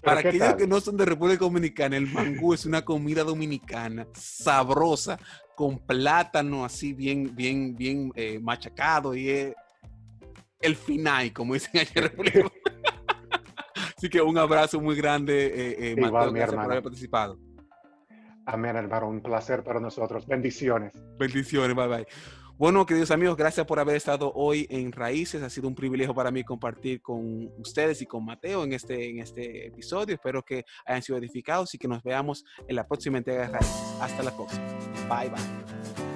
Para 0.01 0.19
aquellos 0.21 0.55
que 0.55 0.67
no 0.67 0.79
son 0.79 0.97
de 0.97 1.05
República 1.05 1.45
Dominicana, 1.45 1.97
el 1.97 2.07
mangú 2.07 2.53
es 2.53 2.65
una 2.65 2.83
comida 2.83 3.23
dominicana 3.23 4.07
sabrosa, 4.13 5.19
con 5.55 5.79
plátano 5.79 6.63
así 6.63 6.93
bien, 6.93 7.35
bien, 7.35 7.75
bien 7.75 8.11
eh, 8.15 8.39
machacado 8.39 9.13
y 9.13 9.29
es 9.29 9.53
el 10.61 10.75
final, 10.75 11.33
como 11.33 11.53
dicen 11.53 11.81
allá 11.81 11.91
en 11.95 12.03
República 12.03 12.39
Así 13.97 14.09
que 14.09 14.21
un 14.21 14.37
abrazo 14.37 14.79
muy 14.79 14.95
grande, 14.95 15.47
eh, 15.47 15.75
eh 15.77 15.95
hermano. 15.97 16.31
por 16.31 16.71
haber 16.71 16.83
participado. 16.83 17.37
Amén, 18.45 18.77
hermano. 18.77 19.09
Un 19.09 19.21
placer 19.21 19.61
para 19.61 19.79
nosotros. 19.79 20.25
Bendiciones. 20.25 20.93
Bendiciones. 21.19 21.75
Bye, 21.75 21.87
bye. 21.87 22.07
Bueno, 22.59 22.85
queridos 22.85 23.09
amigos, 23.11 23.37
gracias 23.37 23.65
por 23.65 23.79
haber 23.79 23.95
estado 23.95 24.33
hoy 24.35 24.67
en 24.69 24.91
Raíces. 24.91 25.41
Ha 25.41 25.49
sido 25.49 25.69
un 25.69 25.75
privilegio 25.75 26.13
para 26.13 26.29
mí 26.29 26.43
compartir 26.43 27.01
con 27.01 27.49
ustedes 27.57 28.01
y 28.01 28.05
con 28.05 28.25
Mateo 28.25 28.65
en 28.65 28.73
este, 28.73 29.11
en 29.11 29.19
este 29.19 29.67
episodio. 29.67 30.15
Espero 30.15 30.43
que 30.43 30.65
hayan 30.85 31.01
sido 31.01 31.17
edificados 31.17 31.73
y 31.73 31.77
que 31.77 31.87
nos 31.87 32.03
veamos 32.03 32.43
en 32.67 32.75
la 32.75 32.85
próxima 32.85 33.17
entrega 33.17 33.43
de 33.43 33.53
Raíces. 33.53 33.95
Hasta 34.01 34.23
la 34.23 34.35
próxima. 34.35 34.67
Bye, 35.07 35.29
bye. 35.29 36.08